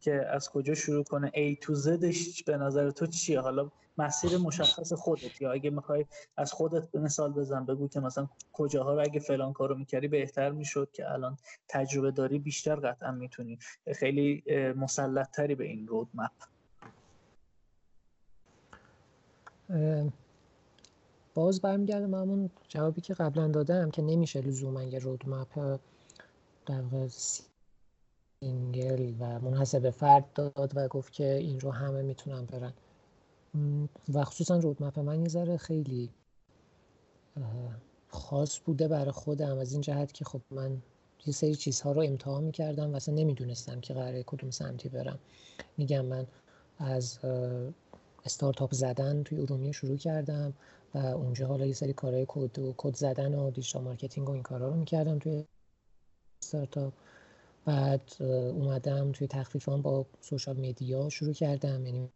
که 0.00 0.26
از 0.26 0.50
کجا 0.50 0.74
شروع 0.74 1.04
کنه؟ 1.04 1.30
A 1.30 1.58
تو 1.60 1.74
زدش 1.74 2.42
به 2.44 2.56
نظر 2.56 2.90
تو 2.90 3.06
چیه؟ 3.06 3.40
حالا 3.40 3.70
مسیر 3.98 4.38
مشخص 4.38 4.92
خودت 4.92 5.40
یا 5.42 5.52
اگه 5.52 5.70
می‌خوای 5.70 6.06
از 6.36 6.52
خودت 6.52 6.90
یه 6.90 7.00
مثال 7.00 7.32
بزن 7.32 7.64
بگو 7.64 7.88
که 7.88 8.00
مثلا 8.00 8.28
کجاها 8.52 8.94
رو 8.94 9.00
اگه 9.00 9.20
فلان 9.20 9.52
کارو 9.52 9.78
می‌کردی 9.78 10.08
بهتر 10.08 10.50
می‌شد 10.50 10.90
که 10.92 11.10
الان 11.10 11.36
تجربه 11.68 12.10
داری 12.10 12.38
بیشتر 12.38 12.76
قطعا 12.76 13.12
می‌تونی. 13.12 13.58
خیلی 13.94 14.44
مسلط 14.76 15.30
تری 15.30 15.54
به 15.54 15.64
این 15.64 15.86
roadmap 15.86 16.30
باز 21.34 21.60
برمیگردم 21.60 22.14
همون 22.14 22.50
جوابی 22.68 23.00
که 23.00 23.14
قبلا 23.14 23.48
دادم 23.48 23.90
که 23.90 24.02
نمیشه 24.02 24.40
لزوما 24.40 24.82
یه 24.82 24.98
roadmap 24.98 25.78
در 26.66 27.08
single 28.40 29.14
و 29.20 29.40
منحصر 29.40 29.78
به 29.78 29.90
فرد 29.90 30.32
داد 30.32 30.72
و 30.74 30.88
گفت 30.88 31.12
که 31.12 31.34
این 31.34 31.60
رو 31.60 31.70
همه 31.70 32.02
می‌تونن 32.02 32.44
برن. 32.44 32.72
و 34.14 34.24
خصوصا 34.24 34.56
roadmap 34.56 34.98
من 34.98 35.22
یه 35.22 35.28
ذره 35.28 35.56
خیلی 35.56 36.10
خاص 38.08 38.58
بوده 38.64 38.88
برای 38.88 39.10
خودم. 39.10 39.58
از 39.58 39.72
این 39.72 39.80
جهت 39.80 40.12
که 40.12 40.24
خب 40.24 40.40
من 40.50 40.82
یه 41.26 41.32
سری 41.32 41.54
چیزها 41.54 41.92
رو 41.92 42.02
امتحان 42.02 42.44
می‌کردم 42.44 42.92
و 42.92 42.96
اصلا 42.96 43.14
نمی‌دونستم 43.14 43.80
که 43.80 43.94
قراره 43.94 44.22
کدوم 44.22 44.50
سمتی 44.50 44.88
برم. 44.88 45.18
میگم 45.76 46.04
من 46.04 46.26
از 46.78 47.18
استارتاپ 48.24 48.74
زدن 48.74 49.22
توی 49.22 49.40
ارومیه 49.40 49.72
شروع 49.72 49.96
کردم. 49.96 50.52
و 50.94 50.98
اونجا 50.98 51.46
حالا 51.46 51.66
یه 51.66 51.72
سری 51.72 51.92
کارهای 51.92 52.24
کد 52.28 52.58
و 52.58 52.74
کد 52.76 52.96
زدن 52.96 53.34
و 53.34 53.50
digital 53.50 53.82
marketing 53.82 54.28
و 54.28 54.32
این 54.32 54.42
کارا 54.42 54.68
رو 54.68 54.74
می‌کردم 54.74 55.18
توی 55.18 55.44
استارتاپ 56.42 56.92
بعد 57.64 58.02
اومدم 58.20 59.12
توی 59.12 59.26
تخفیفان 59.26 59.82
با 59.82 60.06
social 60.20 60.56
media 60.56 61.08
شروع 61.08 61.32
کردم. 61.32 61.86
یعنی 61.86 62.08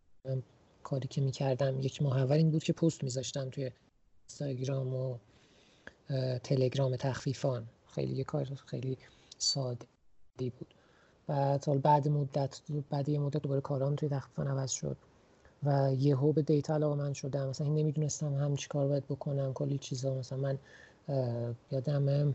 کاری 0.82 1.08
که 1.08 1.20
می‌کردم 1.20 1.80
یک 1.80 2.02
ماه 2.02 2.18
اول 2.18 2.36
این 2.36 2.50
بود 2.50 2.64
که 2.64 2.72
پست 2.72 3.04
میذاشتم 3.04 3.50
توی 3.50 3.70
اینستاگرام 4.28 4.94
و 4.94 5.18
تلگرام 6.38 6.96
تخفیفان. 6.96 7.66
خیلی 7.86 8.14
یه 8.14 8.24
کار 8.24 8.44
خیلی 8.66 8.98
ساده 9.38 9.86
بود. 10.38 10.74
بعد 11.26 11.82
بعد 11.82 12.08
مدت 12.08 12.60
بعد 12.90 13.08
یه 13.08 13.18
مدت 13.18 13.42
دوباره 13.42 13.60
کارام 13.60 13.96
توی 13.96 14.08
تخفیفان 14.08 14.48
عوض 14.48 14.70
شد. 14.70 14.96
و 15.62 15.94
یهو 15.98 16.32
به 16.32 16.42
دیتا 16.42 16.74
علاقه 16.74 16.96
من 16.96 17.12
شدم. 17.12 17.48
مثلا 17.48 17.66
نمی‌دونستم 17.68 18.34
هم 18.34 18.56
چی 18.56 18.68
کار 18.68 18.88
باید 18.88 19.04
بکنم 19.04 19.52
کلی 19.52 19.78
چیزا. 19.78 20.14
مثلا 20.14 20.38
من 20.38 20.58
یادم 21.70 22.34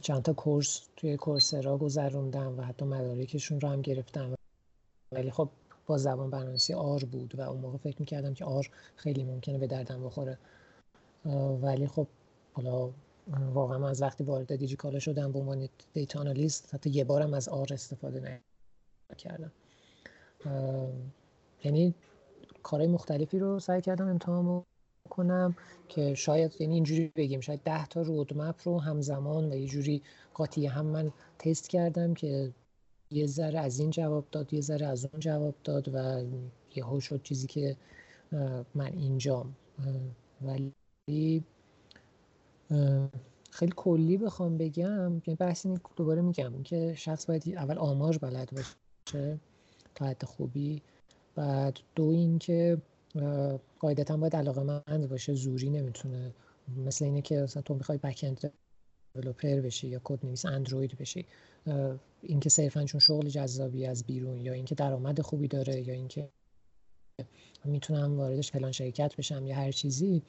چند 0.00 0.22
تا 0.22 0.32
کورس 0.32 0.88
توی 0.96 1.16
کورسرا 1.16 1.78
گذروندم 1.78 2.58
و 2.58 2.62
حتی 2.62 2.84
مدارکشون 2.84 3.60
رو 3.60 3.68
هم 3.68 3.82
گرفتم. 3.82 4.34
ولی 5.12 5.30
خب 5.30 5.48
با 5.86 5.98
زبان 5.98 6.30
برنامه‌نویسی 6.30 6.74
آر 6.74 7.04
بود 7.04 7.38
و 7.38 7.40
اون 7.40 7.60
موقع 7.60 7.76
فکر 7.76 7.96
می‌کردم 8.00 8.34
که 8.34 8.44
آر 8.44 8.70
خیلی 8.96 9.24
ممکنه 9.24 9.58
به 9.58 9.66
دردم 9.66 10.04
بخوره. 10.04 10.38
ولی 11.62 11.86
خب 11.86 12.06
حالا 12.52 12.90
واقعا 13.52 13.88
از 13.88 14.02
وقتی 14.02 14.24
وارد 14.24 14.56
دیجیکالا 14.56 14.98
شدم 14.98 15.32
به 15.32 15.38
عنوان 15.38 15.68
دیتا 15.92 16.20
آنالیست 16.20 16.74
حتی 16.74 16.90
یه 16.90 17.04
بارم 17.04 17.34
از 17.34 17.48
آر 17.48 17.72
استفاده 17.72 18.40
نکردم. 19.10 19.52
یعنی 21.64 21.94
کارهای 22.62 22.92
مختلفی 22.92 23.38
رو 23.38 23.58
سعی 23.58 23.80
کردم 23.80 24.08
امتحان 24.08 24.64
کنم 25.10 25.56
که 25.88 26.14
شاید 26.14 26.56
یعنی 26.60 26.74
اینجوری 26.74 27.12
بگیم 27.16 27.40
شاید 27.40 27.60
ده 27.64 27.86
تا 27.86 28.02
رودمپ 28.02 28.56
رو 28.64 28.80
همزمان 28.80 29.52
و 29.52 29.56
یه 29.56 29.66
جوری 29.66 30.02
قاطی 30.34 30.66
هم 30.66 30.86
من 30.86 31.12
تست 31.38 31.68
کردم 31.68 32.14
که 32.14 32.52
یه 33.10 33.26
ذره 33.26 33.58
از 33.58 33.80
این 33.80 33.90
جواب 33.90 34.24
داد 34.32 34.52
یه 34.52 34.60
ذره 34.60 34.86
از 34.86 35.04
اون 35.04 35.20
جواب 35.20 35.54
داد 35.64 35.88
و 35.94 36.24
یه 36.74 37.00
شد 37.00 37.22
چیزی 37.22 37.46
که 37.46 37.76
من 38.74 38.92
اینجام. 38.92 39.56
ولی 40.42 41.44
خیلی 43.50 43.72
کلی 43.76 44.16
بخوام 44.16 44.58
بگم 44.58 45.22
یعنی 45.26 45.36
بحث 45.38 45.66
این 45.66 45.80
دوباره 45.96 46.22
میگم 46.22 46.62
که 46.62 46.94
شخص 46.96 47.26
باید 47.26 47.54
اول 47.56 47.78
آمار 47.78 48.18
بلد 48.18 48.50
باشه 48.50 49.40
تا 49.94 50.06
حد 50.06 50.24
خوبی 50.24 50.82
بعد 51.40 51.78
دو 51.94 52.04
اینکه 52.08 52.78
قاعدتا 53.78 54.16
باید 54.16 54.36
علاقه 54.36 54.62
مند 54.62 55.08
باشه 55.08 55.34
زوری 55.34 55.70
نمی‌تونه 55.70 56.34
مثل 56.76 57.04
اینه 57.04 57.22
که 57.22 57.36
مثلا 57.36 57.62
تو 57.62 57.74
می‌خوای 57.74 57.98
بک 57.98 58.24
اند 58.26 58.52
دیولپر 59.14 59.60
بشی 59.60 59.88
یا 59.88 60.00
کد 60.04 60.26
نویس 60.26 60.46
اندروید 60.46 60.98
بشی. 60.98 61.26
اینکه 62.22 62.48
صرفا 62.48 62.84
چون 62.84 63.00
شغل 63.00 63.28
جذابی 63.28 63.86
از 63.86 64.04
بیرون 64.04 64.40
یا 64.40 64.52
اینکه 64.52 64.74
درآمد 64.74 65.20
خوبی 65.20 65.48
داره 65.48 65.88
یا 65.88 65.94
اینکه 65.94 66.28
می‌تونم 67.64 68.18
واردش 68.18 68.50
فلان 68.50 68.72
شرکت 68.72 69.16
بشم 69.16 69.46
یا 69.46 69.56
هر 69.56 69.72
چیزی 69.72 70.22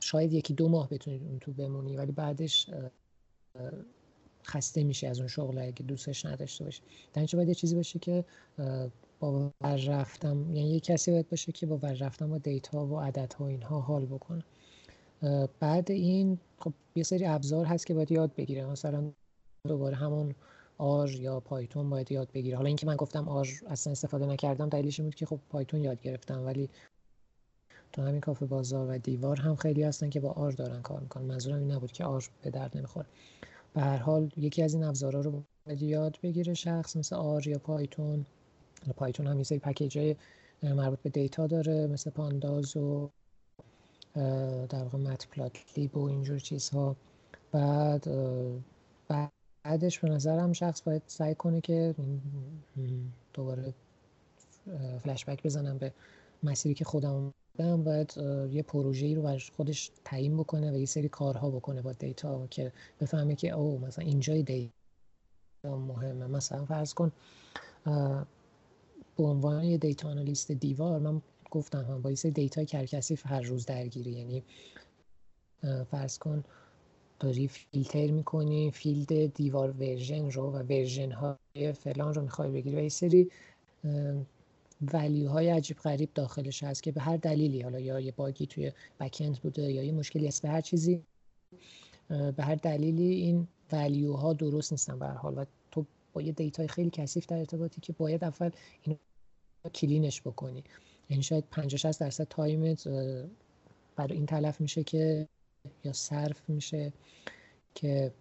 شاید 0.00 0.32
یکی 0.32 0.54
دو 0.54 0.68
ماه 0.68 0.88
بتونی 0.88 1.18
اون 1.18 1.38
تو 1.38 1.52
بمونی 1.52 1.96
ولی 1.96 2.12
بعدش 2.12 2.70
خسته 4.44 4.84
میشه 4.84 5.08
از 5.08 5.18
اون 5.18 5.28
شغل 5.28 5.58
اگه 5.58 5.82
دوستش 5.82 6.26
نداشته 6.26 6.64
باشی. 6.64 6.82
در 7.14 7.26
باید 7.32 7.48
یه 7.48 7.54
چیزی 7.54 7.74
باشه 7.74 7.98
که 7.98 8.24
با 9.20 9.52
رفتم. 9.62 10.54
یعنی 10.54 10.70
یه 10.70 10.80
کسی 10.80 11.10
باید 11.10 11.28
باشه 11.28 11.52
که 11.52 11.66
با 11.66 11.78
رفتم 11.82 12.30
با 12.30 12.38
دیتا 12.38 12.86
و 12.86 13.00
عددها 13.00 13.44
و 13.44 13.48
اینها 13.48 13.80
حال 13.80 14.06
بکنه. 14.06 14.44
بعد 15.60 15.90
این 15.90 16.38
خب 16.58 16.72
یه 16.94 17.02
سری 17.02 17.26
ابزار 17.26 17.64
هست 17.66 17.86
که 17.86 17.94
باید 17.94 18.12
یاد 18.12 18.34
بگیره. 18.34 18.66
مثلا 18.66 19.12
دوباره 19.68 19.96
همون 19.96 20.34
R 20.78 21.10
یا 21.10 21.40
Python 21.40 21.90
باید 21.90 22.12
یاد 22.12 22.28
بگیره. 22.32 22.56
حالا 22.56 22.66
اینکه 22.66 22.86
من 22.86 22.96
گفتم 22.96 23.28
R 23.28 23.48
اصلا 23.66 23.90
استفاده 23.90 24.26
نکردم 24.26 24.68
دلیلش 24.68 25.00
بود 25.00 25.14
که 25.14 25.26
خب 25.26 25.38
Python 25.48 25.80
یاد 25.80 26.02
گرفتم. 26.02 26.46
ولی 26.46 26.70
تو 27.92 28.02
همین 28.02 28.20
کافه 28.20 28.46
بازار 28.46 28.90
و 28.90 28.98
دیوار 28.98 29.40
هم 29.40 29.56
خیلی 29.56 29.82
هستن 29.82 30.10
که 30.10 30.20
با 30.20 30.30
R 30.30 30.52
دارن 30.52 30.82
کار 30.82 31.00
می‌کنن. 31.00 31.24
منظورم 31.24 31.58
این 31.58 31.72
نبود 31.72 31.92
که 31.92 32.04
R 32.04 32.28
به 32.42 32.50
درد 32.50 32.76
نمی‌خوره. 32.76 33.06
به 33.74 33.80
هر 33.80 33.96
حال 33.96 34.30
یکی 34.36 34.62
از 34.62 34.74
این 34.74 34.84
ابزارها 34.84 35.20
رو 35.20 35.42
یاد 35.80 36.18
بگیره 36.22 36.54
شخص 36.54 36.96
مثل 36.96 37.16
R 37.16 37.48
یا 37.48 37.58
Python. 37.58 38.26
Python 38.92 39.26
هم 39.26 39.38
یه 39.38 39.44
سری 39.44 39.58
package 39.58 39.98
های 39.98 40.16
مربوط 40.62 40.98
به 40.98 41.10
دیتا 41.10 41.46
داره 41.46 41.86
مثل 41.86 42.10
پانداز 42.10 42.76
و 42.76 43.10
در 44.68 44.82
واقع 44.82 44.98
مت 44.98 45.26
لیب 45.76 45.96
و 45.96 46.04
اینجور 46.04 46.38
چیزها. 46.38 46.96
بعد 47.52 48.08
بعدش 49.08 49.98
به 49.98 50.08
نظرم 50.08 50.52
شخص 50.52 50.82
باید 50.82 51.02
سعی 51.06 51.34
کنه 51.34 51.60
که 51.60 51.94
دوباره 53.34 53.74
فلشبک 54.98 55.42
بزنم 55.42 55.78
به 55.78 55.92
مسیری 56.42 56.74
که 56.74 56.84
خودم 56.84 57.32
بودم 57.56 57.84
باید 57.84 58.14
یه 58.50 58.62
پروژه‌ای 58.62 59.14
رو 59.14 59.22
برای 59.22 59.40
خودش 59.56 59.90
تعیین 60.04 60.36
بکنه 60.36 60.72
و 60.72 60.76
یه 60.76 60.86
سری 60.86 61.08
کارها 61.08 61.50
بکنه 61.50 61.82
با 61.82 61.92
دیتا 61.92 62.46
که 62.46 62.72
بفهمه 63.00 63.34
که 63.34 63.50
او 63.50 63.78
مثلا 63.78 64.04
اینجای 64.04 64.42
دیتا 64.42 65.76
مهمه. 65.76 66.26
مثلا 66.26 66.64
فرض 66.64 66.94
کن 66.94 67.12
به 69.16 69.24
عنوان 69.24 69.64
یه 69.64 69.78
data 69.78 70.08
analyst 70.08 70.52
دیوار 70.52 70.98
من 70.98 71.22
گفتم 71.50 71.84
هم 71.84 72.02
با 72.02 72.10
data 72.34 72.64
ی 72.64 72.73
کثیف 72.73 73.26
هر 73.26 73.40
روز 73.40 73.66
درگیری. 73.66 74.10
یعنی 74.10 74.42
فرض 75.90 76.18
کن 76.18 76.44
داری 77.20 77.48
فیلتر 77.48 78.10
می‌کنی 78.10 78.70
field 78.70 79.34
دیوار 79.34 79.70
version 79.70 80.30
رو 80.30 80.52
و 80.52 80.56
version 80.56 81.12
های 81.12 81.72
فلان 81.72 82.14
رو 82.14 82.22
می‌خوای 82.22 82.50
بگیری 82.50 82.76
و 82.76 82.80
یه 82.80 82.88
سری 82.88 83.30
value 84.92 85.28
های 85.28 85.50
عجیب 85.50 85.76
غریب 85.76 86.10
داخلش 86.14 86.62
هست 86.62 86.82
که 86.82 86.92
به 86.92 87.00
هر 87.00 87.16
دلیلی 87.16 87.60
حالا 87.60 87.80
یا 87.80 88.00
یه 88.00 88.12
bug 88.12 88.38
ی 88.38 88.46
توی 88.46 88.72
backend 89.00 89.38
بوده 89.38 89.72
یا 89.72 89.82
یه 89.82 89.92
مشکلی 89.92 90.26
هست 90.26 90.42
به 90.42 90.48
هر 90.48 90.60
چیزی 90.60 91.02
به 92.08 92.42
هر 92.44 92.54
دلیلی 92.54 93.14
این 93.14 93.48
value 93.72 94.12
ها 94.12 94.32
درست 94.32 94.72
نیستن 94.72 94.98
به 94.98 95.06
هر 95.06 95.14
حال. 95.14 95.46
با 96.16 96.22
یه 96.22 96.32
data 96.32 96.61
ی 96.61 96.68
خیلی 96.68 96.90
کثیف 96.90 97.26
در 97.26 97.38
ارتباطی 97.38 97.80
که 97.80 97.92
باید 97.92 98.24
اول 98.24 98.50
این 98.82 98.98
clean 99.74 100.07
ش 100.07 100.20
بکنی. 100.20 100.64
یعنی 101.10 101.22
شاید 101.22 101.44
50 101.50 101.78
60 101.78 102.00
درصد 102.00 102.24
تایمت 102.24 102.88
برای 103.96 104.16
این 104.16 104.26
تلف 104.26 104.60
میشه 104.60 104.84
که 104.84 105.28
یا 105.84 105.92
صرف 105.92 106.50
میشه 106.50 106.92
که 107.74 108.12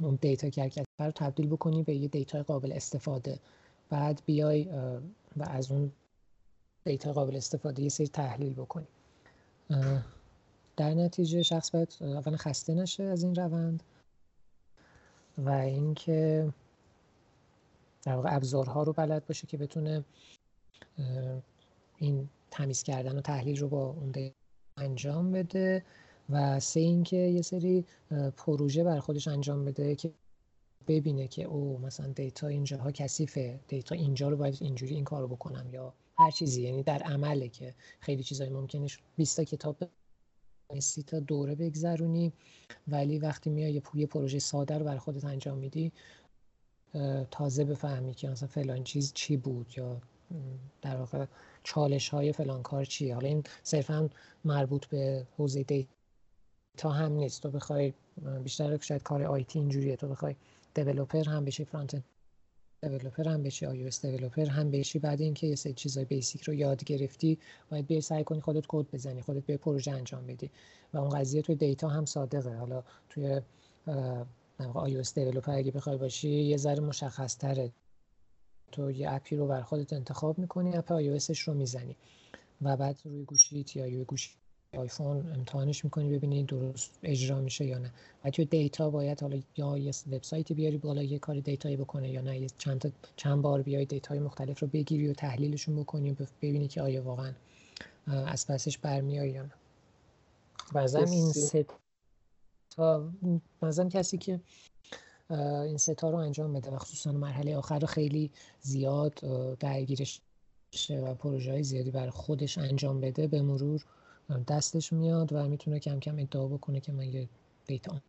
اون 0.00 0.18
data 0.20 0.50
که 0.50 0.84
رو 0.98 1.10
تبدیل 1.10 1.46
بکنی 1.46 1.82
به 1.82 1.94
یه 1.94 2.08
data 2.08 2.42
قابل 2.42 2.72
استفاده. 2.72 3.38
بعد 3.88 4.22
بیای 4.26 4.64
و 5.36 5.42
از 5.42 5.72
اون 5.72 5.92
data 6.84 7.12
قابل 7.12 7.36
استفاده 7.36 7.82
یه 7.82 7.88
سری 7.88 8.08
تحلیل 8.08 8.52
بکنی. 8.52 8.88
در 10.76 10.94
نتیجه 10.94 11.42
شخص 11.42 11.70
باید 11.70 11.96
اولا 12.00 12.36
خسته 12.36 12.74
نشه 12.74 13.02
از 13.02 13.22
این 13.22 13.34
روند 13.34 13.82
و 15.38 15.50
اینکه 15.50 16.52
در 18.02 18.16
واقع 18.16 18.36
ابزارها 18.36 18.82
رو 18.82 18.92
بلد 18.92 19.26
باشه 19.26 19.46
که 19.46 19.56
بتونه 19.56 20.04
این 21.98 22.28
تمیز 22.50 22.82
کردن 22.82 23.18
و 23.18 23.20
تحلیل 23.20 23.60
رو 23.60 23.68
با 23.68 23.86
اون 23.86 24.12
انجام 24.76 25.32
بده 25.32 25.84
و 26.30 26.60
سه 26.60 26.80
اینکه 26.80 27.16
یه 27.16 27.42
سری 27.42 27.84
پروژه 28.36 28.84
بر 28.84 28.98
خودش 28.98 29.28
انجام 29.28 29.64
بده 29.64 29.94
که 29.94 30.12
ببینه 30.88 31.28
که 31.28 31.44
او 31.44 31.78
مثلا 31.78 32.06
دیتا 32.06 32.46
اینجاها 32.46 32.92
کثیفه 32.92 33.60
دیتا 33.68 33.94
اینجا 33.94 34.28
رو 34.28 34.36
باید 34.36 34.58
اینجوری 34.60 34.94
این 34.94 35.04
کار 35.04 35.20
رو 35.20 35.28
بکنم 35.28 35.66
یا 35.72 35.94
هر 36.18 36.30
چیزی. 36.30 36.62
یعنی 36.62 36.82
در 36.82 37.02
عمله 37.02 37.48
که 37.48 37.74
خیلی 38.00 38.22
چیزایی 38.22 38.50
ممکنه 38.50 38.86
20 39.16 39.36
تا 39.36 39.44
کتاب 39.44 39.76
سی 40.78 41.02
تا 41.02 41.20
دوره 41.20 41.54
بگذرونی 41.54 42.32
ولی 42.88 43.18
وقتی 43.18 43.50
میای 43.50 43.82
یه 43.94 44.06
پروژه 44.06 44.38
ساده 44.38 44.78
رو 44.78 44.84
بر 44.84 44.96
خودت 44.96 45.24
انجام 45.24 45.58
میدی 45.58 45.92
تازه 47.30 47.64
بفهمی 47.64 48.14
که 48.14 48.28
مثلا 48.28 48.48
فلان 48.48 48.84
چیز 48.84 49.12
چی 49.12 49.36
بود 49.36 49.74
یا 49.76 50.00
در 50.82 50.96
واقع 50.96 51.26
چالش 51.62 52.08
های 52.08 52.32
فلان 52.32 52.62
کار 52.62 52.84
چیه. 52.84 53.14
حالا 53.14 53.28
این 53.28 53.44
صرفا 53.62 54.10
مربوط 54.44 54.86
به 54.86 55.26
حوزه 55.36 55.62
data 55.62 56.90
هم 56.90 57.12
نیست. 57.12 57.42
تو 57.42 57.50
بخوای 57.50 57.92
بیشتر 58.44 58.78
شاید 58.78 59.02
کار 59.02 59.22
IT 59.22 59.58
اینجوریه. 59.58 59.96
تو 59.96 60.08
بخوای 60.08 60.36
developer 60.74 61.24
هم 61.24 61.44
بشی 61.44 61.64
front 61.64 62.02
developer 62.82 63.28
هم 63.28 63.42
بشی 63.42 63.66
iOS 63.66 64.06
developer 64.06 64.46
هم 64.46 64.70
بشی. 64.70 64.98
بعد 64.98 65.20
اینکه 65.20 65.46
یه 65.46 65.54
سری 65.54 65.72
چیزای 65.72 66.04
basic 66.04 66.42
رو 66.42 66.54
یاد 66.54 66.84
گرفتی 66.84 67.38
باید 67.70 67.86
بیای 67.86 68.00
سعی 68.00 68.24
کنی 68.24 68.40
خودت 68.40 68.64
کد 68.68 68.86
بزنی 68.92 69.22
خودت 69.22 69.46
یه 69.46 69.56
پروژه 69.56 69.90
انجام 69.90 70.26
بدی. 70.26 70.50
و 70.92 70.98
اون 70.98 71.08
قضیه 71.08 71.42
توی 71.42 71.54
data 71.54 71.88
هم 71.88 72.04
صادقه. 72.04 72.56
حالا 72.56 72.82
توی 73.08 73.40
iOS 74.58 75.14
developer 75.14 75.52
اگه 75.52 75.70
بخوای 75.70 75.96
باشی 75.96 76.28
یه 76.28 76.56
ذره 76.56 76.80
مشخص 76.80 77.36
تره 77.36 77.72
تو 78.72 78.90
یه 78.90 79.12
اپی 79.12 79.36
رو 79.36 79.46
بر 79.46 79.62
خودت 79.62 79.92
انتخاب 79.92 80.38
می‌کنی 80.38 80.76
اپ 80.76 80.92
آی 80.92 81.20
رو 81.46 81.54
می‌زنی. 81.54 81.96
و 82.62 82.76
بعد 82.76 83.00
روی 83.04 83.24
گوشیت 83.24 83.76
یا 83.76 83.84
روی 83.84 84.04
گوشی 84.04 84.30
آیفون 84.76 85.32
امتحانش 85.32 85.84
می‌کنی 85.84 86.10
ببینی 86.10 86.44
درست 86.44 86.98
اجرا 87.02 87.40
میشه 87.40 87.64
یا 87.64 87.78
نه. 87.78 87.92
و 88.24 88.30
تو 88.30 88.44
data 88.44 88.90
باید 88.90 89.20
حالا 89.20 89.40
یا 89.56 89.78
یه 89.78 89.92
وبسایتی 90.12 90.54
بیاری 90.54 90.78
بالا 90.78 91.02
یه 91.02 91.18
کار 91.18 91.40
data 91.40 91.64
یی 91.64 91.76
بکنه 91.76 92.10
یا 92.10 92.20
نه. 92.20 92.46
چند 92.58 92.92
چند 93.16 93.42
بار 93.42 93.62
بیای 93.62 93.84
data 93.84 94.11
ی 94.11 94.18
مختلف 94.18 94.60
رو 94.60 94.68
بگیری 94.68 95.08
و 95.08 95.12
تحلیلشون 95.12 95.76
بکنی 95.76 96.10
و 96.10 96.16
ببینی 96.42 96.68
که 96.68 96.82
آیا 96.82 97.02
واقعا 97.02 97.32
از 98.06 98.46
پسش 98.46 98.78
برمیای 98.78 99.30
یا 99.30 99.42
نه. 99.42 99.52
بعضا 100.72 100.98
این 100.98 101.32
سه 101.32 101.66
تا 102.78 103.12
مثلا 103.62 103.88
کسی 103.88 104.18
که 104.18 104.40
این 105.30 105.76
ستا 105.76 106.10
رو 106.10 106.16
انجام 106.16 106.52
بده 106.52 106.70
و 106.70 106.78
خصوصا 106.78 107.12
مرحله 107.12 107.56
آخر 107.56 107.78
رو 107.78 107.86
خیلی 107.86 108.30
زیاد 108.60 109.14
درگیرش 109.60 110.20
و 110.90 111.14
پروژه 111.14 111.52
های 111.52 111.62
زیادی 111.62 111.90
برای 111.90 112.10
خودش 112.10 112.58
انجام 112.58 113.00
بده 113.00 113.26
به 113.26 113.42
مرور 113.42 113.84
دستش 114.48 114.92
میاد 114.92 115.32
و 115.32 115.48
می‌تونه 115.48 115.78
کم 115.78 116.00
کم 116.00 116.18
ادعا 116.18 116.46
بکنه 116.46 116.80
که 116.80 116.92
من 116.92 117.06
یه 117.06 117.28
دیتا 117.66 118.00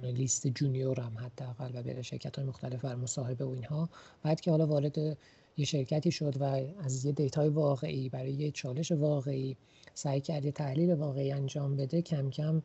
لیست 0.00 0.46
جونیورم 0.46 1.18
حداقل 1.18 1.70
و 1.74 1.82
بره 1.82 2.02
شرکت 2.02 2.36
های 2.36 2.48
مختلف 2.48 2.84
بر 2.84 2.94
مصاحبه 2.94 3.44
و 3.44 3.48
اینها. 3.48 3.88
بعد 4.22 4.40
که 4.40 4.50
حالا 4.50 4.66
وارد 4.66 5.18
یه 5.56 5.64
شرکتی 5.64 6.10
شد 6.10 6.34
و 6.40 6.44
از 6.84 7.04
یه 7.04 7.12
data 7.12 7.41
ی 7.41 7.48
واقعی 7.48 8.08
برای 8.08 8.32
یه 8.32 8.50
چالش 8.50 8.92
واقعی 8.92 9.56
سعی 9.94 10.20
کرد 10.20 10.44
یه 10.44 10.52
تحلیل 10.52 10.94
واقعی 10.94 11.32
انجام 11.32 11.76
بده 11.76 12.02
کم 12.02 12.30
کم 12.30 12.62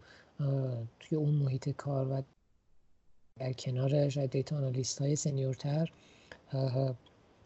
توی 0.99 1.17
اون 1.17 1.35
محیط 1.35 1.69
کار 1.69 2.07
و 2.11 2.21
در 3.39 3.53
کنار 3.53 4.09
شاید 4.09 4.29
data 4.29 4.57
analyst 4.57 5.01
های 5.01 5.15
senior 5.15 5.71
تر 5.71 5.89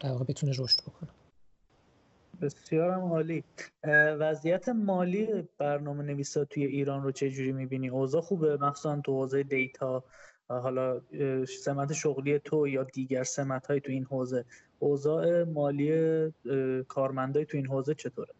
در 0.00 0.10
واقع 0.10 0.24
بتونه 0.24 0.52
رشد 0.58 0.80
بکنه. 0.82 1.10
بسیارم 2.40 3.00
عالی. 3.00 3.44
وضعیت 4.20 4.68
مالی 4.68 5.48
برنامه 5.58 6.04
نویسا 6.04 6.44
توی 6.44 6.64
ایران 6.64 7.02
رو 7.02 7.12
چه 7.12 7.30
جوری 7.30 7.52
می‌بینی؟ 7.52 7.88
اوضاع 7.88 8.20
خوبه؟ 8.20 8.56
مخصوصا 8.56 9.00
تو 9.04 9.12
حوزه 9.12 9.42
data 9.42 10.04
حالا 10.48 11.00
سمت 11.64 11.92
شغلی 11.92 12.38
تو 12.38 12.68
یا 12.68 12.84
دیگر 12.84 13.24
سمت 13.24 13.66
های 13.66 13.80
تو 13.80 13.92
این 13.92 14.04
حوزه؟ 14.04 14.44
اوضاع 14.78 15.44
مالی 15.44 15.92
کارمندای 16.88 17.44
تو 17.44 17.56
این 17.56 17.66
حوزه 17.66 17.94
چطوره؟ 17.94 18.34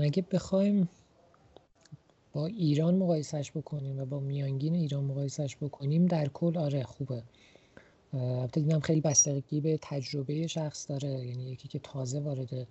اگه 0.00 0.22
بخوایم 0.22 0.88
با 2.32 2.46
ایران 2.46 2.94
مقایسش 2.94 3.52
بکنیم 3.52 3.98
و 3.98 4.04
با 4.04 4.20
میانگین 4.20 4.74
ایران 4.74 5.04
مقایسش 5.04 5.56
بکنیم؟ 5.56 6.06
در 6.06 6.28
کل 6.28 6.58
آره 6.58 6.82
خوبه. 6.82 7.22
البته 8.12 8.60
اینم 8.60 8.80
خیلی 8.80 9.00
بستگی 9.00 9.60
به 9.60 9.78
تجربه 9.82 10.46
شخص 10.46 10.90
داره. 10.90 11.08
یعنی 11.08 11.50
یکی 11.50 11.68
که 11.68 11.78
تازه 11.78 12.20
وارد 12.20 12.66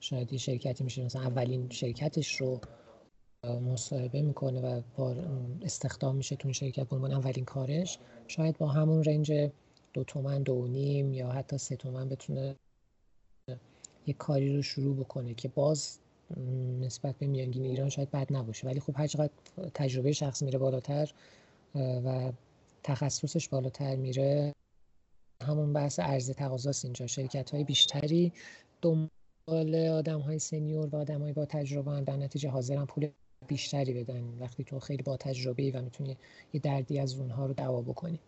شاید 0.00 0.32
یه 0.32 0.38
شرکتی 0.38 0.84
میشه 0.84 1.04
مثلا 1.04 1.22
اولین 1.22 1.70
شرکتش 1.70 2.40
رو 2.40 2.60
مصاحبه 3.48 4.22
می‌کنه 4.22 4.60
و 4.60 4.80
استخدام 5.62 6.16
میشه 6.16 6.36
تو 6.36 6.52
شرکت 6.52 6.88
به 6.88 6.96
عنوان 6.96 7.12
اولین 7.12 7.44
کارش 7.44 7.98
شاید 8.28 8.58
با 8.58 8.68
همون 8.68 9.04
رنج 9.04 9.50
دو 9.92 10.04
تومن 10.04 10.42
دو 10.42 10.66
نیم 10.66 11.14
یا 11.14 11.28
حتی 11.28 11.58
سه 11.58 11.76
تومن 11.76 12.08
بتونه 12.08 12.56
یه 14.06 14.14
کاری 14.14 14.56
رو 14.56 14.62
شروع 14.62 14.96
بکنه 14.96 15.34
که 15.34 15.48
باز 15.48 15.98
نسبت 16.80 17.18
به 17.18 17.26
میانگین 17.26 17.64
ایران 17.64 17.88
شاید 17.88 18.10
بد 18.10 18.32
نباشه. 18.32 18.66
ولی 18.66 18.80
خب 18.80 18.92
هر 18.96 19.06
چقدر 19.06 19.32
تجربه 19.74 20.12
شخص 20.12 20.42
میره 20.42 20.58
بالاتر 20.58 21.12
و 21.74 22.32
تخصصش 22.82 23.48
بالاتر 23.48 23.96
میره 23.96 24.52
همون 25.42 25.72
بحث 25.72 25.98
عرضه 25.98 26.34
تقاضاست 26.34 26.84
اینجا. 26.84 27.06
شرکت 27.06 27.50
های 27.50 27.64
بیشتری 27.64 28.32
دنبال 28.82 29.74
آدم 29.74 30.20
های 30.20 30.38
سنیور 30.38 30.86
و 30.86 30.96
آدم 30.96 31.22
های 31.22 31.32
با 31.32 31.44
تجربه 31.44 31.90
هم 31.90 32.04
در 32.04 32.16
نتیجه 32.16 32.48
حاضرن 32.48 32.84
پول 32.84 33.08
بیشتری 33.46 34.04
بدن. 34.04 34.38
وقتی 34.40 34.64
تو 34.64 34.80
خیلی 34.80 35.02
با 35.02 35.16
تجربه 35.16 35.72
و 35.74 35.82
می‌تونی 35.82 36.18
یه 36.52 36.60
دردی 36.60 37.00
از 37.00 37.18
اونها 37.18 37.46
رو 37.46 37.54
دوا 37.54 37.82
بکنی. 37.82 38.20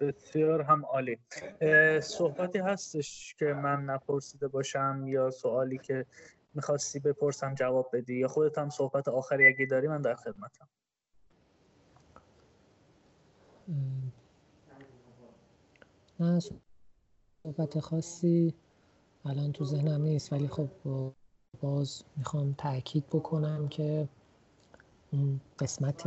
بسیار 0.00 0.62
هم 0.62 0.84
عالی. 0.84 1.18
صحبتی 2.00 2.58
هستش 2.58 3.34
که 3.38 3.44
من 3.44 3.84
نپرسیده 3.84 4.48
باشم 4.48 5.04
یا 5.06 5.30
سوالی 5.30 5.78
که 5.78 6.06
می‌خواستی 6.54 7.00
بپرسم 7.00 7.54
جواب 7.54 7.90
بدی 7.92 8.14
یا 8.14 8.28
خودت 8.28 8.58
هم 8.58 8.70
صحبت 8.70 9.08
آخری 9.08 9.46
اگه 9.46 9.66
داری 9.66 9.88
من 9.88 10.02
در 10.02 10.14
خدمتم. 10.14 10.68
نه 16.20 16.40
صحبت 17.42 17.80
خاصی 17.80 18.54
الان 19.24 19.52
تو 19.52 19.64
ذهنم 19.64 20.02
نیست 20.02 20.32
ولی 20.32 20.48
خب 20.48 20.68
باز 21.60 22.02
می‌خوام 22.16 22.54
تاکید 22.58 23.06
بکنم 23.06 23.68
که 23.68 24.08
اون 25.12 25.40
قسمت 25.58 26.02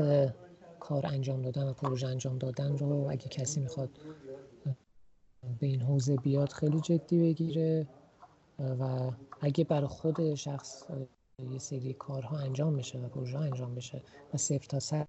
کار 0.79 1.05
انجام 1.05 1.41
دادن 1.41 1.69
و 1.69 1.73
پروژه 1.73 2.07
انجام 2.07 2.37
دادن 2.37 2.77
رو 2.77 3.07
اگه 3.09 3.27
کسی 3.27 3.59
می‌خواد 3.59 3.89
به 5.59 5.67
این 5.67 5.81
حوزه 5.81 6.15
بیاد 6.15 6.51
خیلی 6.51 6.81
جدی 6.81 7.19
بگیره 7.19 7.87
و 8.59 9.11
اگه 9.41 9.63
برای 9.63 9.87
خود 9.87 10.35
شخص 10.35 10.83
یه 11.51 11.59
سری 11.59 11.93
کارها 11.93 12.37
انجام 12.37 12.77
بشه 12.77 12.99
و 12.99 13.09
پروژه 13.09 13.39
انجام 13.39 13.75
بشه 13.75 14.01
و 14.33 14.37
صفر 14.37 14.67
تا 14.67 14.79
صد 14.79 15.07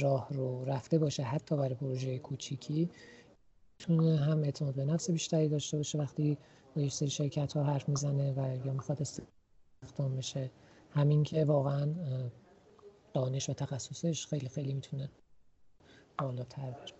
راه 0.00 0.28
رو 0.30 0.64
رفته 0.64 0.98
باشه 0.98 1.22
حتی 1.22 1.56
برای 1.56 1.74
پروژه 1.74 2.18
کوچیکی 2.18 2.90
می‌تونه 3.80 4.16
هم 4.16 4.42
اعتماد 4.42 4.74
به 4.74 4.84
نفس 4.84 5.10
بیشتری 5.10 5.48
داشته 5.48 5.76
باشه. 5.76 5.98
وقتی 5.98 6.38
با 6.76 6.82
یه 6.82 6.88
سری 6.88 7.10
شرکت 7.10 7.52
ها 7.52 7.64
حرف 7.64 7.88
می‌زنه 7.88 8.32
و 8.32 8.66
یا 8.66 8.72
می‌خواد 8.72 9.00
استخدام 9.82 10.16
بشه. 10.16 10.50
همین 10.90 11.22
که 11.22 11.44
واقعا 11.44 11.94
دانش 13.14 13.50
و 13.50 13.52
تخصصش 13.52 14.26
خیلی 14.26 14.48
خیلی 14.48 14.74
می‌تونه 14.74 15.10
بالاتر 16.18 16.70
بره. 16.70 16.92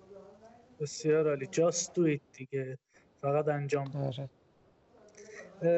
بسیار 0.80 1.28
عالی. 1.28 1.46
جاست 1.46 1.94
دویت 1.94 2.20
دیگه. 2.32 2.78
فقط 3.20 3.48
انجام 3.48 3.96
آره. 3.96 4.30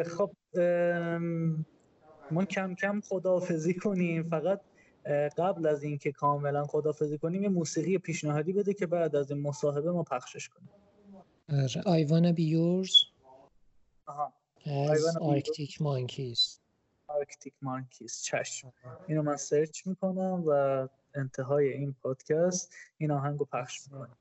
خب 0.03 0.33
ما 2.31 2.45
کم 2.45 2.75
کم 2.75 3.01
خداحافظی 3.01 3.75
کنیم. 3.75 4.23
فقط 4.23 4.61
قبل 5.37 5.67
از 5.67 5.83
اینکه 5.83 6.13
کاملا 6.13 6.65
خداحافظی 6.65 7.19
کنیم 7.19 7.43
یه 7.43 7.49
موسیقی 7.49 7.99
پیشنهادی 7.99 8.53
بده 8.53 8.75
که 8.75 8.87
بعد 8.87 9.17
از 9.17 9.31
این 9.31 9.41
مصاحبه 9.43 9.93
ما 9.93 10.03
پخشش 10.03 10.49
کنیم. 10.49 10.71
I 11.81 12.07
wanna 12.09 12.33
be 12.33 12.47
yours 12.57 13.13
آها 14.07 14.33
از 14.67 15.17
Arctic 15.17 15.81
Monkeys 15.81 16.64
Arctic 17.15 17.55
Monkeys 17.63 18.23
چشم. 18.23 18.73
اینو 19.07 19.23
من 19.23 19.37
search 19.37 19.87
می‌کنم 19.87 20.45
و 20.47 20.89
انتهای 21.15 21.69
این 21.69 21.95
پادکست 22.03 22.75
این 22.99 23.11
آهنگو 23.11 23.45
پخش 23.45 23.81
می‌کنم. 23.83 24.17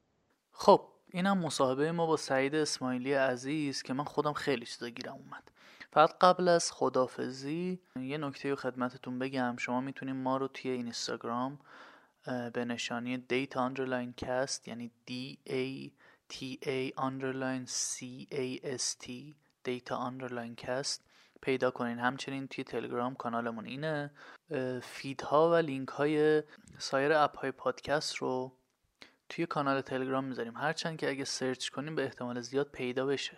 خب 0.51 0.87
اینم 1.11 1.37
مصاحبه 1.37 1.91
ما 1.91 2.05
با 2.05 2.17
سعید 2.17 2.55
اسماعیلی 2.55 3.13
عزیز 3.13 3.83
که 3.83 3.93
من 3.93 4.03
خودم 4.03 4.33
خیلی 4.33 4.65
چیزا 4.65 4.89
گیرم 4.89 5.13
اومد. 5.13 5.51
فقط 5.91 6.17
قبل 6.21 6.47
از 6.47 6.71
خدافظی 6.71 7.79
یه 7.95 8.17
نکته 8.17 8.49
رو 8.49 8.55
خدمتتون 8.55 9.19
بگم. 9.19 9.55
شما 9.59 9.81
می‌تونید 9.81 10.15
ما 10.15 10.37
رو 10.37 10.47
توی 10.47 10.71
اینستاگرام 10.71 11.59
به 12.53 12.65
نشانی 12.65 13.17
data 13.17 13.61
underline 13.61 14.13
cast 14.13 14.67
یعنی 14.67 14.91
D 15.07 15.11
A 15.49 15.91
T 16.33 16.57
A 16.65 16.99
underline 16.99 17.69
C 17.69 18.03
A 18.31 18.77
S 18.77 19.05
T 19.05 19.11
data 19.63 19.97
underline 19.97 20.55
cast 20.55 21.03
پیدا 21.43 21.71
کنین. 21.71 21.99
همچنین 21.99 22.47
توی 22.47 22.63
تلگرام 22.63 23.15
کانالمون 23.15 23.65
اینه. 23.65 24.11
feed 24.81 25.37
ها 25.37 25.51
و 25.51 25.55
لینک 25.55 25.89
های 25.89 26.43
سایر 26.77 27.13
اپ 27.13 27.37
های 27.37 27.51
پادکست 27.51 28.15
رو 28.15 28.57
توی 29.29 29.45
کانال 29.45 29.81
تلگرام 29.81 30.25
می‌ذاریم. 30.25 30.57
هرچند 30.57 30.97
که 30.97 31.09
اگه 31.09 31.25
search 31.25 31.69
کنیم 31.69 31.95
به 31.95 32.03
احتمال 32.03 32.41
زیاد 32.41 32.69
پیدا 32.71 33.05
بشه. 33.05 33.37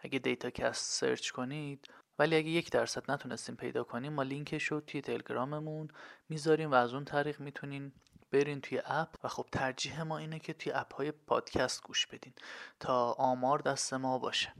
اگه 0.00 0.18
دیتاکست 0.18 1.00
search 1.00 1.30
کنید 1.30 1.88
ولی 2.18 2.36
اگه 2.36 2.48
یک 2.48 2.70
درصد 2.70 3.10
نتونستیم 3.10 3.56
پیدا 3.56 3.84
کنیم 3.84 4.12
ما 4.12 4.22
لینکش 4.22 4.64
رو 4.64 4.80
توی 4.80 5.00
تلگراممون 5.00 5.88
می‌ذاریم 6.28 6.70
و 6.70 6.74
از 6.74 6.94
اون 6.94 7.04
طریق 7.04 7.40
می‌تونین 7.40 7.92
برین 8.30 8.60
توی 8.60 8.82
app 8.84 9.08
و 9.24 9.28
خب 9.28 9.46
ترجیح 9.52 10.02
ما 10.02 10.18
اینه 10.18 10.38
که 10.38 10.52
توی 10.52 10.72
app 10.72 10.94
های 10.94 11.12
پادکست 11.12 11.82
گوش 11.82 12.06
بدین 12.06 12.32
تا 12.80 13.12
آمار 13.12 13.58
دست 13.58 13.94
ما 13.94 14.18
باشه. 14.18 14.52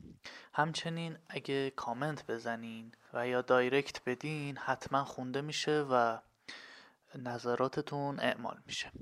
همچنین 0.53 1.19
اگه 1.29 1.71
کامنت 1.71 2.27
بزنین 2.27 2.93
و 3.13 3.29
یا 3.29 3.43
direct 3.43 4.05
بدین 4.07 4.57
حتما 4.57 5.05
خونده 5.05 5.41
میشه 5.41 5.87
و 5.91 6.19
نظراتتون 7.15 8.21
اعمال 8.21 8.61
میشه. 8.67 8.93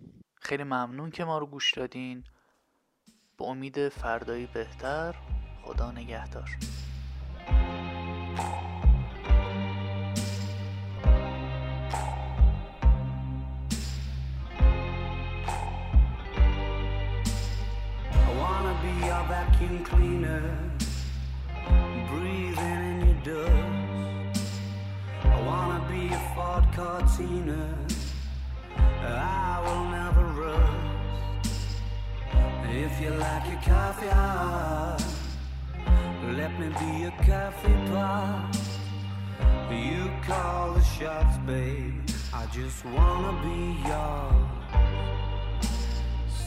خیلی 0.41 0.65
ممنون 0.65 1.11
که 1.11 1.25
ما 1.25 1.39
رو 1.39 1.47
گوش 1.47 1.75
دادین. 1.75 2.25
به 3.39 3.45
امید 3.45 3.89
فردایی 3.89 4.47
بهتر 4.47 5.15
خدا 5.65 5.91
نگهدار. 5.91 6.51
Vacuum 19.57 19.85
cleaner, 19.85 20.59
breathing 22.11 22.57
in 22.57 23.07
your 23.07 23.35
dust. 23.35 24.53
I 25.25 25.43
wanna 25.43 25.81
be 25.91 26.13
a 26.13 26.19
Ford 26.35 26.65
Cortina, 26.75 27.75
I 29.03 29.61
will 29.65 29.85
never 29.91 30.25
rust. 30.43 31.63
If 32.69 33.01
you 33.01 33.11
like 33.11 33.49
your 33.49 33.63
coffee 33.63 34.09
hot, 34.09 35.03
let 36.37 36.59
me 36.61 36.69
be 36.69 37.05
a 37.05 37.11
coffee 37.25 37.79
pot. 37.93 38.59
You 39.71 40.11
call 40.27 40.75
the 40.75 40.83
shots, 40.83 41.39
babe. 41.47 41.95
I 42.35 42.47
just 42.53 42.85
wanna 42.85 43.33
be 43.43 43.77
yours. 43.89 44.57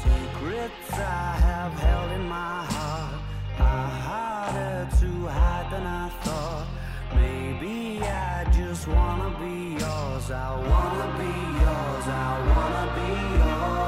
Secrets 0.03 0.93
I 0.93 1.35
have 1.47 1.73
held 1.73 2.11
in 2.11 2.27
my 2.29 2.58
harder 4.89 5.05
to 5.05 5.27
hide 5.27 5.71
than 5.71 5.85
I 5.85 6.09
thought. 6.23 6.67
Maybe 7.15 8.01
I 8.03 8.45
just 8.51 8.87
wanna 8.87 9.29
be 9.39 9.73
yours. 9.79 10.31
I 10.31 10.55
wanna 10.55 11.17
be 11.17 11.33
yours. 11.63 12.07
I 12.07 12.39
wanna 12.49 12.93
be 12.95 13.37
yours. 13.37 13.78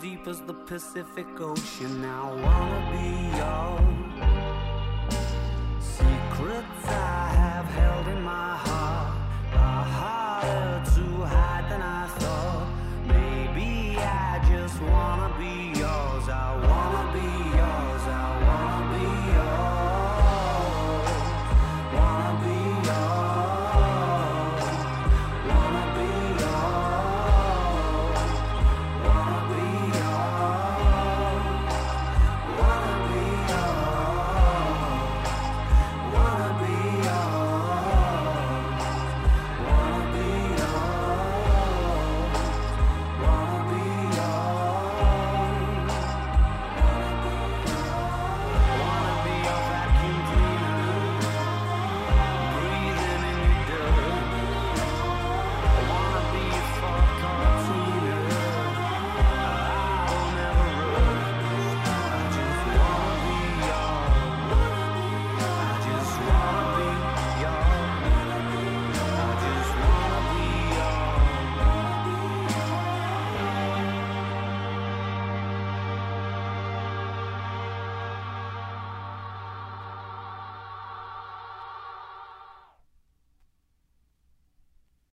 deep 0.00 0.26
as 0.26 0.40
the 0.40 0.54
Pacific 0.54 1.26
Ocean. 1.38 2.04
I 2.04 2.32
wanna 2.42 2.80
be 2.90 3.08
yours. 3.36 3.90
Secrets 5.78 6.84
I 6.86 7.28
have 7.42 7.66
held 7.66 8.06
in 8.08 8.22
my 8.22 8.56
heart 8.66 9.18
are 9.52 9.84
harder 9.98 10.82
to 10.94 11.04
hide 11.24 11.66
than 11.70 11.82
I 11.82 12.06
thought. 12.18 12.68
Maybe 13.06 13.98
I 13.98 14.42
just 14.48 14.80
wanna 14.80 15.34
be 15.38 15.78
yours. 15.78 16.28
I 16.28 16.56
wanna. 16.66 16.89